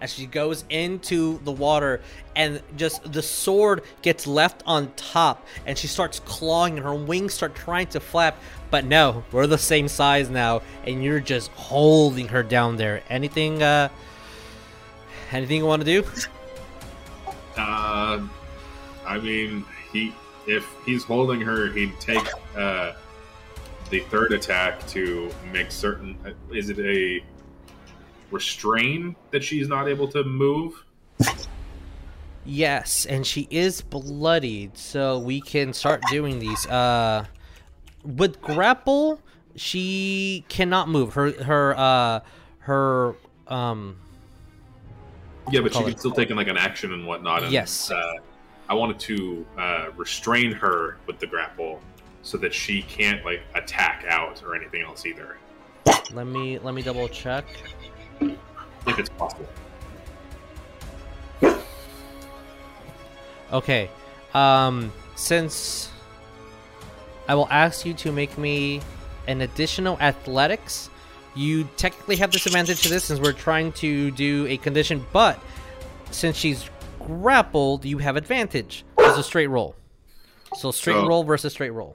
As 0.00 0.12
she 0.14 0.24
goes 0.24 0.64
into 0.70 1.38
the 1.44 1.52
water, 1.52 2.00
and 2.34 2.62
just 2.76 3.12
the 3.12 3.22
sword 3.22 3.82
gets 4.00 4.26
left 4.26 4.62
on 4.66 4.90
top, 4.96 5.46
and 5.66 5.76
she 5.76 5.86
starts 5.86 6.20
clawing, 6.20 6.76
and 6.76 6.84
her 6.84 6.94
wings 6.94 7.34
start 7.34 7.54
trying 7.54 7.88
to 7.88 8.00
flap. 8.00 8.38
But 8.70 8.84
no, 8.86 9.24
we're 9.30 9.46
the 9.46 9.58
same 9.58 9.88
size 9.88 10.30
now, 10.30 10.62
and 10.86 11.04
you're 11.04 11.20
just 11.20 11.50
holding 11.50 12.28
her 12.28 12.42
down 12.42 12.76
there. 12.76 13.02
Anything, 13.10 13.62
uh, 13.62 13.90
anything 15.32 15.58
you 15.58 15.66
want 15.66 15.84
to 15.84 16.02
do? 16.02 16.08
Uh, 17.58 18.26
I 19.06 19.18
mean, 19.18 19.64
he 19.92 20.14
if 20.46 20.66
he's 20.86 21.04
holding 21.04 21.40
her, 21.42 21.66
he'd 21.68 21.98
take 22.00 22.26
uh, 22.56 22.92
the 23.90 24.00
third 24.00 24.32
attack 24.32 24.86
to 24.88 25.30
make 25.52 25.70
certain. 25.70 26.16
uh, 26.24 26.30
Is 26.54 26.70
it 26.70 26.78
a 26.78 27.22
restrain 28.30 29.16
that 29.30 29.42
she's 29.44 29.68
not 29.68 29.88
able 29.88 30.08
to 30.08 30.24
move? 30.24 30.84
Yes, 32.44 33.06
and 33.06 33.26
she 33.26 33.46
is 33.50 33.82
bloodied, 33.82 34.76
so 34.76 35.18
we 35.18 35.40
can 35.40 35.72
start 35.72 36.02
doing 36.10 36.38
these. 36.38 36.66
Uh, 36.66 37.26
with 38.02 38.40
grapple, 38.40 39.20
she 39.56 40.44
cannot 40.48 40.88
move. 40.88 41.12
Her 41.14 41.32
her 41.42 41.74
uh 41.76 42.20
her 42.60 43.14
um 43.48 43.96
Yeah, 45.50 45.60
but 45.60 45.74
she 45.74 45.80
can 45.80 45.90
it- 45.90 45.98
still 45.98 46.12
take 46.12 46.30
in 46.30 46.36
like 46.36 46.48
an 46.48 46.56
action 46.56 46.92
and 46.92 47.06
whatnot. 47.06 47.42
And, 47.42 47.52
Yes. 47.52 47.90
Uh, 47.90 48.14
I 48.68 48.74
wanted 48.74 49.00
to 49.00 49.46
uh, 49.58 49.86
restrain 49.96 50.52
her 50.52 50.96
with 51.08 51.18
the 51.18 51.26
grapple 51.26 51.80
so 52.22 52.38
that 52.38 52.54
she 52.54 52.82
can't 52.82 53.24
like 53.24 53.42
attack 53.56 54.04
out 54.08 54.42
or 54.44 54.54
anything 54.54 54.82
else 54.82 55.04
either, 55.06 55.36
let 56.12 56.26
me 56.26 56.58
let 56.60 56.74
me 56.74 56.82
double 56.82 57.08
check. 57.08 57.44
If 58.20 58.98
it's 58.98 59.08
possible. 59.10 59.48
Okay. 63.52 63.90
Um 64.34 64.92
since 65.16 65.90
I 67.28 67.34
will 67.34 67.48
ask 67.50 67.84
you 67.84 67.94
to 67.94 68.12
make 68.12 68.36
me 68.38 68.80
an 69.26 69.42
additional 69.42 69.98
athletics, 70.00 70.88
you 71.34 71.68
technically 71.76 72.16
have 72.16 72.30
disadvantage 72.30 72.82
to 72.82 72.88
this 72.88 73.04
since 73.04 73.20
we're 73.20 73.32
trying 73.32 73.72
to 73.72 74.10
do 74.12 74.46
a 74.48 74.56
condition, 74.56 75.04
but 75.12 75.38
since 76.10 76.36
she's 76.36 76.68
grappled, 76.98 77.84
you 77.84 77.98
have 77.98 78.16
advantage. 78.16 78.84
It's 78.98 79.18
a 79.18 79.22
straight 79.22 79.46
roll. 79.48 79.74
So 80.56 80.70
straight 80.70 80.94
So- 80.94 81.06
roll 81.06 81.22
versus 81.24 81.52
straight 81.52 81.70
roll. 81.70 81.94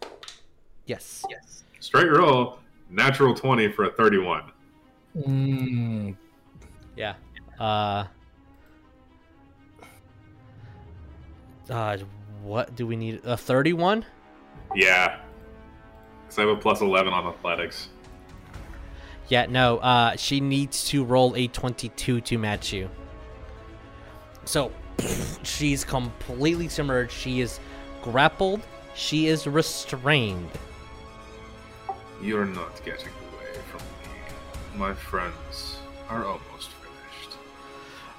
Yes. 0.85 1.25
Yes. 1.29 1.63
Straight 1.79 2.09
roll, 2.11 2.59
natural 2.89 3.33
twenty 3.33 3.71
for 3.71 3.85
a 3.85 3.91
thirty-one. 3.91 4.43
Mm, 5.15 6.15
Yeah. 6.95 7.15
Uh. 7.59 8.05
Uh, 11.69 11.97
what 12.43 12.75
do 12.75 12.85
we 12.85 12.95
need? 12.95 13.21
A 13.23 13.35
thirty-one? 13.37 14.05
Yeah, 14.75 15.19
because 16.23 16.37
I 16.37 16.41
have 16.41 16.49
a 16.49 16.55
plus 16.57 16.81
eleven 16.81 17.13
on 17.13 17.25
athletics. 17.27 17.89
Yeah. 19.29 19.45
No. 19.47 19.77
Uh, 19.77 20.15
she 20.15 20.39
needs 20.41 20.87
to 20.89 21.03
roll 21.03 21.35
a 21.35 21.47
twenty-two 21.47 22.21
to 22.21 22.37
match 22.37 22.71
you. 22.73 22.89
So, 24.43 24.71
she's 25.43 25.83
completely 25.83 26.67
submerged. 26.67 27.13
She 27.13 27.41
is 27.41 27.59
grappled. 28.03 28.61
She 28.93 29.27
is 29.27 29.47
restrained. 29.47 30.49
You're 32.21 32.45
not 32.45 32.83
getting 32.85 33.07
away 33.07 33.07
from 33.07 33.13
me. 33.23 33.24
My 34.77 34.93
friends 34.93 35.77
are 36.09 36.25
almost 36.25 36.69
finished. 36.71 37.37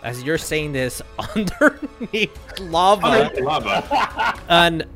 As 0.02 0.22
you're 0.22 0.38
saying 0.38 0.72
this, 0.72 1.02
underneath 1.18 2.60
lava. 2.60 3.30
lava. 3.40 4.40
And 4.48 4.86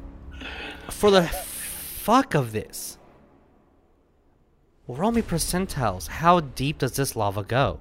for 0.89 1.11
the 1.11 1.23
fuck 1.25 2.35
of 2.35 2.53
this, 2.53 2.99
roll 4.89 5.13
me 5.13 5.23
percentiles. 5.23 6.09
How 6.09 6.41
deep 6.41 6.79
does 6.79 6.97
this 6.97 7.15
lava 7.15 7.43
go? 7.43 7.79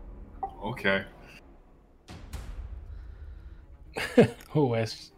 Okay. 0.64 1.06
who 4.50 4.74
has 4.74 5.12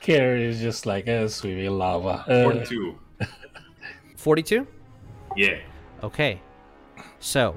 Kaer 0.00 0.36
is 0.36 0.60
just 0.60 0.84
like 0.86 1.06
a 1.06 1.28
swimming 1.28 1.70
lava. 1.70 2.24
Uh, 2.28 2.42
Forty-two. 2.44 2.98
42? 4.16 4.66
Yeah. 5.36 5.58
Okay. 6.02 6.40
So, 7.20 7.56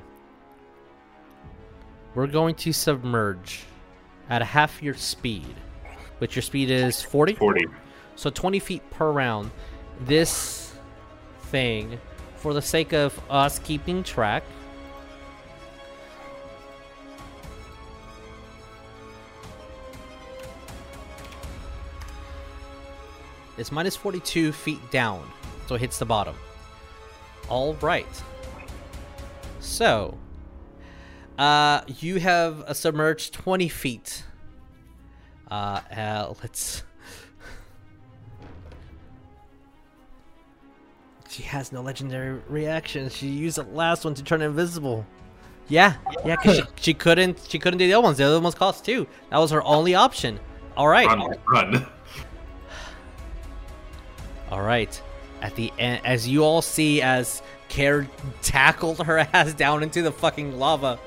we're 2.15 2.27
going 2.27 2.55
to 2.55 2.73
submerge 2.73 3.63
at 4.29 4.41
half 4.41 4.81
your 4.81 4.93
speed, 4.93 5.55
which 6.19 6.35
your 6.35 6.43
speed 6.43 6.69
is 6.69 7.01
40? 7.01 7.33
Forty. 7.35 7.65
So 8.15 8.29
20 8.29 8.59
feet 8.59 8.89
per 8.91 9.11
round. 9.11 9.51
This 10.01 10.73
thing, 11.43 11.99
for 12.35 12.53
the 12.53 12.61
sake 12.61 12.93
of 12.93 13.19
us 13.29 13.59
keeping 13.59 14.03
track, 14.03 14.43
it's 23.57 23.71
minus 23.71 23.95
42 23.95 24.51
feet 24.51 24.79
down, 24.91 25.29
so 25.67 25.75
it 25.75 25.81
hits 25.81 25.99
the 25.99 26.05
bottom. 26.05 26.35
All 27.49 27.73
right. 27.75 28.05
So, 29.59 30.17
uh, 31.39 31.81
you 31.99 32.19
have 32.19 32.61
uh, 32.61 32.73
submerged 32.73 33.33
20 33.33 33.69
feet. 33.69 34.23
Uh, 35.49 35.79
uh, 35.95 36.33
let's. 36.43 36.83
She 41.29 41.43
has 41.43 41.71
no 41.71 41.81
legendary 41.81 42.41
reaction. 42.49 43.09
She 43.09 43.27
used 43.27 43.57
the 43.57 43.63
last 43.63 44.03
one 44.03 44.13
to 44.15 44.23
turn 44.23 44.41
invisible. 44.41 45.05
Yeah, 45.69 45.93
yeah, 46.25 46.35
cause 46.35 46.57
she, 46.57 46.63
she 46.77 46.93
couldn't 46.95 47.39
she 47.47 47.59
couldn't 47.59 47.77
do 47.77 47.85
the 47.85 47.93
other 47.93 48.03
ones. 48.03 48.17
The 48.17 48.23
other 48.25 48.39
ones 48.39 48.55
cost 48.55 48.83
two. 48.83 49.05
That 49.29 49.37
was 49.37 49.51
her 49.51 49.63
only 49.63 49.93
option. 49.93 50.39
All 50.75 50.87
right, 50.87 51.05
Run, 51.07 51.35
run. 51.47 51.85
all 54.49 54.61
right. 54.63 54.99
At 55.41 55.55
the 55.55 55.71
end, 55.79 56.01
as 56.05 56.27
you 56.27 56.43
all 56.43 56.61
see, 56.61 57.01
as 57.01 57.41
Kaer 57.69 58.07
tackled 58.41 59.05
her 59.05 59.19
ass 59.33 59.53
down 59.53 59.83
into 59.83 60.01
the 60.01 60.11
fucking 60.11 60.59
lava, 60.59 60.99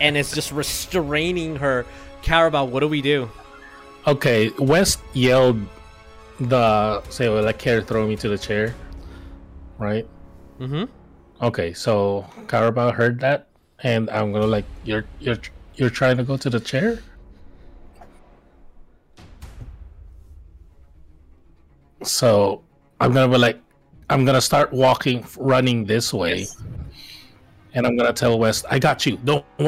and 0.00 0.16
is 0.16 0.32
just 0.32 0.52
restraining 0.52 1.56
her. 1.56 1.86
Carabao, 2.22 2.64
what 2.64 2.80
do 2.80 2.88
we 2.88 3.00
do? 3.00 3.30
Okay, 4.06 4.50
West 4.58 5.00
yelled 5.12 5.60
the 6.40 7.02
say 7.10 7.28
like 7.28 7.58
Kaer 7.58 7.82
throw 7.82 8.06
me 8.06 8.16
to 8.16 8.28
the 8.28 8.38
chair. 8.38 8.74
Right? 9.78 10.06
Mm-hmm. 10.58 10.84
Okay, 11.44 11.72
so 11.72 12.26
Carabao 12.48 12.90
heard 12.90 13.20
that, 13.20 13.48
and 13.82 14.10
I'm 14.10 14.32
gonna 14.32 14.46
like 14.46 14.64
you're 14.84 15.04
you're 15.20 15.38
you're 15.74 15.90
trying 15.90 16.16
to 16.16 16.24
go 16.24 16.36
to 16.36 16.50
the 16.50 16.60
chair. 16.60 16.98
So 22.02 22.62
I'm 23.00 23.12
gonna 23.12 23.30
be 23.30 23.38
like, 23.38 23.60
I'm 24.10 24.24
gonna 24.24 24.40
start 24.40 24.72
walking, 24.72 25.24
running 25.36 25.84
this 25.84 26.12
way, 26.14 26.40
Yes. 26.40 26.56
and 27.74 27.86
I'm 27.86 27.96
gonna 27.96 28.12
tell 28.12 28.38
West, 28.38 28.64
I 28.70 28.78
got 28.78 29.04
you. 29.04 29.18
Don't. 29.24 29.44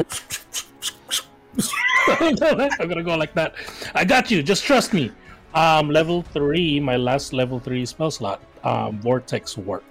I'm 2.07 2.35
gonna 2.35 3.03
go 3.03 3.15
like 3.15 3.33
that. 3.35 3.53
I 3.93 4.03
got 4.05 4.31
you. 4.31 4.41
Just 4.41 4.63
trust 4.63 4.93
me. 4.93 5.11
Um, 5.53 5.89
level 5.89 6.21
three, 6.33 6.79
my 6.79 6.95
last 6.97 7.33
level 7.33 7.59
three 7.59 7.85
spell 7.85 8.09
slot, 8.09 8.41
um, 8.63 8.99
Vortex 8.99 9.57
Warp. 9.57 9.83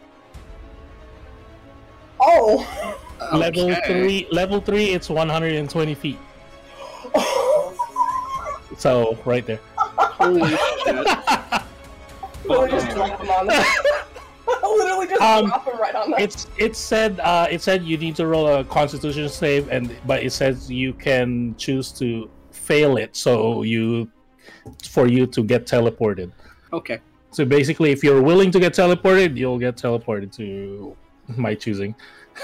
Oh! 2.19 2.67
Level 3.33 3.75
three, 3.87 4.27
level 4.33 4.61
three, 4.61 4.87
it's 4.91 5.09
120 5.11 5.95
feet. 5.95 6.19
So 8.79 9.19
right 9.27 9.45
there. 9.45 9.61
Holy 9.77 10.49
shit. 10.49 11.07
Literally 14.47 14.59
just 14.59 14.61
drop 14.61 14.61
him 14.63 14.65
on 14.65 14.79
there. 14.79 14.81
Literally 14.89 15.07
just 15.09 15.23
Um, 15.23 15.47
drop 15.49 15.67
him 15.67 15.79
right 15.81 15.95
on 15.95 16.11
there. 16.11 16.21
It's 16.21 16.47
it 16.59 16.77
said 16.77 17.21
uh, 17.21 17.47
it 17.51 17.63
said 17.63 17.85
you 17.85 17.97
need 17.97 18.17
to 18.17 18.27
roll 18.27 18.49
a 18.49 18.65
Constitution 18.65 19.29
save, 19.29 19.69
and 19.69 19.95
but 20.07 20.23
it 20.23 20.33
says 20.33 20.71
you 20.71 20.93
can 20.93 21.55
choose 21.57 21.93
to 21.93 22.29
fail 22.51 22.97
it, 22.97 23.17
so 23.17 23.63
you 23.63 24.11
for 24.89 25.07
you 25.07 25.27
to 25.27 25.43
get 25.43 25.67
teleported. 25.67 26.33
Okay. 26.73 27.01
So 27.33 27.45
basically, 27.45 27.93
if 27.93 28.03
you're 28.03 28.23
willing 28.23 28.51
to 28.51 28.59
get 28.61 28.75
teleported, 28.75 29.37
you'll 29.37 29.59
get 29.59 29.77
teleported 29.77 30.33
to 30.37 30.97
my 31.37 31.55
choosing 31.55 31.95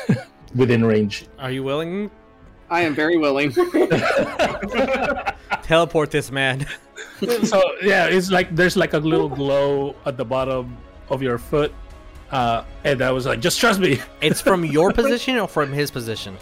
within 0.54 0.84
range. 0.84 1.26
Are 1.38 1.50
you 1.50 1.62
willing? 1.64 2.10
I 2.70 2.82
am 2.82 2.94
very 2.94 3.16
willing. 3.16 3.52
Teleport 5.62 6.10
this 6.10 6.30
man. 6.30 6.66
so 7.44 7.62
yeah, 7.82 8.06
it's 8.06 8.30
like 8.30 8.54
there's 8.54 8.76
like 8.76 8.92
a 8.94 8.98
little 8.98 9.28
glow 9.40 9.94
at 10.04 10.16
the 10.16 10.24
bottom 10.24 10.76
of 11.08 11.22
your 11.22 11.38
foot, 11.38 11.72
uh, 12.36 12.64
and 12.84 13.00
I 13.00 13.10
was 13.12 13.24
like, 13.24 13.40
just 13.40 13.58
trust 13.58 13.80
me. 13.80 13.98
It's 14.20 14.40
from 14.42 14.64
your 14.64 14.92
position 14.92 15.38
or 15.38 15.48
from 15.48 15.72
his 15.72 15.90
position? 15.90 16.36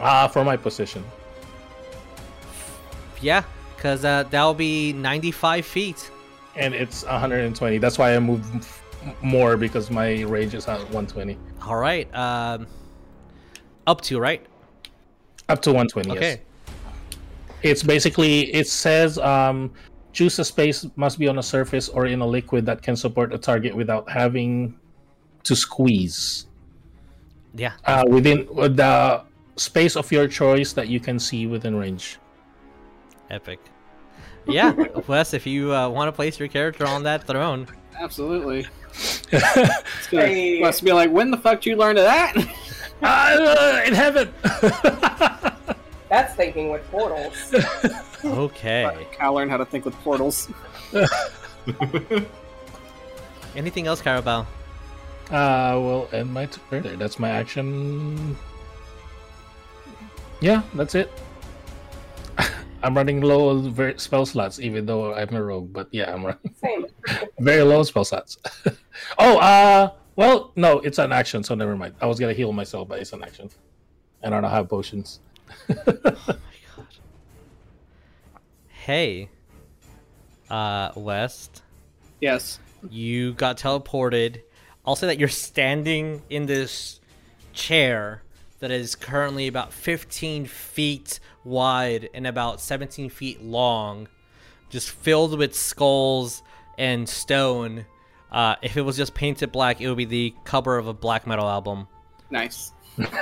Ah, 0.00 0.28
from 0.28 0.46
my 0.46 0.56
position. 0.56 1.04
Yeah, 3.20 3.42
because 3.76 4.04
uh, 4.04 4.22
that'll 4.30 4.54
be 4.54 4.92
95 4.94 5.66
feet. 5.66 6.10
and 6.56 6.74
it's 6.74 7.04
120. 7.04 7.78
That's 7.78 7.98
why 7.98 8.16
I 8.16 8.18
moved 8.18 8.66
more 9.22 9.56
because 9.56 9.90
my 9.90 10.22
range 10.22 10.54
is 10.54 10.66
at 10.68 10.78
120. 10.78 11.36
All 11.66 11.76
right. 11.76 12.12
Um, 12.14 12.66
up 13.86 14.00
to, 14.02 14.18
right? 14.18 14.44
Up 15.48 15.60
to 15.62 15.70
120. 15.70 16.10
Okay. 16.16 16.20
Yes. 16.20 16.38
It's 17.62 17.82
basically 17.82 18.54
it 18.54 18.68
says 18.68 19.18
um, 19.18 19.70
choose 20.18 20.36
a 20.40 20.44
space 20.44 20.84
must 20.96 21.16
be 21.16 21.28
on 21.28 21.38
a 21.38 21.42
surface 21.42 21.88
or 21.88 22.06
in 22.06 22.20
a 22.20 22.26
liquid 22.26 22.66
that 22.66 22.82
can 22.82 22.96
support 22.96 23.32
a 23.32 23.38
target 23.38 23.72
without 23.72 24.10
having 24.10 24.74
to 25.44 25.54
squeeze. 25.54 26.48
Yeah. 27.54 27.74
Uh, 27.84 28.02
within 28.08 28.48
uh, 28.58 28.66
the 28.66 29.22
space 29.54 29.94
of 29.94 30.10
your 30.10 30.26
choice 30.26 30.72
that 30.72 30.88
you 30.88 30.98
can 30.98 31.20
see 31.20 31.46
within 31.46 31.76
range. 31.76 32.18
Epic. 33.30 33.60
Yeah, 34.44 34.72
Wes, 35.06 35.34
if 35.34 35.46
you 35.46 35.72
uh, 35.72 35.88
want 35.88 36.08
to 36.08 36.12
place 36.12 36.40
your 36.40 36.48
character 36.48 36.84
on 36.84 37.04
that 37.04 37.24
throne, 37.24 37.68
Absolutely. 38.00 38.66
It's 39.30 40.08
gonna 40.10 40.26
Hey. 40.26 40.58
must 40.60 40.82
be 40.82 40.92
like, 40.92 41.10
when 41.12 41.30
the 41.30 41.36
fuck 41.36 41.60
did 41.60 41.70
you 41.70 41.76
learn 41.76 41.96
of 41.96 42.04
that? 42.04 42.34
uh, 43.02 43.82
in 43.86 43.94
heaven. 43.94 44.32
That's 46.08 46.34
thinking 46.34 46.70
with 46.70 46.82
portals. 46.90 47.54
okay. 48.24 49.06
Cal 49.12 49.34
learned 49.34 49.50
how 49.50 49.56
to 49.56 49.64
think 49.64 49.84
with 49.84 49.94
portals. 49.96 50.48
Anything 53.56 53.86
else, 53.86 54.00
Carabao? 54.00 54.46
Uh, 55.30 55.72
will 55.76 56.08
end 56.12 56.32
my 56.32 56.46
turn. 56.46 56.82
There, 56.82 56.96
That's 56.96 57.18
my 57.18 57.28
action. 57.28 58.36
Yeah, 60.40 60.62
that's 60.74 60.94
it. 60.94 61.10
I'm 62.82 62.96
running 62.96 63.20
low 63.20 63.48
on 63.50 63.98
spell 63.98 64.24
slots, 64.24 64.60
even 64.60 64.86
though 64.86 65.12
I'm 65.12 65.34
a 65.34 65.42
rogue. 65.42 65.72
But 65.72 65.88
yeah, 65.90 66.14
I'm 66.14 66.24
running 66.24 66.54
Same. 66.62 66.86
very 67.40 67.62
low 67.62 67.82
spell 67.82 68.04
slots. 68.04 68.38
oh, 69.18 69.38
uh, 69.38 69.90
well, 70.14 70.52
no, 70.54 70.78
it's 70.78 70.98
an 70.98 71.12
action, 71.12 71.42
so 71.42 71.54
never 71.56 71.76
mind. 71.76 71.94
I 72.00 72.06
was 72.06 72.20
gonna 72.20 72.34
heal 72.34 72.52
myself, 72.52 72.88
but 72.88 73.00
it's 73.00 73.12
an 73.12 73.22
action. 73.22 73.50
And 74.22 74.34
I 74.34 74.40
don't 74.40 74.50
have 74.50 74.68
potions. 74.68 75.20
Hey, 78.88 79.28
uh, 80.48 80.92
West, 80.96 81.62
Yes. 82.22 82.58
you 82.88 83.34
got 83.34 83.58
teleported. 83.58 84.40
I'll 84.86 84.96
say 84.96 85.08
that 85.08 85.18
you're 85.18 85.28
standing 85.28 86.22
in 86.30 86.46
this 86.46 86.98
chair 87.52 88.22
that 88.60 88.70
is 88.70 88.94
currently 88.94 89.46
about 89.46 89.74
15 89.74 90.46
feet 90.46 91.20
wide 91.44 92.08
and 92.14 92.26
about 92.26 92.62
17 92.62 93.10
feet 93.10 93.42
long, 93.42 94.08
just 94.70 94.88
filled 94.88 95.36
with 95.38 95.54
skulls 95.54 96.42
and 96.78 97.06
stone. 97.06 97.84
Uh, 98.32 98.54
if 98.62 98.78
it 98.78 98.82
was 98.86 98.96
just 98.96 99.12
painted 99.12 99.52
black, 99.52 99.82
it 99.82 99.88
would 99.88 99.98
be 99.98 100.06
the 100.06 100.34
cover 100.44 100.78
of 100.78 100.86
a 100.86 100.94
black 100.94 101.26
metal 101.26 101.46
album. 101.46 101.88
Nice. 102.30 102.72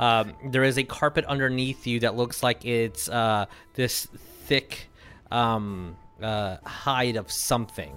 Um, 0.00 0.32
there 0.42 0.64
is 0.64 0.78
a 0.78 0.82
carpet 0.82 1.26
underneath 1.26 1.86
you 1.86 2.00
that 2.00 2.16
looks 2.16 2.42
like 2.42 2.64
it's 2.64 3.06
uh, 3.10 3.44
this 3.74 4.06
thick 4.46 4.88
um, 5.30 5.94
uh, 6.22 6.56
hide 6.64 7.16
of 7.16 7.30
something. 7.30 7.92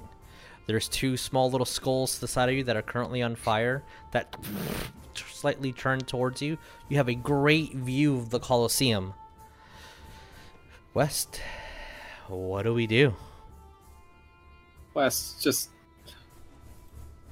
There's 0.67 0.89
two 0.89 1.15
small 1.15 1.49
little 1.49 1.65
skulls 1.65 2.15
to 2.15 2.21
the 2.21 2.27
side 2.27 2.49
of 2.49 2.55
you 2.55 2.63
that 2.65 2.75
are 2.75 2.81
currently 2.81 3.21
on 3.21 3.37
fire 3.37 3.83
that 4.11 4.35
slightly 5.15 5.71
turn 5.71 6.01
towards 6.01 6.41
you. 6.41 6.57
You 6.89 6.97
have 6.97 7.07
a 7.07 7.15
great 7.15 7.71
view 7.73 8.17
of 8.17 8.31
the 8.31 8.39
Colosseum. 8.39 9.13
West, 10.93 11.39
what 12.27 12.63
do 12.63 12.73
we 12.73 12.85
do? 12.85 13.15
West 14.93 15.41
just 15.41 15.69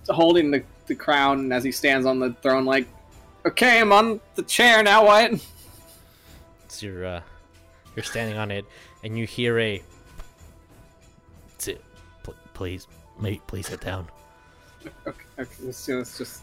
holding 0.08 0.50
the, 0.50 0.64
the 0.88 0.96
crown 0.96 1.52
as 1.52 1.62
he 1.62 1.74
stands 1.74 2.06
on 2.06 2.20
the 2.20 2.34
throne, 2.42 2.64
like, 2.64 2.88
okay, 3.46 3.80
I'm 3.80 3.92
on 3.92 4.20
the 4.36 4.44
chair 4.44 4.84
now. 4.84 5.06
What? 5.06 5.40
So 6.68 6.86
you're 6.86 7.06
uh, 7.06 7.22
you're 7.96 8.04
standing 8.04 8.38
on 8.38 8.52
it, 8.52 8.66
and 9.04 9.18
you 9.18 9.26
hear 9.26 9.60
a. 9.60 9.82
Sit, 11.58 11.84
pl- 12.24 12.36
please, 12.54 12.88
mate, 13.20 13.42
please 13.48 13.68
sit 13.68 13.82
down. 13.82 14.08
Okay, 15.06 15.24
okay 15.40 15.52
let's, 15.64 15.88
let's 15.88 16.18
just 16.18 16.42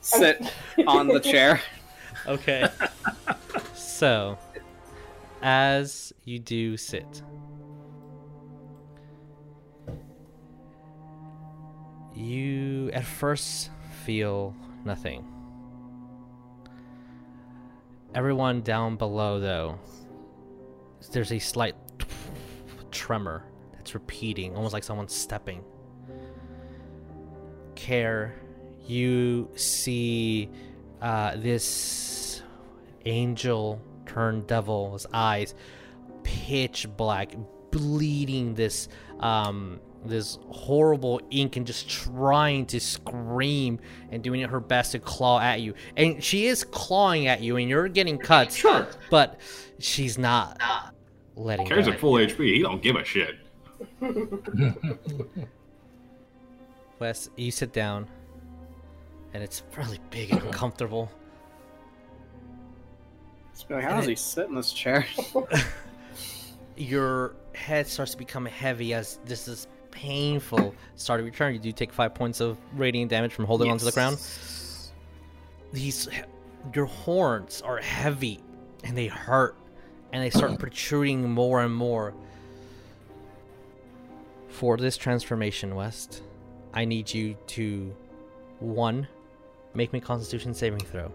sit 0.00 0.42
on 0.86 1.08
the 1.08 1.20
chair. 1.20 1.60
Okay. 2.26 2.68
so, 3.74 4.36
as 5.40 6.12
you 6.24 6.38
do 6.38 6.76
sit, 6.76 7.22
you 12.14 12.90
at 12.92 13.04
first 13.06 13.70
feel 14.04 14.54
nothing. 14.84 15.29
Everyone 18.14 18.62
down 18.62 18.96
below, 18.96 19.38
though, 19.38 19.78
there's 21.12 21.32
a 21.32 21.38
slight 21.38 21.74
tremor 22.90 23.44
that's 23.72 23.94
repeating, 23.94 24.56
almost 24.56 24.72
like 24.72 24.82
someone's 24.84 25.14
stepping. 25.14 25.62
Kaer, 27.76 28.34
you 28.86 29.48
see 29.54 30.50
uh, 31.00 31.36
this 31.36 32.42
angel 33.06 33.80
turned 34.06 34.46
devil's 34.46 35.06
eyes 35.12 35.54
pitch 36.24 36.86
black 36.96 37.34
bleeding 37.70 38.54
this 38.54 38.88
um 39.20 39.80
this 40.04 40.38
horrible 40.48 41.20
ink 41.30 41.56
and 41.56 41.66
just 41.66 41.88
trying 41.88 42.64
to 42.66 42.80
scream 42.80 43.78
and 44.10 44.22
doing 44.22 44.40
her 44.42 44.60
best 44.60 44.92
to 44.92 44.98
claw 44.98 45.38
at 45.40 45.60
you 45.60 45.74
and 45.96 46.24
she 46.24 46.46
is 46.46 46.64
clawing 46.64 47.26
at 47.26 47.42
you 47.42 47.56
and 47.56 47.68
you're 47.68 47.86
getting 47.88 48.16
cuts 48.18 48.56
Sure. 48.56 48.86
but 49.10 49.38
she's 49.78 50.16
not 50.16 50.58
letting 51.36 51.66
Cares 51.66 51.86
go. 51.86 51.92
at 51.92 52.00
full 52.00 52.14
HP. 52.14 52.54
He 52.54 52.62
don't 52.62 52.82
give 52.82 52.96
a 52.96 53.04
shit. 53.04 53.36
Wes, 56.98 57.30
you 57.36 57.50
sit 57.50 57.72
down, 57.72 58.06
and 59.32 59.42
it's 59.42 59.62
really 59.76 59.98
big 60.10 60.30
and 60.32 60.42
uncomfortable. 60.42 61.10
Just 63.54 63.68
be 63.68 63.74
like, 63.74 63.84
how 63.84 63.96
does 63.96 64.06
he 64.06 64.14
sit 64.16 64.48
in 64.48 64.54
this 64.54 64.72
chair? 64.72 65.06
Your 66.76 67.36
head 67.54 67.86
starts 67.86 68.12
to 68.12 68.18
become 68.18 68.44
heavy 68.46 68.92
as 68.94 69.18
this 69.24 69.48
is 69.48 69.66
painful 69.90 70.74
start 70.96 71.20
of 71.20 71.26
your 71.26 71.34
turn. 71.34 71.54
You 71.54 71.60
do 71.60 71.72
take 71.72 71.92
five 71.92 72.14
points 72.14 72.40
of 72.40 72.56
radiant 72.74 73.10
damage 73.10 73.32
from 73.32 73.44
holding 73.44 73.70
onto 73.70 73.84
the 73.84 73.92
ground. 73.92 74.18
These, 75.72 76.08
your 76.74 76.86
horns 76.86 77.62
are 77.62 77.78
heavy, 77.78 78.40
and 78.84 78.96
they 78.96 79.06
hurt, 79.06 79.56
and 80.12 80.22
they 80.22 80.30
start 80.30 80.58
protruding 80.58 81.30
more 81.30 81.62
and 81.62 81.74
more. 81.74 82.14
For 84.48 84.76
this 84.76 84.96
transformation, 84.96 85.74
West, 85.74 86.22
I 86.74 86.84
need 86.84 87.12
you 87.12 87.36
to 87.48 87.94
one, 88.58 89.06
make 89.74 89.92
me 89.92 90.00
Constitution 90.00 90.52
saving 90.54 90.80
throw 90.80 91.10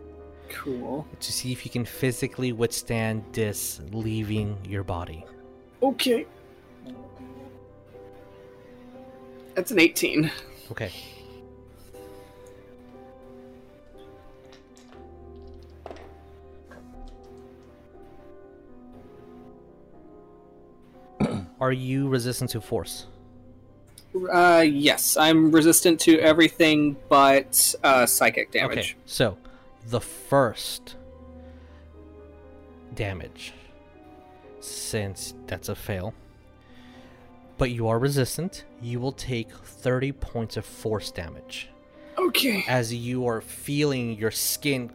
Cool. 0.50 1.06
to 1.20 1.32
see 1.32 1.52
if 1.52 1.66
you 1.66 1.72
can 1.72 1.86
physically 1.86 2.54
withstand 2.54 3.24
this 3.34 3.82
leaving 3.92 4.58
your 4.68 4.84
body. 4.84 5.26
Okay. 5.84 6.26
That's 9.56 9.72
an 9.72 9.80
18. 9.80 10.30
Okay. 10.72 10.92
Are 21.60 21.72
you 21.72 22.08
resistant 22.08 22.50
to 22.52 22.62
force? 22.62 23.08
Uh, 24.32 24.64
yes, 24.68 25.18
I'm 25.18 25.52
resistant 25.52 26.00
to 26.02 26.18
everything 26.20 26.96
but 27.10 27.76
uh, 27.84 28.06
psychic 28.06 28.50
Okay, 28.50 28.60
damage. 28.60 28.96
so 29.06 29.38
the 29.88 30.00
first 30.00 30.96
damage, 32.94 33.54
since 34.62 35.34
that's 35.48 35.68
a 35.68 35.76
fail, 35.76 36.14
but 37.58 37.72
you 37.72 37.88
are 37.88 38.00
resistant, 38.00 38.66
you 38.82 39.00
will 39.00 39.12
take 39.12 39.50
30 39.52 40.12
points 40.14 40.58
of 40.58 40.66
force 40.66 41.12
damage 41.12 41.70
Okay. 42.18 42.64
as 42.68 42.94
you 42.94 43.28
are 43.28 43.42
feeling 43.42 44.18
your 44.18 44.32
skin 44.32 44.92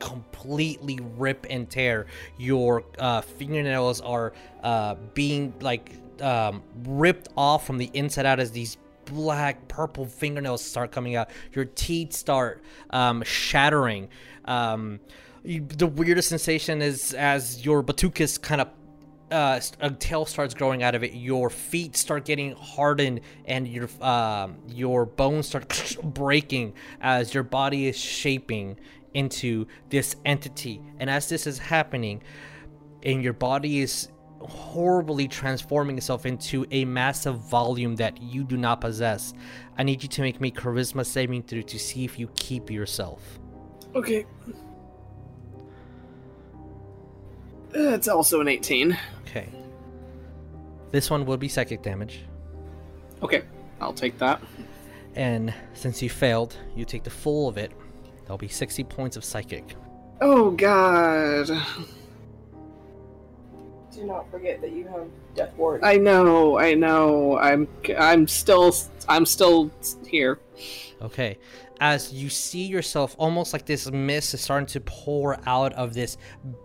completely 0.00 0.98
rip 1.16 1.46
and 1.50 1.68
tear. 1.68 2.06
Your 2.38 2.84
uh, 2.98 3.20
fingernails 3.20 4.00
are 4.00 4.32
uh, 4.62 4.94
being 5.14 5.54
like 5.60 5.92
um, 6.20 6.62
ripped 6.84 7.28
off 7.36 7.66
from 7.66 7.78
the 7.78 7.90
inside 7.94 8.26
out 8.26 8.38
as 8.40 8.50
these 8.52 8.76
black 9.06 9.66
purple 9.68 10.06
fingernails 10.06 10.64
start 10.64 10.90
coming 10.92 11.16
out. 11.16 11.28
Your 11.52 11.64
teeth 11.64 12.12
start 12.12 12.62
um, 12.90 13.22
shattering. 13.22 14.08
Um, 14.44 15.00
you, 15.44 15.60
the 15.60 15.86
weirdest 15.86 16.28
sensation 16.28 16.80
is 16.80 17.12
as 17.14 17.64
your 17.64 17.82
batucus 17.82 18.40
kind 18.40 18.60
of 18.60 18.68
uh, 19.34 19.60
a 19.80 19.90
tail 19.90 20.24
starts 20.24 20.54
growing 20.54 20.84
out 20.84 20.94
of 20.94 21.02
it. 21.02 21.12
Your 21.12 21.50
feet 21.50 21.96
start 21.96 22.24
getting 22.24 22.52
hardened, 22.52 23.20
and 23.46 23.66
your 23.66 23.88
um, 24.00 24.58
your 24.68 25.06
bones 25.06 25.48
start 25.48 25.96
breaking 26.04 26.74
as 27.00 27.34
your 27.34 27.42
body 27.42 27.88
is 27.88 27.98
shaping 27.98 28.78
into 29.12 29.66
this 29.90 30.14
entity. 30.24 30.80
And 31.00 31.10
as 31.10 31.28
this 31.28 31.48
is 31.48 31.58
happening, 31.58 32.22
and 33.02 33.24
your 33.24 33.32
body 33.32 33.80
is 33.80 34.08
horribly 34.40 35.26
transforming 35.26 35.98
itself 35.98 36.26
into 36.26 36.64
a 36.70 36.84
massive 36.84 37.38
volume 37.38 37.96
that 37.96 38.22
you 38.22 38.44
do 38.44 38.56
not 38.56 38.80
possess, 38.80 39.34
I 39.76 39.82
need 39.82 40.04
you 40.04 40.08
to 40.10 40.22
make 40.22 40.40
me 40.40 40.52
charisma 40.52 41.04
saving 41.04 41.42
through 41.42 41.64
to 41.64 41.78
see 41.78 42.04
if 42.04 42.20
you 42.20 42.28
keep 42.36 42.70
yourself. 42.70 43.40
Okay. 43.96 44.26
That's 47.72 48.06
also 48.06 48.40
an 48.40 48.46
18. 48.46 48.96
Okay. 50.94 51.00
This 51.00 51.10
one 51.10 51.26
will 51.26 51.36
be 51.36 51.48
psychic 51.48 51.82
damage. 51.82 52.20
Okay, 53.20 53.42
I'll 53.80 53.92
take 53.92 54.16
that. 54.18 54.40
And 55.16 55.52
since 55.72 56.00
you 56.00 56.08
failed, 56.08 56.56
you 56.76 56.84
take 56.84 57.02
the 57.02 57.10
full 57.10 57.48
of 57.48 57.58
it. 57.58 57.72
That'll 58.22 58.38
be 58.38 58.48
60 58.48 58.84
points 58.84 59.16
of 59.16 59.24
psychic. 59.24 59.74
Oh 60.20 60.52
god. 60.52 61.50
Do 63.94 64.04
not 64.04 64.30
forget 64.30 64.60
that 64.60 64.72
you 64.72 64.86
have 64.88 65.06
Death 65.34 65.54
Ward. 65.56 65.82
I 65.84 65.96
know, 65.96 66.58
I 66.58 66.74
know. 66.74 67.38
I'm 67.38 67.68
I'm 67.98 68.26
still 68.26 68.74
I'm 69.08 69.26
still 69.26 69.70
here. 70.06 70.40
Okay. 71.00 71.38
As 71.80 72.12
you 72.12 72.30
see 72.30 72.64
yourself, 72.64 73.16
almost 73.18 73.52
like 73.52 73.66
this 73.66 73.90
mist 73.90 74.32
is 74.32 74.40
starting 74.40 74.66
to 74.68 74.80
pour 74.80 75.38
out 75.46 75.72
of 75.72 75.92
this 75.92 76.16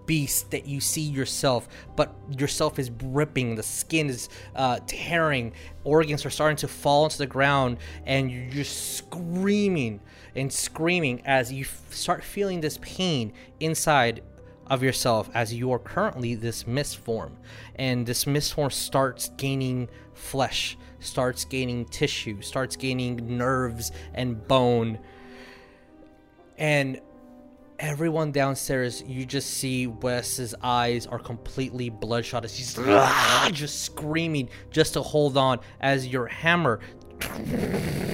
beast 0.05 0.51
that 0.51 0.67
you 0.67 0.79
see 0.79 1.01
yourself, 1.01 1.67
but 1.95 2.15
yourself 2.37 2.77
is 2.77 2.91
ripping, 3.03 3.55
the 3.55 3.63
skin 3.63 4.07
is 4.07 4.29
uh, 4.55 4.79
tearing, 4.85 5.51
organs 5.83 6.25
are 6.27 6.29
starting 6.29 6.57
to 6.57 6.67
fall 6.67 7.05
into 7.05 7.17
the 7.17 7.25
ground, 7.25 7.79
and 8.05 8.31
you're 8.31 8.51
just 8.51 8.97
screaming 8.97 9.99
and 10.35 10.53
screaming 10.53 11.21
as 11.25 11.51
you 11.51 11.65
f- 11.65 11.91
start 11.91 12.23
feeling 12.23 12.61
this 12.61 12.77
pain 12.81 13.33
inside 13.59 14.21
of 14.69 14.83
yourself 14.83 15.29
as 15.33 15.53
you 15.53 15.71
are 15.71 15.79
currently 15.79 16.35
this 16.35 16.67
mist 16.67 16.97
form. 16.97 17.37
And 17.75 18.05
this 18.05 18.27
mist 18.27 18.53
form 18.53 18.71
starts 18.71 19.29
gaining 19.37 19.89
flesh 20.13 20.77
starts 21.01 21.45
gaining 21.45 21.85
tissue 21.85 22.41
starts 22.41 22.75
gaining 22.75 23.37
nerves 23.37 23.91
and 24.13 24.45
bone. 24.47 24.99
And 26.57 26.99
everyone 27.79 28.31
downstairs 28.31 29.01
you 29.07 29.25
just 29.25 29.49
see 29.51 29.87
wes's 29.87 30.53
eyes 30.61 31.07
are 31.07 31.19
completely 31.19 31.89
bloodshot 31.89 32.43
as 32.43 32.55
he's 32.55 32.73
just 33.53 33.83
screaming 33.83 34.49
just 34.69 34.93
to 34.93 35.01
hold 35.01 35.37
on 35.37 35.59
as 35.79 36.05
your 36.05 36.27
hammer 36.27 36.81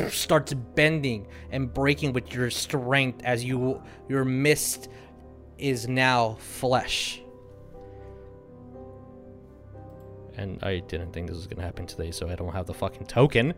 starts 0.10 0.53
bending 0.53 1.26
and 1.51 1.74
breaking 1.74 2.14
with 2.14 2.32
your 2.34 2.49
strength 2.51 3.24
as 3.24 3.43
you 3.43 3.82
your 4.08 4.24
mist 4.24 4.89
is 5.58 5.88
now 5.88 6.36
flesh. 6.39 7.22
And 10.38 10.62
I 10.64 10.80
didn't 10.80 11.14
think 11.14 11.28
this 11.28 11.38
was 11.38 11.47
gonna 11.47 11.62
happen 11.66 11.86
today, 11.88 12.12
so 12.12 12.30
I 12.30 12.36
don't 12.36 12.51
have 12.53 12.66
the 12.66 12.74
fucking 12.74 13.06
token. 13.08 13.53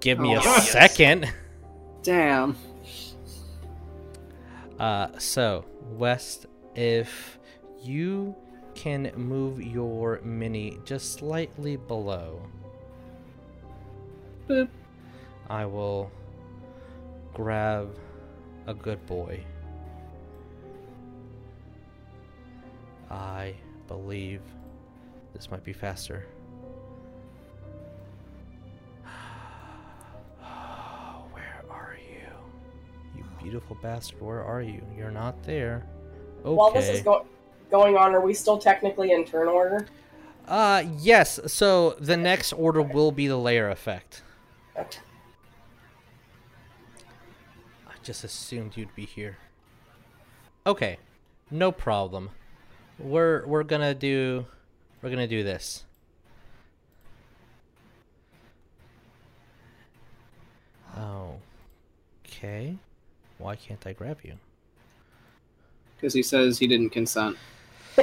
Give 0.00 0.18
me 0.18 0.34
Oh, 0.34 0.40
a 0.40 0.42
yes. 0.42 0.70
second. 0.70 1.32
Damn. 2.02 2.56
Uh, 4.78 5.08
so 5.18 5.64
West, 5.92 6.46
if 6.74 7.38
you 7.80 8.34
can 8.74 9.12
move 9.16 9.62
your 9.62 10.20
mini 10.24 10.78
just 10.84 11.12
slightly 11.12 11.76
below, 11.76 12.40
Boop. 14.48 14.68
I 15.48 15.64
will 15.64 16.10
grab 17.32 17.94
a 18.66 18.74
good 18.74 19.04
boy. 19.06 19.42
I 23.14 23.54
believe 23.86 24.40
this 25.34 25.50
might 25.50 25.62
be 25.62 25.72
faster. 25.72 26.26
Where 31.32 31.62
are 31.70 31.96
you? 31.96 32.26
You 33.16 33.24
beautiful 33.40 33.76
bastard, 33.80 34.20
where 34.20 34.42
are 34.42 34.62
you? 34.62 34.82
You're 34.96 35.12
not 35.12 35.40
there. 35.44 35.86
Okay. 36.44 36.54
While 36.54 36.72
this 36.72 36.88
is 36.88 37.02
go- 37.02 37.24
going 37.70 37.96
on, 37.96 38.14
are 38.14 38.20
we 38.20 38.34
still 38.34 38.58
technically 38.58 39.12
in 39.12 39.24
turn 39.24 39.46
order? 39.46 39.86
Uh, 40.48 40.82
yes. 40.98 41.38
So 41.46 41.94
the 42.00 42.16
next 42.16 42.52
order 42.52 42.82
will 42.82 43.12
be 43.12 43.28
the 43.28 43.36
lair 43.36 43.70
effect. 43.70 44.22
Okay. 44.76 44.98
I 47.86 47.92
just 48.02 48.24
assumed 48.24 48.76
you'd 48.76 48.94
be 48.96 49.06
here. 49.06 49.36
Okay, 50.66 50.98
no 51.50 51.70
problem. 51.70 52.30
We're 52.98 53.44
we're 53.46 53.64
gonna 53.64 53.94
do 53.94 54.46
we're 55.02 55.10
gonna 55.10 55.26
do 55.28 55.42
this. 55.42 55.84
Oh, 60.96 61.34
Okay. 62.26 62.76
Why 63.38 63.56
can't 63.56 63.84
I 63.86 63.92
grab 63.92 64.18
you? 64.22 64.34
Because 65.96 66.14
he 66.14 66.22
says 66.22 66.58
he 66.58 66.66
didn't 66.66 66.90
consent. 66.90 67.36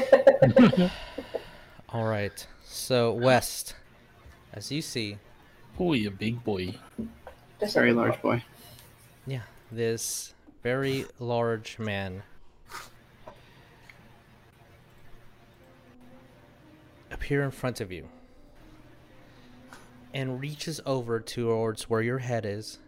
All 1.89 2.05
right. 2.05 2.45
So 2.65 3.13
West, 3.13 3.75
as 4.53 4.71
you 4.71 4.81
see, 4.81 5.17
Oh, 5.79 5.93
you 5.93 6.11
big 6.11 6.43
boy. 6.43 6.75
Just 7.59 7.73
Very 7.75 7.93
large 7.93 8.21
boy. 8.21 8.43
yeah, 9.25 9.41
this 9.71 10.33
very 10.63 11.05
large 11.19 11.79
man 11.79 12.23
appear 17.21 17.43
in 17.43 17.51
front 17.51 17.79
of 17.79 17.91
you 17.91 18.07
and 20.13 20.41
reaches 20.41 20.81
over 20.85 21.19
towards 21.19 21.89
where 21.89 22.01
your 22.01 22.17
head 22.17 22.45
is 22.45 22.79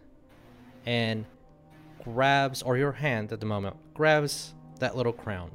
and 0.85 1.25
grabs 2.03 2.61
or 2.63 2.75
your 2.75 2.91
hand 2.91 3.31
at 3.31 3.39
the 3.39 3.45
moment 3.45 3.75
grabs 3.93 4.53
that 4.79 4.97
little 4.97 5.13
crown 5.13 5.51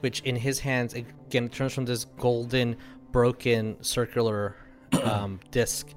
which 0.00 0.20
in 0.20 0.36
his 0.36 0.60
hands 0.60 0.94
again 0.94 1.48
turns 1.48 1.74
from 1.74 1.84
this 1.84 2.04
golden 2.04 2.76
broken 3.12 3.76
circular 3.82 4.56
um, 5.02 5.40
disc, 5.50 5.88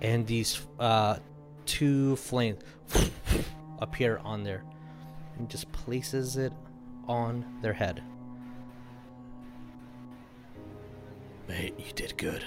and 0.00 0.26
these 0.26 0.60
uh, 0.78 1.16
two 1.64 2.16
flames 2.16 2.62
appear 3.78 4.18
on 4.24 4.42
there, 4.42 4.64
and 5.38 5.48
just 5.48 5.70
places 5.72 6.36
it 6.36 6.52
on 7.08 7.44
their 7.62 7.72
head. 7.72 8.02
Mate, 11.48 11.74
you 11.78 11.92
did 11.94 12.16
good. 12.16 12.44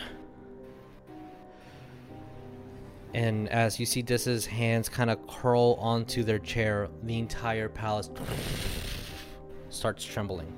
And 3.14 3.50
as 3.50 3.80
you 3.80 3.86
see 3.86 4.02
Dis's 4.02 4.46
hands 4.46 4.88
kind 4.88 5.10
of 5.10 5.26
curl 5.28 5.78
onto 5.80 6.24
their 6.24 6.40
chair, 6.40 6.90
the 7.04 7.18
entire 7.18 7.70
palace 7.70 8.10
starts 9.70 10.06
trembling. 10.06 10.54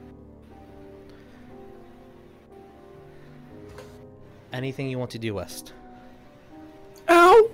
Anything 4.52 4.90
you 4.90 5.00
want 5.00 5.12
to 5.12 5.20
do, 5.20 5.36
West? 5.36 5.74
Ow! 7.08 7.50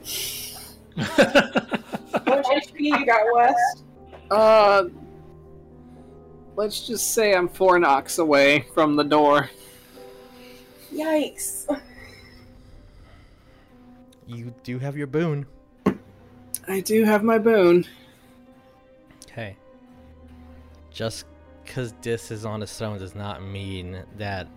How 0.98 2.24
much 2.26 2.46
HP 2.46 2.80
you 2.80 3.06
got, 3.06 3.22
West? 3.34 3.84
Uh, 4.32 4.86
let's 6.56 6.88
just 6.88 7.14
say 7.14 7.36
I'm 7.36 7.48
four 7.48 7.78
knocks 7.78 8.18
away 8.18 8.66
from 8.74 8.96
the 8.96 9.04
door. 9.04 9.50
Yikes. 10.94 11.82
You 14.26 14.54
do 14.64 14.80
have 14.80 14.98
your 14.98 15.08
boon. 15.08 15.46
I 16.68 16.82
do 16.82 17.04
have 17.04 17.24
my 17.24 17.38
boon. 17.38 17.86
Okay. 19.24 19.56
Just 20.92 21.26
because 21.64 21.94
Dis 22.02 22.32
is 22.32 22.46
on 22.46 22.62
his 22.62 22.76
throne 22.78 23.00
does 23.00 23.16
not 23.16 23.42
mean 23.42 24.04
that 24.18 24.48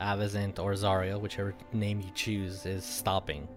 Avizant 0.00 0.58
or 0.58 0.72
Zario, 0.72 1.20
whichever 1.20 1.54
name 1.72 2.00
you 2.00 2.10
choose, 2.14 2.64
is 2.64 2.84
stopping. 2.84 3.48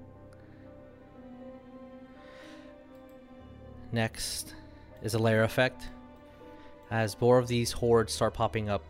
Next 3.91 4.55
is 5.03 5.13
a 5.13 5.19
lair 5.19 5.43
effect. 5.43 5.83
As 6.89 7.19
more 7.21 7.37
of 7.37 7.47
these 7.47 7.71
hordes 7.71 8.13
start 8.13 8.33
popping 8.33 8.69
up. 8.69 8.83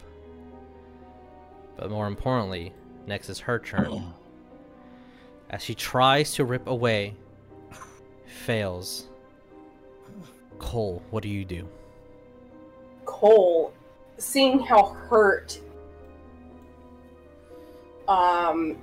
But 1.75 1.91
more 1.91 2.07
importantly, 2.07 2.73
next 3.11 3.29
is 3.29 3.39
her 3.39 3.59
turn. 3.59 4.13
As 5.49 5.61
she 5.61 5.75
tries 5.75 6.33
to 6.35 6.45
rip 6.45 6.65
away, 6.67 7.13
fails. 8.25 9.09
Coal, 10.59 11.03
what 11.09 11.21
do 11.21 11.27
you 11.27 11.43
do? 11.43 11.67
Coal, 13.03 13.73
seeing 14.17 14.59
how 14.59 14.95
hurt, 15.09 15.59
um, 18.07 18.77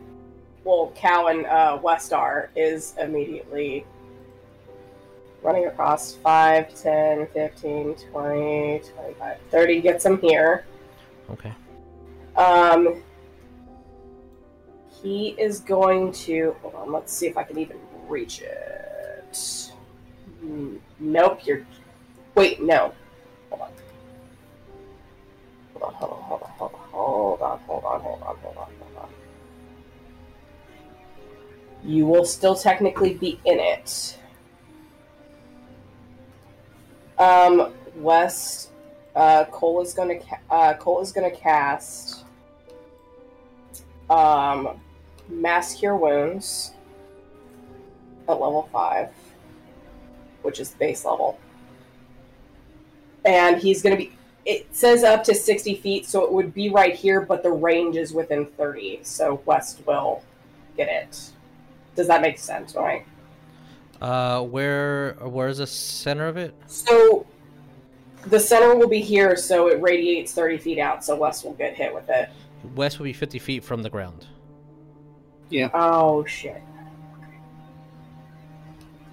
well, 0.62 0.93
Cal 0.95 1.29
and 1.29 1.47
uh, 1.47 1.79
West 1.83 2.12
are, 2.12 2.51
is 2.55 2.95
immediately 3.01 3.87
running 5.43 5.66
across 5.68 6.16
5, 6.16 6.74
10, 6.83 7.29
15, 7.29 7.95
20, 7.95 8.81
25, 8.81 9.39
30, 9.51 9.81
gets 9.81 10.05
him 10.05 10.20
here. 10.20 10.66
Okay. 11.31 11.55
Um, 12.37 13.03
he 15.03 15.29
is 15.39 15.61
going 15.61 16.13
to. 16.13 16.55
Hold 16.63 16.75
on, 16.75 16.93
let's 16.93 17.13
see 17.13 17.27
if 17.27 17.37
I 17.37 17.43
can 17.45 17.59
even 17.59 17.79
reach 18.09 18.41
it. 18.43 19.73
Hmm, 20.41 20.77
Nope, 20.99 21.41
you're. 21.47 21.65
Wait, 22.35 22.63
no. 22.63 22.93
Hold 23.51 23.63
on. 23.63 23.71
Hold 25.75 25.85
on, 25.85 25.95
hold 25.95 26.13
on, 26.13 26.19
hold 26.21 26.43
on, 26.43 26.49
hold 26.59 26.73
on, 26.73 26.79
hold 26.91 27.43
on, 27.43 27.59
hold 27.61 27.85
on, 27.85 28.01
hold 28.01 28.23
on, 28.23 28.37
hold 28.37 28.57
on, 28.57 28.69
hold 28.81 28.97
on. 29.03 29.09
You 31.85 32.07
will 32.07 32.25
still 32.25 32.55
technically 32.57 33.15
be 33.15 33.41
in 33.45 33.59
it. 33.61 34.19
Um, 37.19 37.73
West, 37.97 38.71
uh, 39.15 39.45
Coal 39.47 39.81
is 39.83 39.93
gonna, 39.95 40.19
ca- 40.19 40.41
uh, 40.51 40.75
Coal 40.75 41.01
is 41.01 41.13
gonna 41.13 41.31
cast, 41.31 42.25
um, 44.11 44.81
Mass 45.29 45.74
Cure 45.74 45.97
Wounds 45.97 46.72
at 48.29 48.33
level 48.33 48.68
5, 48.72 49.09
which 50.43 50.61
is 50.61 50.70
the 50.70 50.79
base 50.79 51.05
level. 51.05 51.39
And 53.24 53.59
he's 53.59 53.83
going 53.83 53.97
to 53.97 54.03
be, 54.03 54.12
it 54.45 54.74
says 54.74 55.05
up 55.05 55.24
to 55.24 55.35
60 55.35 55.76
feet, 55.76 56.07
so 56.07 56.24
it 56.24 56.33
would 56.33 56.55
be 56.55 56.70
right 56.70 56.95
here, 56.95 57.20
but 57.20 57.43
the 57.43 57.51
range 57.51 57.97
is 57.97 58.12
within 58.12 58.47
30, 58.47 59.01
so 59.03 59.43
West 59.45 59.83
will 59.87 60.22
get 60.76 60.89
it. 60.89 61.31
Does 61.97 62.07
that 62.07 62.22
make 62.22 62.39
sense, 62.39 62.74
right? 62.74 63.05
Uh, 64.01 64.43
where 64.43 65.14
where's 65.20 65.59
the 65.59 65.66
center 65.66 66.29
of 66.29 66.37
it? 66.37 66.55
So 66.68 67.26
the 68.26 68.39
center 68.39 68.76
will 68.76 68.89
be 68.89 69.01
here, 69.01 69.37
so 69.37 69.68
it 69.68 69.83
radiates 69.83 70.33
30 70.33 70.59
feet 70.59 70.79
out, 70.79 71.05
so 71.05 71.16
West 71.16 71.45
will 71.45 71.55
get 71.55 71.74
hit 71.74 71.93
with 71.93 72.09
it. 72.09 72.29
West 72.76 72.99
will 72.99 73.05
be 73.05 73.12
50 73.12 73.39
feet 73.41 73.64
from 73.64 73.83
the 73.83 73.91
ground. 73.91 74.26
Yeah, 75.51 75.71
Oh, 75.75 76.25
shit. 76.25 76.63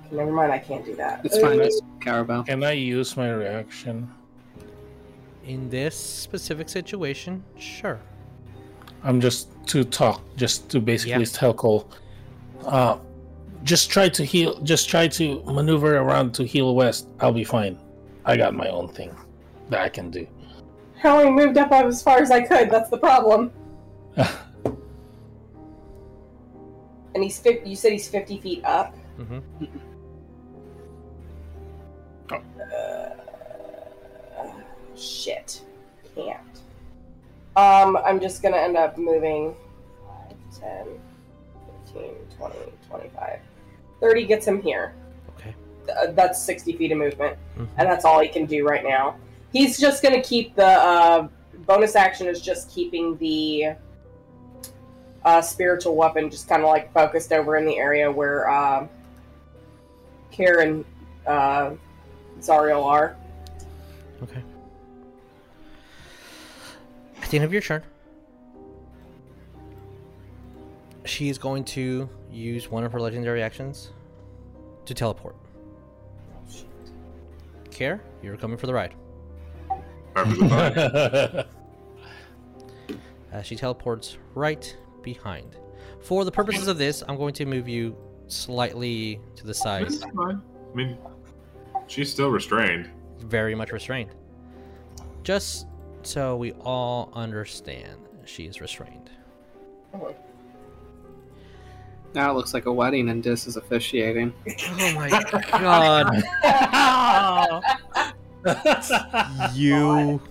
Okay, 0.07 0.15
never 0.15 0.31
mind, 0.31 0.51
I 0.51 0.59
can't 0.59 0.85
do 0.85 0.95
that. 0.95 1.21
it's 1.25 1.39
fine. 1.39 1.59
It's 1.59 1.81
Carabao. 1.99 2.43
Can 2.43 2.63
I 2.63 2.71
use 2.73 3.15
my 3.17 3.31
reaction? 3.31 4.09
In 5.45 5.69
this 5.69 5.95
specific 5.95 6.69
situation, 6.69 7.43
sure. 7.57 7.99
I'm 9.03 9.21
just 9.21 9.49
to 9.67 9.83
talk, 9.83 10.21
just 10.35 10.69
to 10.71 10.79
basically 10.79 11.19
Yeah. 11.19 11.25
tell 11.31 11.53
Coal. 11.53 11.87
Uh, 12.65 12.97
just 13.63 13.89
try 13.89 14.09
to 14.09 14.23
heal. 14.25 14.59
Just 14.61 14.89
try 14.89 15.07
to 15.07 15.41
maneuver 15.45 15.97
around 15.97 16.33
to 16.35 16.43
heal 16.45 16.75
West. 16.75 17.07
I'll 17.19 17.31
be 17.31 17.43
fine. 17.43 17.77
I 18.25 18.37
got 18.37 18.55
my 18.55 18.67
own 18.69 18.87
thing 18.89 19.15
that 19.69 19.81
I 19.81 19.89
can 19.89 20.09
do. 20.09 20.25
How 20.97 21.19
I 21.19 21.23
only 21.25 21.45
moved 21.45 21.57
up 21.57 21.71
as 21.71 22.01
far 22.01 22.17
as 22.19 22.31
I 22.31 22.41
could, 22.41 22.69
that's 22.71 22.89
the 22.89 22.97
problem. 22.97 23.51
And 27.15 27.23
he's 27.23 27.39
50, 27.39 27.67
you 27.69 27.77
said 27.77 27.93
he's 27.93 28.07
50 28.09 28.39
feet 28.41 28.63
up? 28.65 28.93
Mm-hmm. 29.17 29.39
Uh, 32.29 33.09
shit. 34.97 35.61
Can't. 36.13 36.39
Um, 37.55 37.95
I'm 38.05 38.19
just 38.19 38.43
gonna 38.43 38.57
end 38.57 38.75
up 38.75 38.97
moving 38.97 39.55
5, 40.51 40.59
10, 40.59 40.87
15, 41.93 42.11
20, 42.37 42.55
25. 42.89 43.39
30 44.01 44.25
gets 44.25 44.45
him 44.45 44.61
here. 44.61 44.93
Okay. 45.37 45.55
Uh, 45.89 46.11
that's 46.11 46.41
60 46.43 46.73
feet 46.73 46.91
of 46.91 46.97
movement, 46.97 47.37
Mhm. 47.57 47.67
and 47.77 47.87
that's 47.89 48.03
all 48.03 48.19
he 48.19 48.27
can 48.27 48.45
do 48.45 48.65
right 48.67 48.83
now. 48.83 49.15
He's 49.53 49.79
just 49.79 50.03
gonna 50.03 50.21
keep 50.21 50.53
the 50.55 50.65
uh, 50.65 51.27
bonus 51.65 51.95
action 51.95 52.27
is 52.27 52.41
just 52.41 52.69
keeping 52.69 53.15
the 53.19 53.75
uh, 55.25 55.41
spiritual 55.41 55.95
weapon 55.95 56.29
just 56.29 56.47
kind 56.47 56.61
of 56.61 56.69
like 56.69 56.93
focused 56.93 57.33
over 57.33 57.57
in 57.57 57.65
the 57.65 57.77
area 57.77 58.09
where 58.09 58.47
uh, 58.47 58.87
Karen 60.31 60.85
uh, 61.25 61.71
Zariel 62.39 62.85
are. 62.85 63.17
Okay. 64.21 64.41
At 67.21 67.29
the 67.29 67.37
end 67.37 67.43
of 67.43 67.51
your 67.51 67.61
turn, 67.61 67.81
she 71.05 71.29
is 71.29 71.39
going 71.39 71.63
to 71.65 72.07
use 72.31 72.69
one 72.69 72.83
of 72.83 72.91
her 72.91 72.99
legendary 73.01 73.41
actions 73.41 73.89
to 74.85 74.93
teleport. 74.93 75.35
Kaer, 77.71 77.99
you're 78.21 78.37
coming 78.37 78.57
for 78.57 78.67
the 78.67 78.73
ride. 78.73 78.93
Perfectly 80.13 80.47
fine. 80.47 81.45
As 83.31 83.45
she 83.45 83.55
teleports 83.55 84.17
right 84.35 84.77
behind. 85.05 85.55
For 86.01 86.25
the 86.25 86.31
purposes 86.31 86.67
of 86.67 86.77
this, 86.77 87.01
I'm 87.07 87.15
going 87.15 87.33
to 87.35 87.45
move 87.45 87.69
you 87.69 87.95
slightly 88.27 89.21
to 89.37 89.47
the 89.47 89.53
side. 89.53 89.85
That's 89.85 90.03
fine. 90.03 90.41
I 90.73 90.75
mean, 90.75 90.97
she's 91.87 92.11
still 92.11 92.29
restrained. 92.29 92.89
Very 93.19 93.55
much 93.55 93.71
restrained. 93.71 94.11
Just 95.23 95.67
so 96.03 96.35
we 96.35 96.51
all 96.53 97.09
understand, 97.13 97.99
she 98.25 98.45
is 98.45 98.59
restrained. 98.59 99.09
Now 102.13 102.31
it 102.31 102.33
looks 102.33 102.53
like 102.53 102.65
a 102.65 102.73
wedding 102.73 103.09
and 103.09 103.23
Dis 103.23 103.47
is 103.47 103.55
officiating. 103.57 104.33
Oh 104.79 104.93
my 104.93 105.09
god. 105.51 106.23
you. 109.55 110.21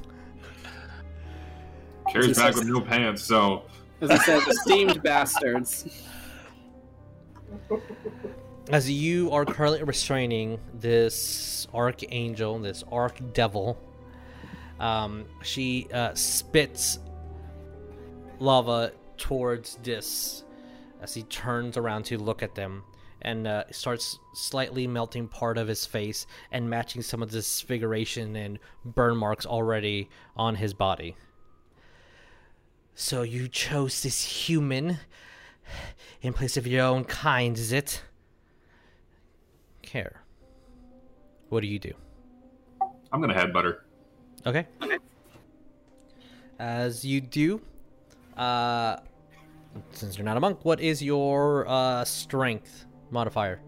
Carries 2.11 2.39
back 2.39 2.55
with 2.55 2.67
no 2.67 2.81
pants, 2.81 3.23
so 3.23 3.65
As 4.05 4.11
I 4.11 4.19
said, 4.19 4.43
esteemed 4.47 5.03
bastards. 5.03 5.87
As 8.69 8.91
you 8.91 9.31
are 9.31 9.47
currently 9.47 9.83
restraining 9.83 10.61
this 10.75 11.67
archangel, 11.73 12.59
this 12.59 12.85
arch 12.93 13.17
devil, 13.33 13.79
um, 14.79 15.25
she 15.43 15.89
uh, 15.91 16.13
spits 16.13 16.99
lava 18.41 18.93
towards 19.17 19.77
Dis 19.77 20.45
as 21.01 21.15
he 21.15 21.23
turns 21.23 21.79
around 21.79 22.05
to 22.05 22.19
look 22.19 22.43
at 22.43 22.55
them 22.55 22.83
and 23.23 23.47
uh, 23.47 23.65
starts 23.71 24.19
slightly 24.35 24.87
melting 24.87 25.29
part 25.29 25.57
of 25.57 25.67
his 25.67 25.87
face 25.87 26.27
and 26.53 26.69
matching 26.69 27.01
some 27.01 27.23
of 27.23 27.31
the 27.31 27.39
disfiguration 27.39 28.37
and 28.37 28.59
burn 28.85 29.17
marks 29.17 29.47
already 29.47 30.11
on 30.37 30.57
his 30.57 30.75
body. 30.75 31.17
So 32.95 33.23
you 33.23 33.49
chose 33.49 34.03
this 34.03 34.23
human 34.23 34.99
in 36.23 36.33
place 36.33 36.57
of 36.57 36.67
your 36.67 36.85
own 36.85 37.05
kind, 37.05 37.59
is 37.59 37.73
it? 37.73 38.03
Kaer. 39.83 40.21
What 41.49 41.61
do 41.61 41.67
you 41.67 41.79
do? 41.79 41.93
I'm 43.13 43.21
gonna 43.21 43.35
headbutt 43.35 43.65
her. 43.65 43.85
Okay. 44.47 44.67
As 46.59 47.05
you 47.05 47.21
do, 47.21 47.61
uh, 48.37 48.97
since 49.91 50.17
you're 50.17 50.25
not 50.25 50.37
a 50.37 50.41
monk, 50.41 50.65
what 50.65 50.81
is 50.81 51.03
your 51.03 51.67
uh, 51.69 52.05
strength 52.05 52.87
modifier? 53.11 53.61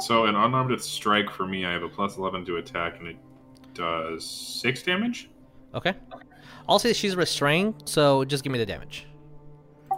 So 0.00 0.24
an 0.24 0.34
unarmed 0.34 0.80
strike 0.80 1.30
for 1.30 1.46
me, 1.46 1.64
I 1.64 1.72
have 1.72 1.82
a 1.82 1.88
plus 1.88 2.16
eleven 2.16 2.44
to 2.46 2.56
attack, 2.56 2.98
and 2.98 3.08
it 3.08 3.16
does 3.74 4.24
six 4.24 4.82
damage. 4.82 5.30
Okay. 5.74 5.94
I'll 6.68 6.78
say 6.78 6.92
she's 6.92 7.16
restrained, 7.16 7.74
so 7.84 8.24
just 8.24 8.42
give 8.44 8.52
me 8.52 8.58
the 8.58 8.66
damage. 8.66 9.06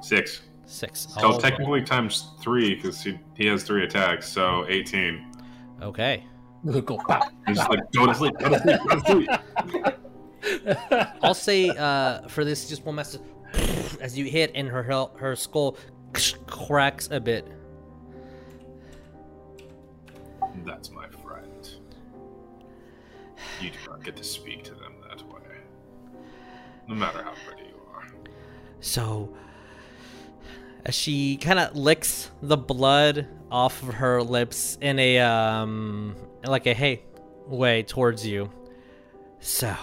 Six. 0.02 0.42
Six. 0.66 1.06
So 1.18 1.32
All- 1.32 1.38
technically 1.38 1.82
times 1.82 2.30
three 2.42 2.74
because 2.74 3.02
he, 3.02 3.18
he 3.34 3.46
has 3.46 3.62
three 3.62 3.84
attacks, 3.84 4.28
so 4.28 4.66
eighteen. 4.68 5.32
Okay. 5.80 6.24
Go 6.84 6.98
pow. 7.06 7.22
It's 7.46 7.58
just 7.58 7.70
like 7.70 7.80
go 7.92 8.06
to 8.06 8.14
sleep, 8.14 8.34
go 8.38 8.48
to 8.48 8.58
sleep, 8.60 8.80
go 8.88 9.00
to 9.00 9.06
sleep. 9.06 9.28
I'll 11.22 11.34
say 11.34 11.68
uh, 11.68 12.26
for 12.28 12.44
this, 12.44 12.68
just 12.68 12.84
one 12.84 12.96
message. 12.96 13.20
As 14.00 14.18
you 14.18 14.24
hit, 14.24 14.50
and 14.54 14.68
her 14.68 14.82
her 14.82 15.36
skull 15.36 15.76
cracks 16.46 17.08
a 17.10 17.20
bit. 17.20 17.46
That's 20.64 20.90
my 20.90 21.06
friend. 21.08 21.70
You 23.60 23.70
do 23.70 23.78
not 23.88 24.02
get 24.02 24.16
to 24.16 24.24
speak 24.24 24.64
to 24.64 24.74
them 24.74 24.80
that 24.80 24.85
way. 24.85 24.85
No 26.88 26.94
matter 26.94 27.22
how 27.22 27.32
pretty 27.46 27.68
you 27.68 27.80
are. 27.94 28.06
So, 28.80 29.34
as 30.84 30.94
she 30.94 31.36
kind 31.36 31.58
of 31.58 31.76
licks 31.76 32.30
the 32.42 32.56
blood 32.56 33.26
off 33.50 33.82
of 33.82 33.94
her 33.94 34.22
lips 34.22 34.78
in 34.80 34.98
a 34.98 35.18
um 35.18 36.16
like 36.44 36.66
a 36.66 36.74
hey 36.74 37.02
way 37.46 37.82
towards 37.82 38.26
you. 38.26 38.50
So, 39.40 39.74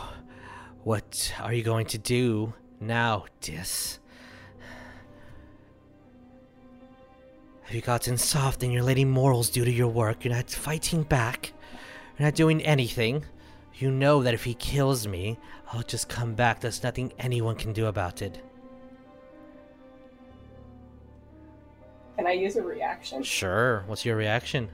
what 0.84 1.34
are 1.41 1.53
you 1.53 1.63
going 1.63 1.85
to 1.88 1.97
do 1.97 2.53
now, 2.80 3.25
Dis? 3.41 3.99
Have 7.63 7.75
you 7.75 7.81
gotten 7.81 8.17
soft 8.17 8.61
in 8.61 8.71
your 8.71 8.84
lady 8.84 9.05
morals 9.05 9.49
due 9.49 9.65
to 9.65 9.71
your 9.71 9.88
work? 9.88 10.23
You're 10.23 10.34
not 10.34 10.49
fighting 10.49 11.03
back. 11.03 11.53
You're 12.17 12.27
not 12.27 12.35
doing 12.35 12.61
anything. 12.61 13.25
You 13.75 13.89
know 13.89 14.21
that 14.21 14.34
if 14.34 14.43
he 14.43 14.53
kills 14.53 15.07
me, 15.07 15.39
I'll 15.74 15.82
just 15.82 16.08
come 16.08 16.36
back. 16.36 16.60
There's 16.60 16.84
nothing 16.84 17.12
anyone 17.18 17.56
can 17.56 17.74
do 17.74 17.88
about 17.88 18.22
it. 18.22 18.40
Can 22.16 22.28
I 22.28 22.34
use 22.34 22.56
a 22.58 22.62
reaction? 22.62 23.24
Sure. 23.24 23.84
What's 23.88 24.06
your 24.06 24.16
reaction? 24.16 24.70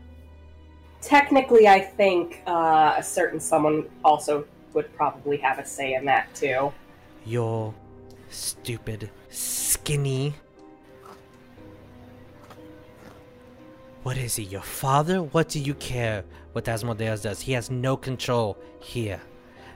Technically, 1.02 1.70
I 1.70 1.80
think 1.80 2.44
uh, 2.46 2.96
a 2.98 3.04
certain 3.04 3.40
someone 3.40 3.86
also 4.04 4.46
would 4.74 4.94
probably 4.94 5.38
have 5.38 5.58
a 5.58 5.66
say 5.66 5.94
in 5.94 6.04
that 6.06 6.36
too. 6.36 6.74
You're 7.26 7.74
stupid, 8.30 9.10
skinny. 9.30 10.36
What 14.04 14.18
is 14.18 14.36
he, 14.36 14.44
your 14.44 14.62
father? 14.62 15.24
What 15.24 15.48
do 15.48 15.60
you 15.60 15.76
care 15.76 16.26
what 16.52 16.68
Asmodeus 16.68 17.22
does? 17.22 17.40
He 17.40 17.54
has 17.54 17.72
no 17.72 17.96
control 17.96 18.58
here. 18.82 19.22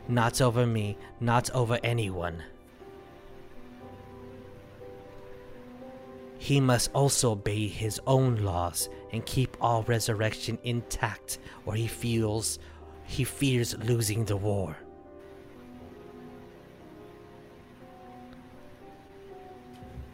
Not 0.07 0.41
over 0.41 0.65
me, 0.65 0.97
not 1.19 1.49
over 1.51 1.79
anyone. 1.83 2.43
He 6.37 6.59
must 6.59 6.91
also 6.93 7.31
obey 7.31 7.67
his 7.67 8.01
own 8.05 8.37
laws 8.37 8.89
and 9.11 9.25
keep 9.25 9.55
all 9.61 9.83
resurrection 9.83 10.59
intact, 10.63 11.39
or 11.65 11.75
he 11.75 11.87
feels 11.87 12.59
he 13.05 13.23
fears 13.23 13.77
losing 13.79 14.25
the 14.25 14.35
war. 14.35 14.75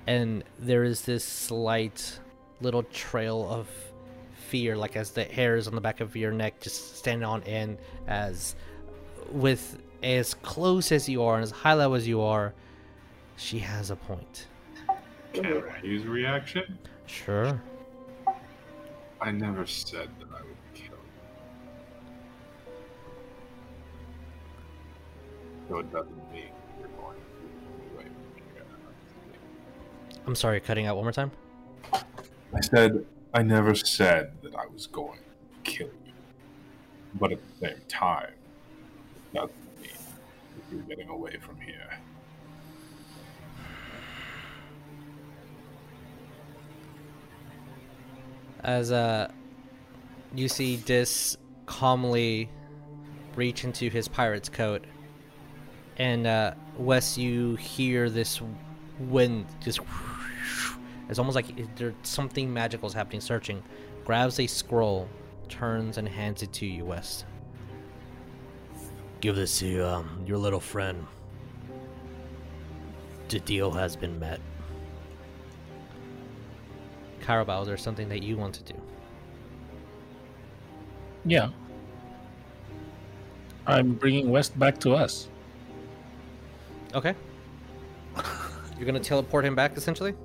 and 0.09 0.43
there 0.57 0.83
is 0.83 1.03
this 1.03 1.23
slight 1.23 2.19
little 2.61 2.81
trail 2.81 3.47
of 3.47 3.69
fear 4.47 4.75
like 4.75 4.95
as 4.95 5.11
the 5.11 5.23
hairs 5.23 5.67
on 5.67 5.75
the 5.75 5.81
back 5.81 5.99
of 5.99 6.15
your 6.15 6.31
neck 6.31 6.59
just 6.59 6.97
stand 6.97 7.23
on 7.23 7.43
end 7.43 7.77
as 8.07 8.55
with 9.31 9.81
as 10.03 10.33
close 10.35 10.91
as 10.91 11.09
you 11.09 11.21
are 11.23 11.35
and 11.35 11.43
as 11.43 11.51
high 11.51 11.73
level 11.73 11.95
as 11.95 12.07
you 12.07 12.21
are 12.21 12.53
she 13.35 13.59
has 13.59 13.89
a 13.89 13.95
point 13.95 14.47
Can 15.33 15.45
I 15.45 15.81
use 15.83 16.05
reaction? 16.05 16.77
sure 17.05 17.61
I 19.21 19.31
never 19.31 19.65
said 19.65 20.09
that 20.19 20.29
I 20.33 20.41
would 20.41 20.55
kill 20.73 20.95
you. 20.95 22.73
So 25.67 25.79
it 25.79 25.91
doesn't 25.91 26.31
mean 26.31 26.45
you're 26.79 26.87
going 26.89 27.17
to 27.17 27.95
away 27.97 28.05
i'm 30.25 30.35
sorry 30.35 30.59
cutting 30.61 30.85
out 30.85 30.95
one 30.95 31.03
more 31.05 31.11
time 31.11 31.31
I 31.93 32.61
said 32.61 33.05
I 33.33 33.43
never 33.43 33.75
said 33.75 34.31
that 34.41 34.55
I 34.55 34.65
was 34.73 34.87
going 34.87 35.19
to 35.19 35.71
kill 35.71 35.87
you. 36.05 36.13
But 37.13 37.31
at 37.31 37.39
the 37.59 37.67
same 37.67 37.81
time, 37.87 38.31
it 39.33 39.37
doesn't 39.37 39.81
mean 39.81 39.91
that 40.55 40.63
you're 40.71 40.81
getting 40.83 41.09
away 41.09 41.37
from 41.37 41.59
here. 41.61 41.99
as 48.63 48.91
uh 48.91 49.31
you 50.35 50.47
see 50.47 50.77
Dis 50.77 51.37
calmly 51.65 52.49
reach 53.35 53.63
into 53.63 53.89
his 53.89 54.07
pirate's 54.07 54.49
coat. 54.49 54.83
And 55.97 56.27
uh 56.27 56.53
Wes 56.77 57.17
you 57.17 57.55
hear 57.55 58.09
this 58.09 58.41
wind 58.99 59.45
just 59.61 59.79
it's 61.09 61.17
almost 61.17 61.35
like 61.35 61.75
there's 61.75 61.95
something 62.03 62.53
magical 62.53 62.87
is 62.87 62.93
happening 62.93 63.21
searching. 63.21 63.63
Grabs 64.05 64.39
a 64.39 64.47
scroll 64.47 65.07
turns 65.47 65.97
and 65.97 66.07
hands 66.07 66.43
it 66.43 66.53
to 66.53 66.65
you 66.65 66.85
Wes 66.85 67.25
give 69.21 69.35
this 69.35 69.59
to 69.59 69.79
um, 69.81 70.23
your 70.25 70.37
little 70.37 70.59
friend 70.59 71.05
the 73.29 73.39
deal 73.41 73.69
has 73.71 73.95
been 73.95 74.19
met 74.19 74.39
Carabao, 77.21 77.61
is 77.61 77.67
there 77.67 77.77
something 77.77 78.09
that 78.09 78.23
you 78.23 78.37
want 78.37 78.55
to 78.55 78.63
do? 78.63 78.73
Yeah. 81.25 81.49
I'm 83.67 83.93
bringing 83.93 84.31
West 84.31 84.57
back 84.57 84.79
to 84.79 84.95
us. 84.95 85.27
Okay. 86.95 87.13
You're 88.77 88.85
gonna 88.87 88.99
teleport 88.99 89.45
him 89.45 89.53
back, 89.53 89.77
essentially. 89.77 90.15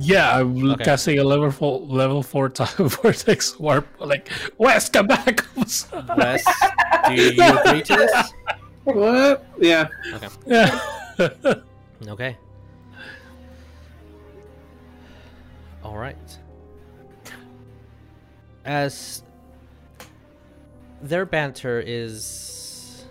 Yeah, 0.00 0.36
I'm 0.40 0.70
Okay. 0.72 0.82
casting 0.84 1.18
a 1.20 1.22
level 1.24 1.52
four, 1.52 1.78
level 1.80 2.24
four 2.24 2.48
time 2.48 2.88
vortex 2.88 3.56
warp. 3.60 3.86
Like 4.00 4.28
West, 4.58 4.92
come 4.92 5.06
back. 5.06 5.44
West, 5.56 6.48
do 7.06 7.14
you 7.14 7.58
agree 7.58 7.82
to 7.82 7.94
this? 7.96 8.32
What? 8.94 9.44
Yeah. 9.58 9.88
Okay. 10.14 10.28
yeah. 10.46 11.54
Okay. 12.06 12.36
All 15.82 15.98
right. 15.98 16.16
As 18.64 19.24
their 21.02 21.26
banter 21.26 21.82
is 21.84 23.04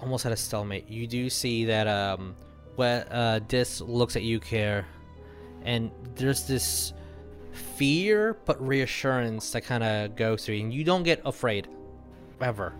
almost 0.00 0.26
at 0.26 0.32
a 0.32 0.36
stalemate, 0.36 0.88
you 0.88 1.06
do 1.06 1.30
see 1.30 1.66
that 1.66 1.86
um, 1.86 2.34
when 2.74 3.02
uh, 3.02 3.38
Dis 3.46 3.80
looks 3.80 4.16
at 4.16 4.22
you, 4.22 4.40
Kaer, 4.40 4.86
and 5.64 5.92
there's 6.16 6.48
this 6.48 6.92
fear 7.52 8.36
but 8.44 8.60
reassurance 8.66 9.52
that 9.52 9.60
kind 9.60 9.84
of 9.84 10.16
goes 10.16 10.44
through, 10.44 10.56
you, 10.56 10.64
and 10.64 10.74
you 10.74 10.82
don't 10.82 11.04
get 11.04 11.22
afraid, 11.24 11.68
ever 12.40 12.74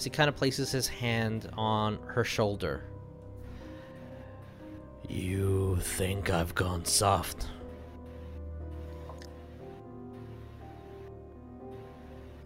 as 0.00 0.04
he 0.04 0.08
kind 0.08 0.30
of 0.30 0.36
places 0.36 0.72
his 0.72 0.88
hand 0.88 1.50
on 1.58 1.98
her 2.06 2.24
shoulder. 2.24 2.84
You 5.06 5.76
think 5.82 6.30
I've 6.30 6.54
gone 6.54 6.86
soft? 6.86 7.46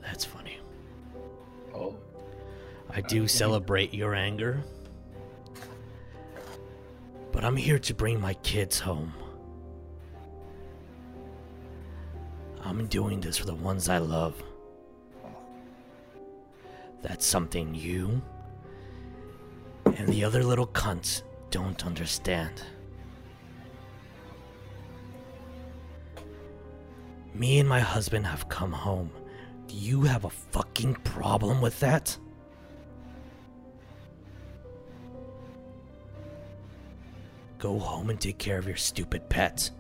That's 0.03 0.25
funny. 0.25 0.59
Oh. 1.73 1.95
I 2.91 3.01
do 3.03 3.21
okay. 3.21 3.29
celebrate 3.29 3.95
your 3.95 4.17
anger. 4.17 4.61
But 7.31 7.45
I'm 7.45 7.57
here 7.57 7.79
to 7.79 7.95
bring 7.95 8.21
my 8.21 8.35
kids 8.35 8.81
home. 8.81 9.13
I'm 12.65 12.89
doing 12.89 13.21
this 13.21 13.39
for 13.39 13.47
the 13.47 13.55
ones 13.55 13.89
I 13.89 13.99
love. 13.99 14.43
That's 17.05 17.27
something 17.27 17.75
you 17.75 18.23
and 19.85 20.09
the 20.09 20.25
other 20.25 20.43
little 20.43 20.67
cunts 20.67 21.23
don't 21.51 21.85
understand. 21.85 22.63
Me 27.35 27.59
and 27.59 27.69
my 27.69 27.81
husband 27.81 28.27
have 28.27 28.49
come 28.49 28.73
home. 28.73 29.11
Do 29.67 29.77
you 29.77 30.01
have 30.05 30.25
a 30.25 30.31
fucking 30.31 30.95
problem 31.05 31.61
with 31.61 31.79
that? 31.81 32.17
Go 37.59 37.79
home 37.79 38.09
and 38.09 38.19
take 38.19 38.39
care 38.39 38.57
of 38.57 38.67
your 38.67 38.77
stupid 38.77 39.29
pet. 39.29 39.71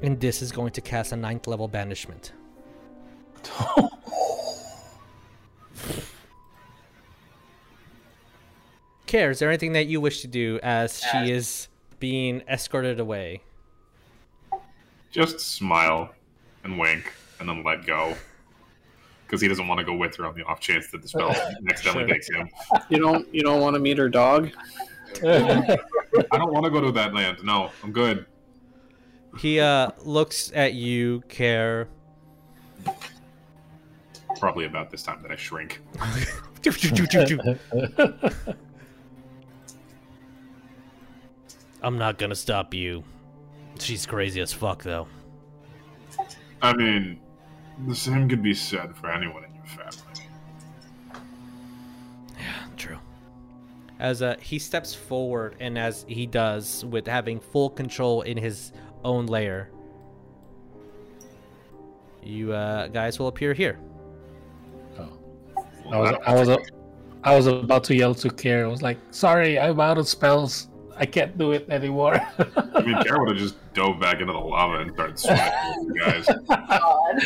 And 0.00 0.20
this 0.20 0.42
is 0.42 0.52
going 0.52 0.70
to 0.72 0.80
cast 0.80 1.10
a 1.10 1.16
ninth 1.16 1.48
level 1.48 1.66
banishment. 1.66 2.32
Kaer, 9.06 9.30
is 9.30 9.38
there 9.38 9.48
anything 9.48 9.72
that 9.74 9.86
you 9.86 10.00
wish 10.00 10.20
to 10.22 10.26
do 10.26 10.58
as 10.62 11.00
she 11.00 11.30
is 11.30 11.68
being 12.00 12.42
escorted 12.48 12.98
away? 12.98 13.40
Just 15.10 15.38
smile 15.40 16.10
and 16.64 16.78
wink 16.78 17.12
and 17.38 17.48
then 17.48 17.62
let 17.62 17.86
go. 17.86 18.14
Because 19.26 19.40
he 19.40 19.48
doesn't 19.48 19.66
want 19.66 19.78
to 19.78 19.84
go 19.84 19.94
with 19.94 20.16
her 20.16 20.26
on 20.26 20.34
the 20.36 20.42
off 20.44 20.60
chance 20.60 20.90
that 20.90 21.02
the 21.02 21.08
spell 21.08 21.30
accidentally 21.68 22.04
Sure. 22.06 22.14
takes 22.14 22.28
him. 22.30 22.48
You 22.88 22.98
don't 22.98 23.32
you 23.34 23.42
don't 23.42 23.60
want 23.60 23.74
to 23.74 23.80
meet 23.80 23.98
her 23.98 24.08
dog? 24.08 24.50
I 25.24 25.76
don't 26.32 26.52
want 26.52 26.64
to 26.64 26.70
go 26.70 26.80
to 26.80 26.92
that 26.92 27.14
land. 27.14 27.38
No, 27.42 27.70
I'm 27.82 27.92
good. 27.92 28.26
He 29.38 29.58
uh 29.60 29.90
looks 30.04 30.52
at 30.54 30.74
you, 30.74 31.22
Kaer. 31.28 31.88
Probably 34.38 34.66
about 34.66 34.90
this 34.90 35.02
time 35.02 35.22
that 35.22 35.30
I 35.30 35.36
shrink. 35.36 35.80
I'm 41.82 41.98
not 41.98 42.18
gonna 42.18 42.34
stop 42.34 42.74
you. 42.74 43.04
She's 43.78 44.06
crazy 44.06 44.40
as 44.40 44.52
fuck, 44.52 44.82
though. 44.82 45.06
I 46.62 46.74
mean, 46.74 47.20
the 47.86 47.94
same 47.94 48.28
could 48.28 48.42
be 48.42 48.54
said 48.54 48.96
for 48.96 49.10
anyone 49.10 49.44
in 49.44 49.54
your 49.54 49.64
family. 49.66 50.28
Yeah, 52.38 52.66
true. 52.76 52.98
As 53.98 54.22
uh, 54.22 54.36
he 54.40 54.58
steps 54.58 54.94
forward, 54.94 55.56
and 55.60 55.78
as 55.78 56.04
he 56.08 56.26
does, 56.26 56.84
with 56.84 57.06
having 57.06 57.40
full 57.40 57.70
control 57.70 58.22
in 58.22 58.36
his 58.36 58.72
own 59.04 59.26
lair, 59.26 59.70
you 62.22 62.52
uh, 62.52 62.88
guys 62.88 63.18
will 63.18 63.28
appear 63.28 63.54
here. 63.54 63.78
I 65.92 65.98
was, 65.98 66.14
I 66.26 66.34
was, 66.34 66.48
I 67.24 67.36
was 67.36 67.46
about 67.46 67.84
to 67.84 67.94
yell 67.94 68.14
to 68.16 68.28
Kaer. 68.28 68.64
I 68.64 68.68
was 68.68 68.82
like, 68.82 68.98
"Sorry, 69.10 69.58
I'm 69.58 69.80
out 69.80 69.98
of 69.98 70.08
spells. 70.08 70.68
I 70.96 71.06
can't 71.06 71.36
do 71.38 71.52
it 71.52 71.68
anymore." 71.68 72.14
I 72.38 72.82
mean, 72.82 72.96
Kaer 73.02 73.18
would 73.18 73.28
have 73.30 73.38
just 73.38 73.56
dove 73.74 74.00
back 74.00 74.20
into 74.20 74.32
the 74.32 74.38
lava 74.38 74.78
and 74.80 74.92
started 74.92 75.18
swimming 75.18 75.44
with 75.78 75.96
you 75.96 76.02
guys. 76.02 76.26
God. 76.48 77.20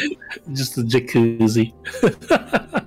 Just 0.53 0.79
a 0.79 0.83
jacuzzi. 0.83 1.73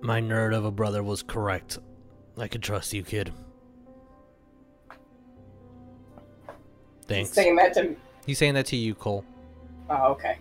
My 0.00 0.20
nerd 0.20 0.56
of 0.56 0.64
a 0.64 0.70
brother 0.70 1.02
was 1.02 1.22
correct. 1.22 1.78
I 2.38 2.48
can 2.48 2.60
trust 2.60 2.92
you, 2.94 3.02
kid. 3.02 3.32
Thanks. 7.06 7.30
Saying 7.30 7.56
that 7.56 7.74
to. 7.74 7.82
me. 7.84 7.96
He's 8.24 8.38
saying 8.38 8.54
that 8.54 8.66
to 8.66 8.76
you, 8.76 8.94
Coal. 8.94 9.24
Oh, 9.90 10.12
okay. 10.12 10.38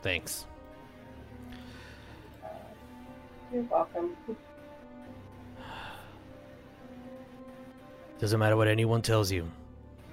Thanks. 0.00 0.46
Uh, 2.42 2.46
you're 3.52 3.62
welcome. 3.64 4.16
Doesn't 8.18 8.40
matter 8.40 8.56
what 8.56 8.66
anyone 8.66 9.02
tells 9.02 9.30
you. 9.30 9.46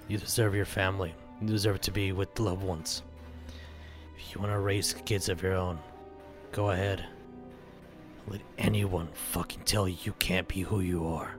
You 0.09 0.17
deserve 0.17 0.55
your 0.55 0.65
family. 0.65 1.15
You 1.41 1.47
deserve 1.47 1.79
to 1.81 1.91
be 1.91 2.11
with 2.11 2.37
loved 2.37 2.63
ones. 2.63 3.03
If 4.17 4.35
you 4.35 4.41
want 4.41 4.51
to 4.51 4.59
raise 4.59 4.93
kids 5.05 5.29
of 5.29 5.41
your 5.41 5.53
own, 5.53 5.79
go 6.51 6.71
ahead. 6.71 7.05
Let 8.27 8.41
anyone 8.57 9.07
fucking 9.13 9.61
tell 9.63 9.87
you 9.87 9.95
you 10.03 10.11
can't 10.19 10.49
be 10.49 10.61
who 10.61 10.81
you 10.81 11.07
are. 11.07 11.31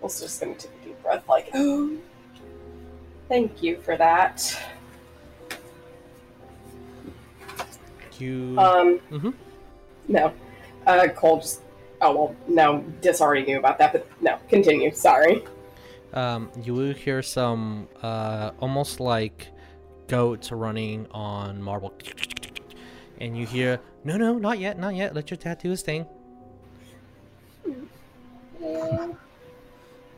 Wolf's 0.00 0.20
just 0.20 0.38
gonna 0.38 0.54
take 0.54 0.83
breath, 1.04 1.28
like, 1.28 1.50
oh, 1.54 1.96
thank 3.28 3.62
you 3.62 3.76
for 3.82 3.96
that. 3.96 4.60
You. 8.18 8.56
Um, 8.58 9.00
Mm-hmm. 9.10 9.30
no. 10.08 10.32
Uh, 10.86 11.08
Coal 11.14 11.38
just. 11.40 11.60
Oh, 12.00 12.14
well, 12.16 12.36
no, 12.48 12.80
Dis 13.00 13.20
already 13.20 13.44
knew 13.46 13.58
about 13.58 13.78
that, 13.78 13.92
but 13.92 14.06
no, 14.20 14.38
continue. 14.48 14.92
Sorry. 14.92 15.42
um, 16.12 16.50
you 16.62 16.74
will 16.74 16.92
hear 16.92 17.22
some 17.22 17.88
uh, 18.02 18.50
almost 18.60 19.00
like 19.00 19.48
goats 20.06 20.52
running 20.52 21.06
on 21.10 21.62
marble, 21.62 21.94
and 23.20 23.36
you 23.36 23.46
hear, 23.46 23.80
"No, 24.04 24.16
no, 24.16 24.38
not 24.38 24.58
yet, 24.58 24.78
not 24.78 24.94
yet. 24.94 25.14
Let 25.14 25.30
your 25.30 25.38
tattoo 25.38 25.70
his 25.70 25.82
thing." 25.82 26.06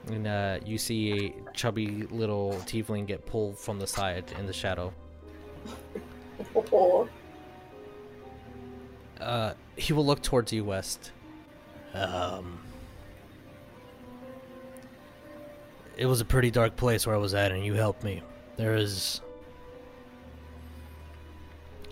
And 0.06 0.26
uh, 0.26 0.58
you 0.64 0.78
see 0.78 1.34
a 1.48 1.52
chubby 1.52 2.06
little 2.10 2.54
tiefling 2.64 3.06
get 3.06 3.26
pulled 3.26 3.58
from 3.58 3.78
the 3.78 3.86
side 3.86 4.24
in 4.38 4.46
the 4.46 4.52
shadow. 4.52 4.92
Uh, 9.20 9.54
he 9.76 9.92
will 9.94 10.04
look 10.04 10.22
towards 10.22 10.52
you, 10.52 10.62
West. 10.62 11.10
Um, 11.94 12.58
it 15.96 16.06
was 16.06 16.20
a 16.20 16.24
pretty 16.24 16.50
dark 16.50 16.76
place 16.76 17.06
where 17.06 17.16
I 17.16 17.18
was 17.18 17.32
at, 17.34 17.50
and 17.50 17.64
you 17.64 17.74
helped 17.74 18.04
me. 18.04 18.22
There 18.56 18.76
is 18.76 19.22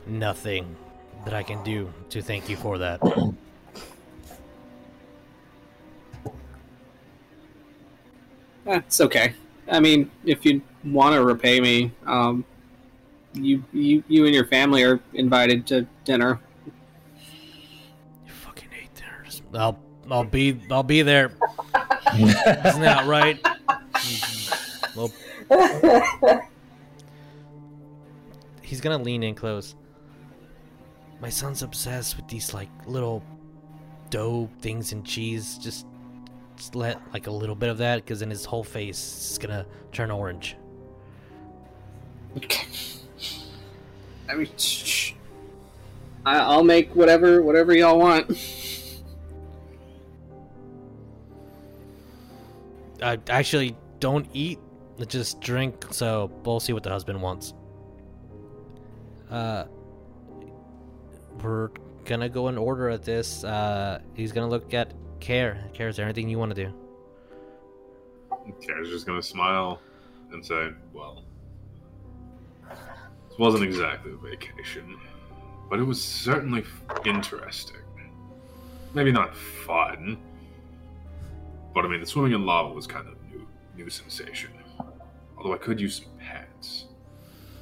nothing 0.07 0.77
that 1.24 1.32
I 1.32 1.43
can 1.43 1.62
do 1.65 1.93
to 2.11 2.20
thank 2.20 2.49
you 2.49 2.57
for 2.57 2.78
that. 2.78 3.01
Eh, 8.66 8.77
it's 8.78 9.01
okay. 9.01 9.35
I 9.70 9.81
mean, 9.81 10.11
if 10.24 10.45
you 10.45 10.62
want 10.85 11.15
to 11.15 11.24
repay 11.24 11.61
me, 11.61 11.93
um, 12.07 12.45
you 13.32 13.65
you 13.73 14.03
you 14.09 14.24
and 14.27 14.35
your 14.35 14.47
family 14.47 14.82
are 14.85 15.01
invited 15.12 15.66
to 15.69 15.86
dinner. 16.05 16.41
You 16.66 18.32
fucking 18.32 18.70
hate 18.70 18.95
dinners. 18.95 19.43
I'll 19.55 19.78
I'll 20.11 20.24
be 20.24 20.61
I'll 20.70 20.82
be 20.82 21.03
there. 21.03 21.32
Isn't 22.15 22.82
that 22.82 23.05
right? 23.07 23.39
Well, 24.97 25.11
he's 28.62 28.81
gonna 28.81 29.03
lean 29.03 29.24
in 29.24 29.35
close. 29.35 29.74
My 31.20 31.28
son's 31.31 31.65
obsessed 31.65 32.16
with 32.16 32.28
these 32.28 32.55
like 32.55 32.69
little 32.86 33.24
dough 34.11 34.49
things 34.61 34.93
and 34.93 35.05
cheese. 35.05 35.59
Just, 35.59 35.65
just 35.65 35.86
let 36.75 37.01
like 37.13 37.27
a 37.27 37.31
little 37.31 37.55
bit 37.55 37.69
of 37.69 37.79
that, 37.79 37.97
because 37.97 38.21
then 38.21 38.31
his 38.31 38.45
whole 38.45 38.65
face 38.65 39.33
is 39.33 39.39
gonna 39.39 39.67
turn 39.93 40.11
orange. 40.11 40.57
I 44.29 44.35
mean, 44.35 44.49
shh. 44.57 45.13
I, 46.27 46.39
I'll 46.39 46.65
make 46.65 46.95
whatever 46.97 47.43
whatever 47.43 47.75
y'all 47.75 47.99
want. 47.99 48.31
I 53.03 53.19
actually 53.29 53.77
don't 54.01 54.27
eat, 54.33 54.59
just 55.07 55.41
drink. 55.41 55.85
So 55.91 56.31
we'll 56.45 56.61
see 56.61 56.73
what 56.73 56.83
the 56.83 56.91
husband 56.91 57.21
wants. 57.21 57.53
Uh, 59.31 59.65
we're 61.43 61.71
gonna 62.05 62.29
go 62.29 62.49
in 62.49 62.57
order 62.57 62.89
at 62.89 63.03
this. 63.03 63.45
Uh, 63.45 64.01
he's 64.15 64.33
gonna 64.33 64.49
look 64.49 64.73
at 64.73 64.93
Kaer. 65.25 65.57
Kaer, 65.73 65.89
is 65.89 65.97
there 65.97 66.05
anything 66.05 66.29
you 66.29 66.39
want 66.39 66.55
to 66.55 66.67
do? 66.67 66.73
Kara's 68.61 68.91
just 68.91 69.07
gonna 69.07 69.23
smile 69.23 69.81
and 70.31 70.45
say, 70.45 70.71
"Well, 70.93 71.25
this 72.69 73.39
wasn't 73.39 73.65
exactly 73.65 74.13
a 74.13 74.17
vacation, 74.17 74.99
but 75.71 75.79
it 75.79 75.83
was 75.83 76.03
certainly 76.05 76.63
interesting. 77.07 77.81
Maybe 78.93 79.13
not 79.13 79.35
fun, 79.35 80.19
but 81.75 81.87
I 81.87 81.89
mean, 81.89 82.01
the 82.01 82.07
swimming 82.07 82.33
in 82.33 82.45
lava 82.45 82.75
was 82.75 82.87
kind 82.87 83.09
of 83.09 83.15
new, 83.33 83.47
new 83.75 83.89
sensation. 83.89 84.51
Although 85.39 85.55
I 85.55 85.59
could 85.59 85.81
use 85.81 86.03
some 86.03 86.13
pants, 86.19 86.89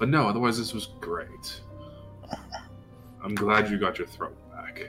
but 0.01 0.09
no. 0.09 0.29
Otherwise, 0.29 0.59
this 0.59 0.75
was 0.75 0.89
great. 1.01 1.61
I'm 3.23 3.37
glad 3.37 3.71
you 3.71 3.79
got 3.79 3.99
your 3.99 4.09
throat 4.09 4.37
back. 4.51 4.83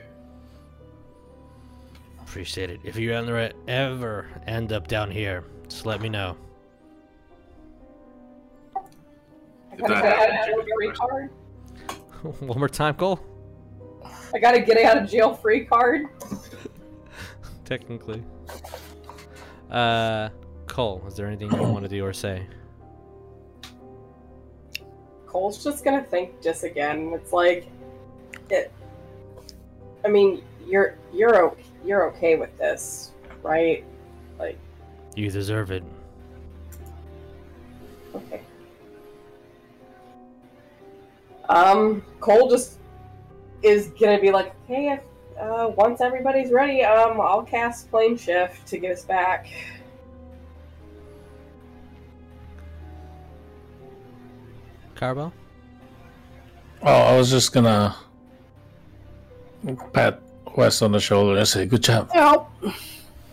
Appreciate 2.34 2.68
it. 2.68 2.80
If 2.82 2.96
you 2.96 3.12
ever 3.12 3.52
ever 3.68 4.26
end 4.48 4.72
up 4.72 4.88
down 4.88 5.08
here, 5.08 5.44
just 5.68 5.86
let 5.86 6.00
me 6.00 6.08
know. 6.08 6.36
I 8.74 8.80
If 9.74 9.78
gotta 9.78 9.94
that 9.94 10.02
get 10.02 10.18
out 10.18 10.32
happens, 10.32 10.58
of 10.58 10.66
jail 10.66 10.74
free 10.74 10.90
card. 10.90 11.30
One 12.40 12.58
more 12.58 12.68
time, 12.68 12.94
Coal. 12.94 13.20
I 14.34 14.40
gotta 14.40 14.58
get 14.58 14.84
out 14.84 15.04
of 15.04 15.08
jail 15.08 15.32
free 15.32 15.64
card. 15.64 16.06
Technically. 17.64 18.20
Uh, 19.70 20.30
Coal, 20.66 21.04
is 21.06 21.14
there 21.14 21.28
anything 21.28 21.52
you 21.52 21.62
want 21.62 21.84
to 21.84 21.88
do 21.88 22.04
or 22.04 22.12
say? 22.12 22.48
Coal's 25.28 25.62
just 25.62 25.84
gonna 25.84 26.02
think 26.02 26.42
this 26.42 26.64
again. 26.64 27.12
It's 27.14 27.32
like, 27.32 27.68
it. 28.50 28.72
I 30.04 30.08
mean, 30.08 30.42
you're 30.66 30.96
you're 31.12 31.40
okay, 31.44 31.62
you're 31.84 32.08
okay 32.10 32.36
with 32.36 32.56
this, 32.58 33.12
right? 33.42 33.84
Like, 34.38 34.58
You 35.14 35.30
deserve 35.30 35.70
it. 35.70 35.84
okay. 38.14 38.40
Um, 41.48 42.02
Coal 42.20 42.48
just 42.50 42.78
is 43.62 43.88
gonna 44.00 44.20
be 44.20 44.30
like, 44.30 44.54
okay, 44.64 44.92
if 44.92 45.00
uh, 45.38 45.70
once 45.76 46.00
everybody's 46.00 46.50
ready, 46.50 46.82
um, 46.84 47.20
I'll 47.20 47.42
cast 47.42 47.90
Plane 47.90 48.16
Shift 48.16 48.66
to 48.68 48.78
get 48.78 48.92
us 48.92 49.04
back. 49.04 49.46
Carabao? 54.94 55.32
Oh, 56.82 56.86
I 56.86 57.16
was 57.16 57.30
just 57.30 57.52
gonna 57.52 57.96
pat 59.92 60.20
West 60.56 60.82
on 60.82 60.92
the 60.92 61.00
shoulder 61.00 61.38
and 61.38 61.48
say, 61.48 61.66
"Good 61.66 61.82
job." 61.82 62.10
Help. 62.12 62.50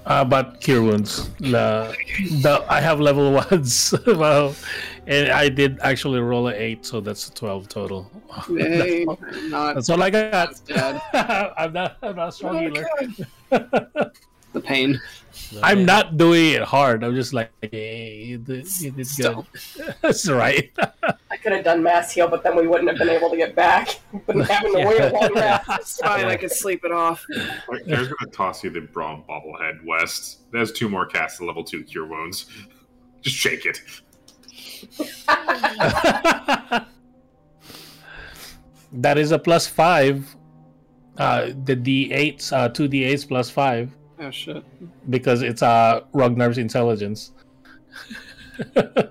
Uh, 0.06 0.26
but 0.26 0.60
cure 0.62 0.82
wounds. 0.82 1.30
The, 1.40 1.96
the 2.42 2.66
I 2.68 2.82
have 2.82 3.00
level 3.00 3.32
ones. 3.52 3.94
well, 4.08 4.56
and 5.06 5.30
I 5.32 5.48
did 5.50 5.80
actually 5.82 6.20
roll 6.20 6.48
a 6.48 6.54
eight, 6.54 6.86
so 6.86 7.02
that's 7.02 7.28
a 7.28 7.34
twelve 7.34 7.70
total. 7.70 8.10
Yay, 8.50 9.06
I'm 9.32 9.50
not 9.50 9.76
That's 9.76 9.90
all 9.90 10.02
I 10.02 10.10
got. 10.10 10.60
I'm 11.58 11.74
not. 11.74 11.98
I'm 12.02 12.16
not 12.16 12.30
a 12.30 12.32
strong 12.32 12.60
healer. 12.60 14.12
The 14.54 14.62
pain. 14.62 15.00
I'm 15.64 15.86
not 15.86 16.18
doing 16.18 16.52
it 16.52 16.62
hard. 16.62 17.04
I'm 17.04 17.16
just 17.16 17.34
like, 17.34 17.52
hey, 17.62 18.24
you 18.26 18.38
did, 18.38 18.68
you 18.82 18.92
did 18.92 19.08
good. 19.18 19.46
That's 20.02 20.30
right. 20.30 20.72
I 21.30 21.38
could 21.38 21.54
have 21.54 21.64
done 21.64 21.82
mass 21.84 22.12
heal, 22.12 22.28
but 22.28 22.44
then 22.44 22.56
we 22.56 22.68
wouldn't 22.68 22.90
have 22.90 22.98
been 22.98 23.10
able 23.10 23.30
to 23.30 23.38
get 23.38 23.56
back. 23.56 24.00
Been 24.28 24.42
having 24.42 24.74
to 24.74 24.86
wait 24.86 25.00
a 25.00 25.10
long 25.10 25.34
rest. 25.34 25.70
It's 25.70 25.98
fine. 25.98 26.26
I 26.26 26.36
can 26.36 26.50
sleep 26.50 26.84
it 26.84 26.92
off. 26.92 27.26
Like, 27.70 27.86
There's 27.86 28.08
gonna 28.08 28.32
toss 28.32 28.64
you 28.64 28.70
the 28.70 28.82
Braum 28.82 29.26
bobblehead, 29.26 29.86
West. 29.86 30.52
There's 30.52 30.72
two 30.72 30.90
more 30.90 31.06
casts 31.06 31.40
of 31.40 31.48
level 31.48 31.64
two 31.64 31.84
cure 31.84 32.06
wounds. 32.06 32.48
Just 33.22 33.38
shake 33.38 33.66
it. 33.66 33.80
that 38.92 39.18
is 39.18 39.32
a 39.32 39.40
plus 39.40 39.68
five. 39.68 40.36
Uh, 41.18 41.48
the 41.66 41.76
d8s, 41.76 42.54
uh, 42.54 42.70
two 42.70 42.88
d8s 42.88 43.28
plus 43.28 43.50
five, 43.50 43.96
Oh 44.22 44.30
shit. 44.32 44.64
because 45.10 45.42
it's 45.42 45.62
uh, 45.64 46.02
Rugnar's 46.14 46.58
intelligence. 46.58 47.32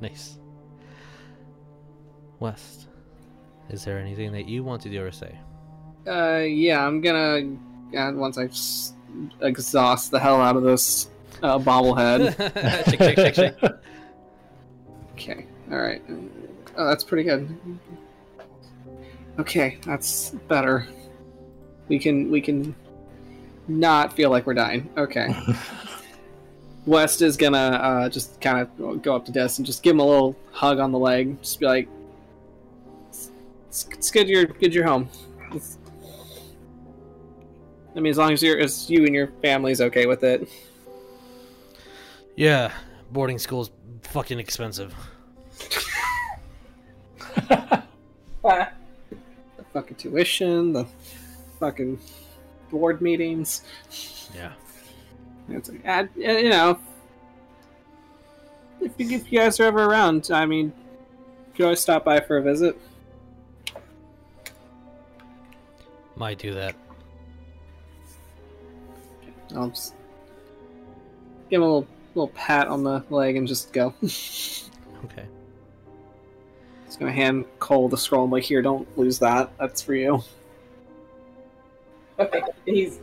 Nice. 0.00 0.38
West, 2.40 2.88
is 3.70 3.84
there 3.86 3.98
anything 3.98 4.32
that 4.32 4.46
you 4.46 4.62
want 4.62 4.82
to 4.82 4.90
do 4.90 5.02
or 5.02 5.10
say? 5.10 5.38
Uh, 6.06 6.38
yeah, 6.46 6.86
I'm 6.86 7.00
gonna. 7.00 7.56
Uh, 7.96 8.12
once 8.12 8.36
I 8.36 8.44
s- 8.44 8.92
exhaust 9.40 10.10
the 10.10 10.18
hell 10.18 10.40
out 10.42 10.56
of 10.56 10.62
this 10.62 11.08
uh, 11.42 11.58
bobblehead. 11.58 12.34
shake, 12.90 12.98
shake, 13.00 13.16
shake, 13.18 13.34
shake. 13.34 13.54
Okay. 15.14 15.46
All 15.70 15.78
right. 15.78 16.02
Oh, 16.76 16.86
that's 16.86 17.04
pretty 17.04 17.22
good. 17.22 17.56
Okay, 19.38 19.78
that's 19.86 20.30
better. 20.48 20.86
We 21.88 21.98
can 21.98 22.30
we 22.30 22.40
can 22.42 22.74
not 23.68 24.14
feel 24.14 24.30
like 24.30 24.46
we're 24.46 24.54
dying. 24.54 24.88
Okay. 24.96 25.34
West 26.86 27.22
is 27.22 27.36
gonna 27.36 27.56
uh, 27.56 28.08
just 28.08 28.40
kind 28.40 28.60
of 28.60 29.02
go 29.02 29.16
up 29.16 29.24
to 29.24 29.32
Dis 29.32 29.58
and 29.58 29.66
just 29.66 29.82
give 29.82 29.94
him 29.94 30.00
a 30.00 30.06
little 30.06 30.36
hug 30.52 30.78
on 30.78 30.92
the 30.92 30.98
leg. 30.98 31.40
Just 31.40 31.58
be 31.58 31.66
like, 31.66 31.88
"It's, 33.08 33.30
it's 33.90 34.10
good 34.10 34.28
you're 34.28 34.44
good 34.44 34.74
you're 34.74 34.86
home." 34.86 35.08
It's- 35.46 35.78
I 37.96 38.00
mean, 38.00 38.10
as 38.10 38.18
long 38.18 38.32
as 38.32 38.42
you're 38.42 38.58
as 38.58 38.90
you 38.90 39.06
and 39.06 39.14
your 39.14 39.28
family's 39.40 39.80
okay 39.80 40.06
with 40.06 40.24
it. 40.24 40.48
Yeah, 42.36 42.72
boarding 43.12 43.38
school's 43.38 43.70
fucking 44.02 44.38
expensive. 44.38 44.94
The 48.42 49.64
fucking 49.72 49.96
tuition, 49.96 50.72
the 50.72 50.86
fucking 51.58 51.98
board 52.74 53.00
meetings. 53.00 53.62
Yeah. 54.34 54.52
It's 55.48 55.68
like, 55.68 55.86
uh, 55.86 56.04
you 56.16 56.48
know, 56.48 56.78
if 58.80 58.92
you, 58.98 59.16
if 59.16 59.32
you 59.32 59.38
guys 59.38 59.60
are 59.60 59.64
ever 59.64 59.84
around, 59.84 60.30
I 60.32 60.46
mean, 60.46 60.66
you 60.66 61.54
can 61.54 61.64
always 61.66 61.80
stop 61.80 62.04
by 62.04 62.20
for 62.20 62.38
a 62.38 62.42
visit. 62.42 62.78
Might 66.16 66.38
do 66.38 66.54
that. 66.54 66.74
I'll 69.54 69.68
just 69.68 69.94
give 71.50 71.58
him 71.58 71.62
a 71.62 71.66
little 71.66 71.88
little 72.14 72.28
pat 72.28 72.68
on 72.68 72.84
the 72.84 73.04
leg 73.10 73.36
and 73.36 73.46
just 73.46 73.72
go. 73.72 73.94
Okay. 75.04 75.26
Just 76.86 76.98
gonna 76.98 77.12
hand 77.12 77.44
Coal 77.58 77.90
the 77.90 77.98
scroll. 77.98 78.24
I'm 78.24 78.30
like, 78.30 78.42
here, 78.42 78.62
don't 78.62 78.88
lose 78.96 79.18
that. 79.18 79.52
That's 79.58 79.82
for 79.82 79.94
you. 79.94 80.22
Okay, 82.18 82.42
he's 82.64 83.00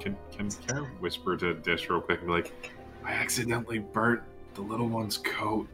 Can, 0.00 0.16
can, 0.32 0.50
can 0.50 0.78
I 0.78 0.80
whisper 1.00 1.36
to 1.36 1.54
Dis 1.54 1.88
real 1.88 2.00
quick 2.00 2.20
and 2.20 2.28
be 2.28 2.32
like, 2.32 2.72
I 3.04 3.12
accidentally 3.12 3.78
burnt 3.78 4.22
the 4.54 4.62
little 4.62 4.88
one's 4.88 5.18
coat. 5.18 5.68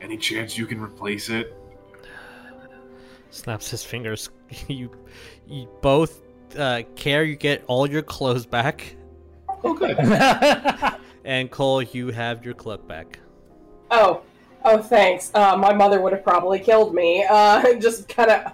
Any 0.00 0.16
chance 0.16 0.56
you 0.56 0.66
can 0.66 0.80
replace 0.80 1.28
it? 1.28 1.56
Snaps 3.30 3.70
his 3.70 3.82
fingers. 3.82 4.30
you, 4.68 4.90
you 5.46 5.68
both 5.82 6.22
uh, 6.56 6.82
Kaer. 6.94 7.24
You 7.24 7.36
get 7.36 7.64
all 7.66 7.88
your 7.88 8.02
clothes 8.02 8.46
back, 8.46 8.96
Oh, 9.64 9.74
good. 9.74 9.98
and 11.24 11.50
Coal, 11.50 11.82
you 11.82 12.08
have 12.08 12.44
your 12.44 12.54
cloak 12.54 12.86
back. 12.86 13.18
Oh, 13.90 14.22
oh, 14.64 14.78
thanks. 14.78 15.30
Uh, 15.34 15.56
my 15.56 15.72
mother 15.72 16.00
would 16.00 16.12
have 16.12 16.22
probably 16.22 16.58
killed 16.58 16.94
me. 16.94 17.24
Uh, 17.28 17.74
just 17.74 18.08
kind 18.08 18.30
of, 18.30 18.52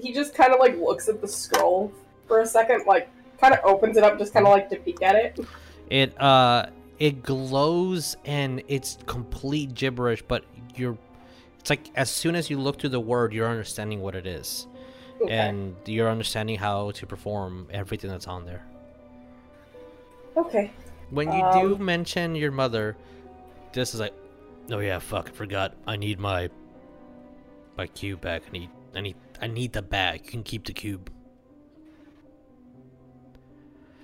he 0.00 0.12
just 0.12 0.34
kind 0.34 0.52
of 0.52 0.60
like 0.60 0.76
looks 0.78 1.08
at 1.08 1.20
the 1.20 1.28
scroll 1.28 1.92
for 2.26 2.40
a 2.40 2.46
second, 2.46 2.84
like 2.86 3.08
kind 3.40 3.54
of 3.54 3.60
opens 3.64 3.96
it 3.96 4.04
up, 4.04 4.18
just 4.18 4.32
kind 4.32 4.46
of 4.46 4.52
like 4.52 4.68
to 4.70 4.76
peek 4.76 5.02
at 5.02 5.16
it. 5.16 5.38
It 5.90 6.20
uh, 6.20 6.66
it 6.98 7.22
glows 7.22 8.16
and 8.24 8.62
it's 8.68 8.98
complete 9.06 9.74
gibberish, 9.74 10.22
but 10.22 10.44
you're. 10.76 10.96
It's 11.60 11.70
like 11.70 11.90
as 11.94 12.10
soon 12.10 12.34
as 12.34 12.50
you 12.50 12.58
look 12.58 12.80
through 12.80 12.90
the 12.90 13.00
word, 13.00 13.32
you're 13.32 13.48
understanding 13.48 14.00
what 14.00 14.14
it 14.16 14.26
is, 14.26 14.66
Okay. 15.20 15.32
and 15.32 15.76
you're 15.86 16.08
understanding 16.08 16.58
how 16.58 16.90
to 16.92 17.06
perform 17.06 17.68
everything 17.70 18.10
that's 18.10 18.26
on 18.26 18.44
there. 18.46 18.64
okay. 20.36 20.70
When 21.10 21.30
you 21.30 21.40
do 21.52 21.74
Um, 21.74 21.84
mention 21.84 22.34
your 22.34 22.50
mother, 22.52 22.96
this 23.74 23.92
is 23.94 24.00
like, 24.00 24.14
oh 24.70 24.78
yeah, 24.78 24.98
fuck, 24.98 25.28
I 25.28 25.32
forgot. 25.32 25.74
I 25.86 25.96
need 25.96 26.18
my 26.18 26.48
my 27.76 27.86
cube 27.86 28.20
back. 28.20 28.42
I 28.48 28.50
need, 28.52 28.70
I 28.94 29.00
need, 29.02 29.16
I 29.42 29.48
need 29.48 29.72
the 29.72 29.82
bag. 29.82 30.22
You 30.24 30.30
can 30.30 30.42
keep 30.44 30.64
the 30.64 30.72
cube. 30.72 31.10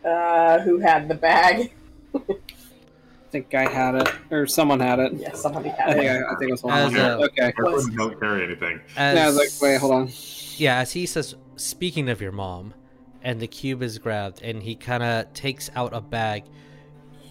Uh, 0.05 0.59
who 0.61 0.79
had 0.79 1.09
the 1.09 1.15
bag? 1.15 1.73
I 2.15 3.31
think 3.31 3.55
I 3.55 3.71
had 3.71 3.95
it, 3.95 4.09
or 4.31 4.47
someone 4.47 4.81
had 4.81 4.99
it. 4.99 5.13
Yeah, 5.15 5.35
somebody 5.35 5.69
I 5.71 5.75
had 5.75 5.93
think 5.95 6.05
it. 6.05 6.09
I, 6.09 6.33
I 6.33 6.37
think 6.39 6.49
it 6.49 6.53
was 6.53 6.63
one. 6.63 6.79
As 6.79 6.87
of 6.87 6.93
them. 6.95 7.21
a- 7.21 7.25
okay. 7.25 7.53
Everyone 7.59 7.95
don't 7.97 8.21
carry 8.21 8.43
anything. 8.45 8.81
As, 8.97 9.17
Yeah, 9.17 9.25
I 9.25 9.27
was 9.27 9.37
like, 9.37 9.51
wait, 9.61 9.79
hold 9.79 9.93
on. 9.93 10.09
Yeah, 10.57 10.79
as 10.79 10.93
he 10.93 11.05
says, 11.07 11.35
speaking 11.57 12.09
of 12.09 12.21
your 12.21 12.33
mom, 12.33 12.75
and 13.23 13.39
the 13.39 13.47
cube 13.47 13.83
is 13.83 13.99
grabbed, 13.99 14.43
and 14.43 14.63
he 14.63 14.75
kind 14.75 15.03
of 15.03 15.33
takes 15.35 15.71
out 15.77 15.93
a 15.95 16.01
bag. 16.01 16.45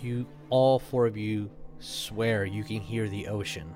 You, 0.01 0.27
all 0.49 0.77
four 0.79 1.07
of 1.07 1.17
you, 1.17 1.49
swear 1.79 2.45
you 2.45 2.63
can 2.63 2.79
hear 2.79 3.09
the 3.09 3.27
ocean. 3.27 3.73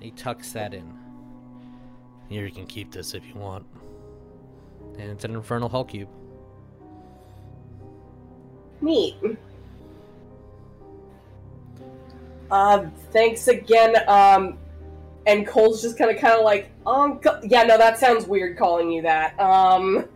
He 0.00 0.12
tucks 0.12 0.52
that 0.52 0.72
in. 0.72 0.97
Here, 2.28 2.46
you 2.46 2.52
can 2.52 2.66
keep 2.66 2.92
this 2.92 3.14
if 3.14 3.26
you 3.26 3.34
want. 3.34 3.64
And 4.98 5.10
it's 5.10 5.24
an 5.24 5.34
infernal 5.34 5.68
hull 5.68 5.84
cube. 5.84 6.08
Neat. 8.80 9.16
Uh, 12.50 12.86
thanks 13.12 13.48
again. 13.48 13.96
Um, 14.08 14.58
and 15.26 15.46
Coal's 15.46 15.82
just 15.82 15.98
kind 15.98 16.10
of 16.10 16.18
kind 16.20 16.34
of 16.34 16.44
like, 16.44 16.70
um, 16.86 17.20
yeah, 17.42 17.64
no, 17.64 17.76
that 17.76 17.98
sounds 17.98 18.26
weird 18.26 18.56
calling 18.56 18.90
you 18.90 19.02
that. 19.02 19.38
Um, 19.38 20.08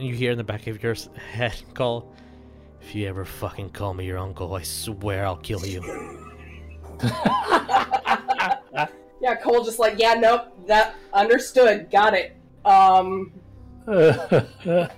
And 0.00 0.08
you 0.08 0.14
hear 0.14 0.32
in 0.32 0.38
the 0.38 0.44
back 0.44 0.66
of 0.66 0.82
your 0.82 0.94
head 1.30 1.62
Coal, 1.74 2.10
if 2.80 2.94
you 2.94 3.06
ever 3.06 3.26
fucking 3.26 3.68
call 3.68 3.92
me 3.92 4.06
your 4.06 4.16
uncle, 4.16 4.54
I 4.54 4.62
swear 4.62 5.26
I'll 5.26 5.36
kill 5.36 5.66
you. 5.66 5.82
yeah, 9.20 9.34
Coal 9.34 9.64
just 9.64 9.78
like, 9.78 9.98
yeah, 9.98 10.14
nope, 10.14 10.66
that 10.66 10.94
understood, 11.12 11.90
got 11.90 12.14
it. 12.14 12.36
Um, 12.64 13.32
yeah, 13.86 14.88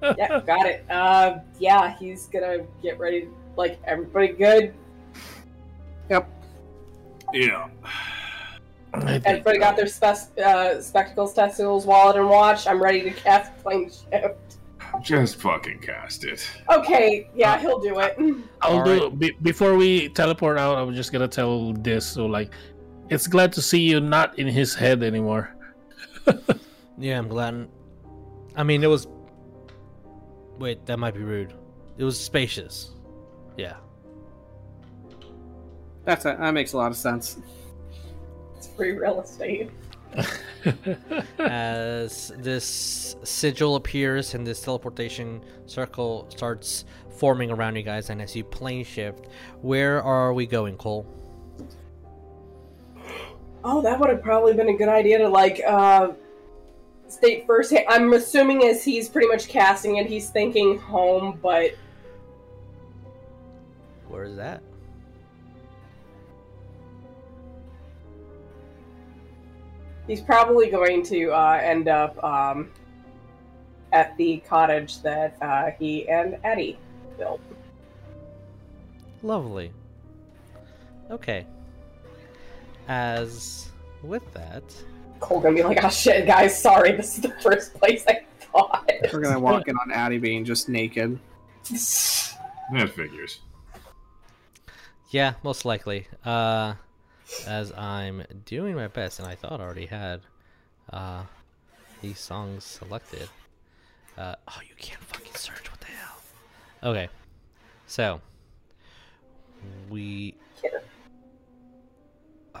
got 0.00 0.66
it. 0.66 0.84
Uh, 0.90 1.38
yeah, 1.58 1.96
he's 1.98 2.26
gonna 2.26 2.64
get 2.82 2.98
ready. 2.98 3.28
Like, 3.56 3.80
everybody 3.84 4.28
good? 4.28 4.74
Yep. 6.10 6.28
Yeah. 7.32 7.68
Everybody 8.94 9.58
got 9.58 9.76
their 9.76 9.86
spec- 9.86 10.38
uh, 10.44 10.80
spectacles, 10.80 11.32
testicles, 11.32 11.86
wallet, 11.86 12.16
and 12.16 12.28
watch. 12.28 12.66
I'm 12.66 12.82
ready 12.82 13.02
to 13.02 13.10
cast 13.10 13.56
plane 13.58 13.90
shift. 13.90 14.58
Just 15.00 15.36
fucking 15.36 15.78
cast 15.78 16.24
it. 16.24 16.46
Okay, 16.70 17.28
yeah, 17.34 17.54
uh, 17.54 17.58
he'll 17.58 17.80
do 17.80 17.98
it. 18.00 18.16
I'll 18.60 18.78
All 18.78 18.84
do 18.84 19.10
be, 19.10 19.32
before 19.42 19.74
we 19.76 20.08
teleport 20.10 20.58
out. 20.58 20.78
I'm 20.78 20.94
just 20.94 21.12
gonna 21.12 21.28
tell 21.28 21.72
this. 21.72 22.06
So 22.06 22.26
like, 22.26 22.52
it's 23.08 23.26
glad 23.26 23.52
to 23.54 23.62
see 23.62 23.80
you 23.80 24.00
not 24.00 24.38
in 24.38 24.46
his 24.46 24.74
head 24.74 25.02
anymore. 25.02 25.54
Yeah, 26.98 27.18
I'm 27.18 27.26
glad. 27.26 27.68
I 28.54 28.62
mean, 28.62 28.84
it 28.84 28.86
was. 28.86 29.08
Wait, 30.58 30.86
that 30.86 30.98
might 30.98 31.14
be 31.14 31.20
rude. 31.20 31.52
It 31.98 32.04
was 32.04 32.18
spacious. 32.18 32.92
Yeah. 33.56 33.76
That's 36.04 36.24
a, 36.24 36.36
that 36.38 36.52
makes 36.52 36.72
a 36.72 36.76
lot 36.76 36.92
of 36.92 36.96
sense. 36.96 37.38
It's 38.56 38.68
free 38.68 38.92
real 38.92 39.20
estate. 39.20 39.70
As 41.38 42.32
this 42.38 43.16
sigil 43.24 43.76
appears 43.76 44.34
and 44.34 44.46
this 44.46 44.60
teleportation 44.60 45.42
circle 45.66 46.26
starts 46.30 46.84
forming 47.16 47.50
around 47.50 47.76
you 47.76 47.82
guys, 47.82 48.10
and 48.10 48.20
as 48.20 48.34
you 48.34 48.44
plane 48.44 48.84
shift, 48.84 49.26
where 49.60 50.02
are 50.02 50.32
we 50.32 50.46
going, 50.46 50.76
Coal? 50.76 51.06
Oh, 53.64 53.80
that 53.82 53.98
would 54.00 54.10
have 54.10 54.22
probably 54.22 54.54
been 54.54 54.68
a 54.68 54.76
good 54.76 54.88
idea 54.88 55.18
to 55.18 55.28
like 55.28 55.60
uh 55.66 56.12
state 57.08 57.46
first. 57.46 57.74
I'm 57.88 58.12
assuming 58.12 58.64
as 58.64 58.82
he's 58.82 59.08
pretty 59.08 59.28
much 59.28 59.48
casting 59.48 59.96
it, 59.96 60.06
he's 60.06 60.30
thinking 60.30 60.78
home, 60.78 61.38
but 61.42 61.72
Where 64.08 64.24
is 64.24 64.36
that? 64.36 64.62
He's 70.06 70.20
probably 70.20 70.68
going 70.68 71.04
to 71.04 71.30
uh, 71.30 71.60
end 71.62 71.88
up 71.88 72.22
um, 72.22 72.70
at 73.92 74.16
the 74.16 74.38
cottage 74.48 75.00
that 75.02 75.36
uh, 75.40 75.70
he 75.78 76.08
and 76.08 76.38
Eddie 76.44 76.78
built. 77.18 77.40
Lovely. 79.22 79.72
Okay. 81.10 81.46
As 82.88 83.70
with 84.02 84.22
that, 84.34 84.64
Coal 85.20 85.40
gonna 85.40 85.54
be 85.54 85.62
like, 85.62 85.84
"Oh 85.84 85.88
shit, 85.88 86.26
guys, 86.26 86.60
sorry, 86.60 86.92
this 86.92 87.16
is 87.16 87.22
the 87.22 87.30
first 87.40 87.74
place 87.74 88.04
I 88.08 88.24
thought." 88.40 88.90
We're 89.12 89.20
gonna 89.20 89.38
walk 89.38 89.68
in 89.68 89.76
on 89.76 89.92
Addie 89.92 90.18
being 90.18 90.44
just 90.44 90.68
naked. 90.68 91.18
That 91.70 92.90
figures. 92.94 93.40
yeah, 95.10 95.34
most 95.44 95.64
likely. 95.64 96.08
Uh, 96.24 96.74
as 97.46 97.72
I'm 97.72 98.24
doing 98.44 98.74
my 98.74 98.88
best, 98.88 99.18
and 99.18 99.28
I 99.28 99.34
thought 99.34 99.60
I 99.60 99.64
already 99.64 99.86
had 99.86 100.20
uh, 100.92 101.22
these 102.00 102.18
songs 102.18 102.64
selected. 102.64 103.28
Uh, 104.16 104.34
oh, 104.48 104.60
you 104.68 104.74
can't 104.76 105.02
fucking 105.02 105.34
search. 105.34 105.70
What 105.70 105.80
the 105.80 105.86
hell? 105.86 106.18
Okay, 106.84 107.08
so 107.86 108.20
we. 109.90 110.34
Uh, 112.54 112.58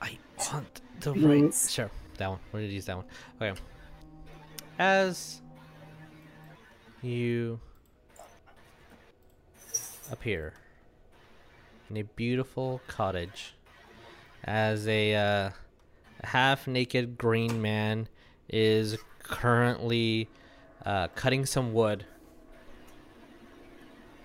I 0.00 0.18
want 0.52 0.80
the 1.00 1.12
right. 1.12 1.54
Sure, 1.54 1.90
that 2.18 2.28
one. 2.28 2.38
We're 2.52 2.60
gonna 2.60 2.72
use 2.72 2.86
that 2.86 2.96
one. 2.96 3.06
Okay. 3.40 3.60
As 4.78 5.40
you 7.02 7.58
appear 10.10 10.54
in 11.90 11.96
a 11.96 12.02
beautiful 12.02 12.80
cottage 12.86 13.54
as 14.44 14.86
a 14.86 15.14
uh, 15.14 15.50
half 16.22 16.66
naked 16.66 17.18
green 17.18 17.60
man 17.60 18.08
is 18.48 18.96
currently 19.22 20.28
uh, 20.86 21.08
cutting 21.08 21.44
some 21.44 21.72
wood. 21.72 22.06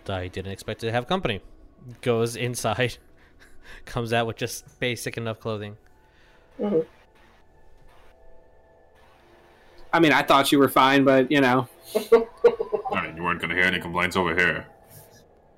I 0.08 0.28
didn't 0.28 0.52
expect 0.52 0.82
to 0.82 0.92
have 0.92 1.08
company. 1.08 1.42
Goes 2.02 2.36
inside, 2.36 2.98
comes 3.86 4.14
out 4.14 4.28
with 4.28 4.38
just 4.38 4.80
basic 4.80 5.18
enough 5.18 5.40
clothing. 5.40 5.78
Mhm. 6.60 6.86
I 9.92 10.00
mean, 10.00 10.12
I 10.12 10.22
thought 10.24 10.52
you 10.52 10.60
were 10.60 10.70
fine, 10.70 11.04
but 11.04 11.32
you 11.32 11.42
know, 11.42 11.68
I 11.96 13.08
mean, 13.08 13.18
you 13.18 13.24
weren't 13.24 13.42
gonna 13.42 13.56
hear 13.56 13.64
any 13.64 13.80
complaints 13.80 14.16
over 14.16 14.36
here. 14.36 14.68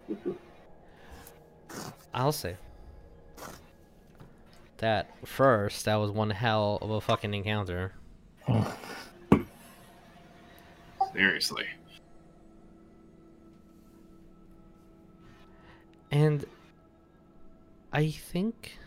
I'll 2.13 2.31
say 2.31 2.57
that 4.77 5.09
first. 5.25 5.85
That 5.85 5.95
was 5.95 6.11
one 6.11 6.29
hell 6.29 6.77
of 6.81 6.89
a 6.89 7.01
fucking 7.01 7.33
encounter. 7.33 7.93
Seriously. 11.13 11.65
And 16.11 16.45
I 17.91 18.09
think 18.11 18.77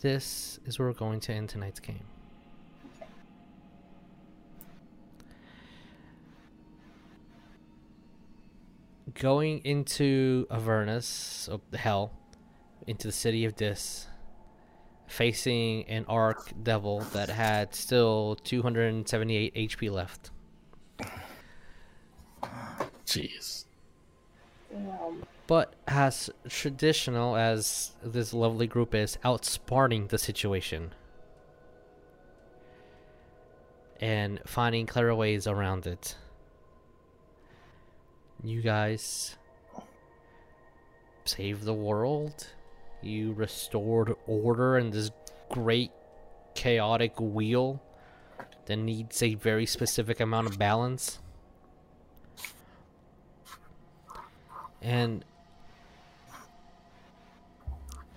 this 0.00 0.60
is 0.66 0.78
where 0.78 0.88
we're 0.88 0.94
going 0.94 1.20
to 1.20 1.32
end 1.32 1.48
tonight's 1.48 1.80
game. 1.80 2.04
Going 9.14 9.60
into 9.64 10.46
Avernus, 10.50 11.06
so 11.06 11.60
hell, 11.74 12.12
into 12.86 13.08
the 13.08 13.12
city 13.12 13.44
of 13.44 13.54
Dis, 13.56 14.06
facing 15.06 15.84
an 15.84 16.04
Arc 16.08 16.52
Devil 16.62 17.00
that 17.12 17.28
had 17.28 17.74
still 17.74 18.36
278 18.44 19.54
HP 19.54 19.90
left. 19.90 20.30
Jeez. 23.06 23.66
But 25.46 25.74
as 25.86 26.30
traditional 26.48 27.36
as 27.36 27.92
this 28.02 28.32
lovely 28.32 28.66
group 28.66 28.94
is, 28.94 29.18
outsmarting 29.24 30.08
the 30.08 30.16
situation 30.18 30.94
and 34.00 34.40
finding 34.46 34.86
clever 34.86 35.14
ways 35.14 35.46
around 35.46 35.86
it. 35.86 36.16
You 38.44 38.60
guys 38.60 39.36
saved 41.24 41.64
the 41.64 41.74
world. 41.74 42.48
You 43.00 43.32
restored 43.32 44.14
order 44.26 44.78
in 44.78 44.90
this 44.90 45.10
great 45.48 45.92
chaotic 46.54 47.12
wheel 47.18 47.82
that 48.66 48.76
needs 48.76 49.22
a 49.22 49.34
very 49.34 49.66
specific 49.66 50.20
amount 50.20 50.48
of 50.48 50.58
balance. 50.58 51.20
And 54.80 55.24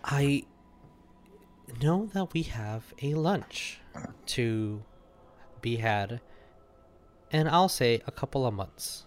I 0.03 0.45
know 1.81 2.10
that 2.14 2.34
we 2.34 2.43
have 2.43 2.93
a 3.02 3.14
lunch 3.14 3.80
to 4.27 4.84
be 5.61 5.77
had, 5.77 6.19
and 7.31 7.47
I'll 7.47 7.69
say 7.69 8.02
a 8.07 8.11
couple 8.11 8.45
of 8.47 8.53
months. 8.53 9.06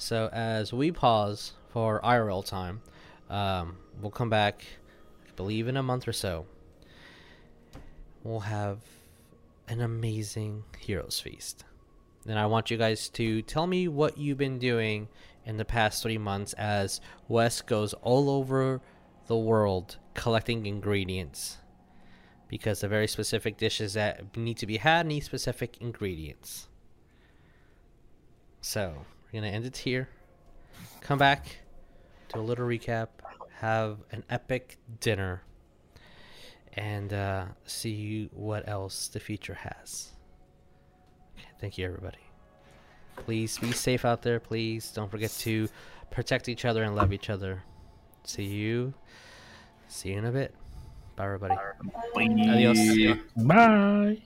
So 0.00 0.30
as 0.32 0.72
we 0.72 0.92
pause 0.92 1.52
for 1.68 2.00
IRL 2.00 2.42
time, 2.42 2.80
um, 3.28 3.76
we'll 4.00 4.10
come 4.10 4.30
back, 4.30 4.64
I 5.28 5.32
believe, 5.36 5.68
in 5.68 5.76
a 5.76 5.82
month 5.82 6.08
or 6.08 6.14
so. 6.14 6.46
We'll 8.24 8.40
have 8.40 8.78
an 9.68 9.82
amazing 9.82 10.64
Heroes 10.78 11.20
Feast. 11.20 11.64
And 12.26 12.38
I 12.38 12.46
want 12.46 12.70
you 12.70 12.78
guys 12.78 13.10
to 13.10 13.42
tell 13.42 13.66
me 13.66 13.88
what 13.88 14.16
you've 14.16 14.38
been 14.38 14.58
doing 14.58 15.06
in 15.44 15.58
the 15.58 15.66
past 15.66 16.02
three 16.02 16.18
months 16.18 16.54
as 16.54 17.02
Wes 17.28 17.60
goes 17.60 17.92
all 17.92 18.30
over 18.30 18.80
the 19.26 19.36
world 19.36 19.98
collecting 20.14 20.64
ingredients. 20.64 21.58
Because 22.48 22.80
the 22.80 22.88
very 22.88 23.06
specific 23.06 23.58
dishes 23.58 23.92
that 23.92 24.34
need 24.34 24.56
to 24.56 24.66
be 24.66 24.78
had 24.78 25.06
need 25.06 25.20
specific 25.20 25.76
ingredients. 25.78 26.68
So, 28.62 29.04
we're 29.32 29.40
going 29.40 29.50
to 29.50 29.56
end 29.56 29.64
it 29.66 29.76
here. 29.76 30.08
come 31.00 31.18
back, 31.18 31.46
do 32.32 32.40
a 32.40 32.42
little 32.42 32.66
recap, 32.66 33.08
have 33.60 33.98
an 34.10 34.24
epic 34.28 34.78
dinner, 35.00 35.42
and 36.74 37.12
uh, 37.12 37.44
see 37.64 38.28
what 38.32 38.68
else 38.68 39.08
the 39.08 39.20
future 39.20 39.54
has. 39.54 40.10
Okay, 41.38 41.48
thank 41.60 41.78
you, 41.78 41.86
everybody. 41.86 42.18
Please 43.16 43.58
be 43.58 43.70
safe 43.70 44.04
out 44.04 44.22
there. 44.22 44.40
Please 44.40 44.90
don't 44.90 45.10
forget 45.10 45.30
to 45.40 45.68
protect 46.10 46.48
each 46.48 46.64
other 46.64 46.82
and 46.82 46.96
love 46.96 47.12
each 47.12 47.30
other. 47.30 47.62
See 48.24 48.44
you. 48.44 48.94
See 49.86 50.10
you 50.10 50.18
in 50.18 50.24
a 50.24 50.32
bit. 50.32 50.54
Bye, 51.16 51.24
everybody. 51.26 51.56
Adios. 52.16 53.18
Bye. 53.36 54.22